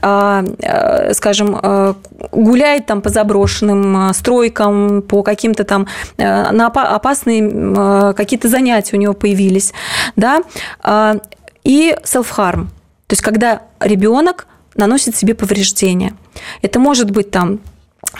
а, 0.00 0.44
э, 0.60 1.12
скажем, 1.14 1.58
э, 1.60 1.94
гуляет 2.30 2.86
там 2.86 3.02
по 3.02 3.08
заброшенным 3.08 4.12
стройкам, 4.14 5.02
по 5.02 5.22
каким-то 5.22 5.64
там 5.64 5.86
на 6.16 6.66
опасные 6.68 8.14
какие-то 8.14 8.48
занятия 8.48 8.96
у 8.96 9.00
него 9.00 9.14
появились, 9.14 9.72
да, 10.14 10.42
а, 10.80 11.16
и 11.64 11.96
self-harm, 12.04 12.66
то 13.06 13.12
есть 13.12 13.22
когда 13.22 13.62
ребенок 13.80 14.46
наносит 14.76 15.16
себе 15.16 15.34
повреждения. 15.34 16.14
Это 16.62 16.78
может 16.78 17.10
быть 17.10 17.30
там 17.30 17.58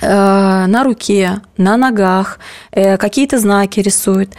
на 0.02 0.82
руке, 0.82 1.40
на 1.56 1.76
ногах, 1.76 2.40
какие-то 2.72 3.38
знаки 3.38 3.78
рисует 3.80 4.34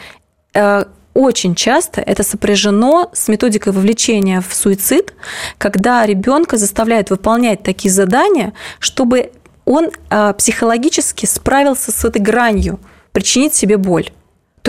очень 1.14 1.56
часто 1.56 2.02
это 2.02 2.24
сопряжено 2.24 3.10
с 3.14 3.28
методикой 3.28 3.74
вовлечения 3.74 4.42
в 4.42 4.54
суицид, 4.54 5.14
когда 5.58 6.06
ребенка 6.06 6.58
заставляют 6.58 7.10
выполнять 7.10 7.64
такие 7.64 7.92
задания, 7.92 8.54
чтобы 8.80 9.32
он 9.66 9.90
а, 10.10 10.34
психологически 10.34 11.26
справился 11.26 11.92
с 11.92 12.06
этой 12.06 12.22
гранью, 12.22 12.80
причинить 13.12 13.54
себе 13.54 13.78
боль. 13.78 14.10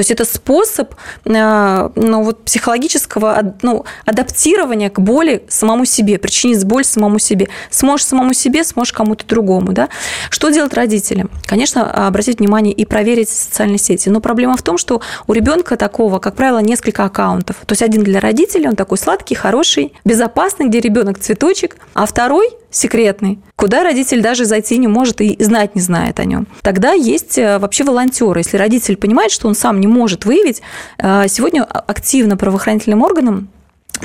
То 0.01 0.03
есть 0.03 0.13
это 0.13 0.25
способ 0.25 0.95
э, 1.27 1.91
ну, 1.95 2.23
вот 2.23 2.43
психологического 2.47 3.55
ну, 3.61 3.85
адаптирования 4.07 4.89
к 4.89 4.99
боли 4.99 5.45
самому 5.51 5.85
себе, 5.85 6.19
причинить 6.19 6.65
боль 6.65 6.85
самому 6.85 7.19
себе. 7.19 7.51
Сможешь 7.69 8.07
самому 8.07 8.33
себе, 8.33 8.65
сможешь 8.65 8.95
кому-то 8.95 9.27
другому. 9.27 9.75
Да? 9.75 9.91
Что 10.31 10.49
делать 10.49 10.73
родителям? 10.73 11.31
Конечно, 11.45 12.07
обратить 12.07 12.39
внимание 12.39 12.73
и 12.73 12.87
проверить 12.87 13.29
социальные 13.29 13.77
сети. 13.77 14.09
Но 14.09 14.21
проблема 14.21 14.57
в 14.57 14.63
том, 14.63 14.79
что 14.79 15.03
у 15.27 15.35
ребенка 15.35 15.77
такого, 15.77 16.19
как 16.19 16.35
правило, 16.35 16.61
несколько 16.61 17.05
аккаунтов. 17.05 17.57
То 17.67 17.73
есть 17.73 17.83
один 17.83 18.03
для 18.03 18.21
родителей, 18.21 18.69
он 18.69 18.77
такой 18.77 18.97
сладкий, 18.97 19.35
хороший, 19.35 19.93
безопасный, 20.07 20.69
где 20.69 20.81
ребенок 20.81 21.19
цветочек, 21.19 21.77
а 21.93 22.07
второй 22.07 22.49
секретный, 22.71 23.39
куда 23.57 23.83
родитель 23.83 24.23
даже 24.23 24.45
зайти 24.45 24.79
не 24.79 24.89
может 24.89 25.21
и 25.21 25.37
знать 25.43 25.75
не 25.75 25.81
знает 25.81 26.21
о 26.21 26.25
нем. 26.25 26.47
Тогда 26.63 26.93
есть 26.93 27.39
э, 27.39 27.59
вообще 27.59 27.85
волонтеры. 27.85 28.41
Если 28.41 28.57
родитель 28.57 28.97
понимает, 28.97 29.33
что 29.33 29.49
он 29.49 29.55
сам 29.55 29.81
не 29.81 29.87
может 29.87 30.25
выявить, 30.25 30.63
э, 30.99 31.27
сегодня 31.29 31.65
активно 31.65 32.37
правоохранительным 32.37 33.03
органам 33.03 33.49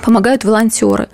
помогают 0.02 0.44
волонтеры. 0.44 1.08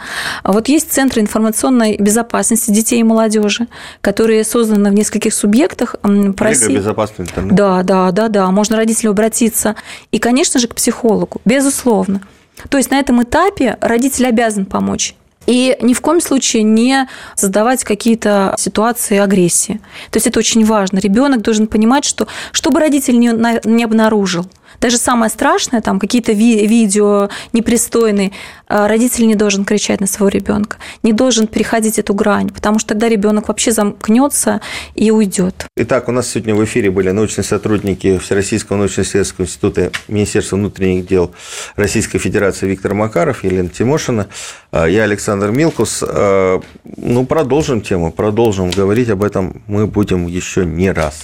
Вот 0.44 0.68
есть 0.68 0.92
центры 0.92 1.22
информационной 1.22 1.98
безопасности 1.98 2.72
детей 2.72 3.00
и 3.00 3.04
молодежи, 3.04 3.68
которые 4.02 4.44
созданы 4.44 4.90
в 4.90 4.94
нескольких 4.94 5.34
субъектах 5.34 5.96
по 6.02 6.46
России. 6.46 6.76
безопасный 6.76 7.26
интернет. 7.26 7.54
Да, 7.54 7.84
да, 7.84 8.12
да, 8.12 8.28
да. 8.28 8.50
Можно 8.52 8.78
родителю 8.78 9.12
обратиться. 9.12 9.76
И, 10.12 10.20
конечно 10.20 10.60
же, 10.60 10.68
к 10.68 10.76
психологу, 10.76 11.42
безусловно. 11.46 12.22
То 12.70 12.78
есть 12.78 12.92
на 12.92 13.00
этом 13.00 13.22
этапе 13.24 13.78
родитель 13.82 14.28
обязан 14.28 14.66
помочь. 14.66 15.16
И 15.48 15.76
ни 15.82 15.94
в 15.94 16.02
коем 16.02 16.22
случае 16.22 16.64
не 16.64 17.08
создавать 17.36 17.84
какие-то 17.84 18.56
ситуации 18.58 19.18
агрессии. 19.18 19.82
То 20.12 20.18
есть 20.18 20.28
это 20.28 20.40
очень 20.40 20.64
важно. 20.64 21.00
Ребенок 21.00 21.42
должен 21.42 21.68
понимать, 21.68 22.06
что 22.06 22.28
чтобы 22.52 22.80
родитель 22.80 23.18
не, 23.18 23.32
не 23.68 23.84
обнаружил– 23.84 24.46
даже 24.82 24.98
самое 24.98 25.30
страшное, 25.30 25.82
там 25.82 26.00
какие-то 26.00 26.34
ви- 26.34 26.66
видео 26.66 27.30
непристойные, 27.54 28.32
а, 28.68 28.88
родитель 28.88 29.28
не 29.28 29.36
должен 29.36 29.64
кричать 29.64 30.02
на 30.02 30.08
своего 30.08 30.30
ребенка, 30.30 30.78
не 31.04 31.14
должен 31.14 31.48
переходить 31.48 32.00
эту 32.00 32.14
грань, 32.14 32.50
потому 32.50 32.80
что 32.80 32.90
тогда 32.90 33.08
ребенок 33.08 33.48
вообще 33.48 33.72
замкнется 33.72 34.60
и 34.96 35.12
уйдет. 35.12 35.68
Итак, 35.78 36.10
у 36.10 36.12
нас 36.12 36.30
сегодня 36.30 36.56
в 36.56 36.64
эфире 36.66 36.90
были 36.90 37.12
научные 37.12 37.46
сотрудники 37.46 38.18
Всероссийского 38.18 38.78
научно-исследовательского 38.78 39.46
института 39.46 39.92
Министерства 40.08 40.56
внутренних 40.56 41.06
дел 41.08 41.32
Российской 41.76 42.18
Федерации 42.18 42.68
Виктор 42.68 42.94
Макаров, 42.94 43.44
Елена 43.44 43.70
Тимошина, 43.70 44.28
а, 44.72 44.86
я 44.88 45.04
Александр 45.04 45.52
Милкус. 45.52 46.04
А, 46.04 46.60
ну, 46.98 47.26
продолжим 47.26 47.82
тему, 47.82 48.12
продолжим 48.12 48.72
говорить 48.72 49.10
об 49.10 49.24
этом 49.24 49.62
мы 49.68 49.86
будем 49.86 50.28
еще 50.28 50.66
не 50.66 50.92
раз. 50.92 51.24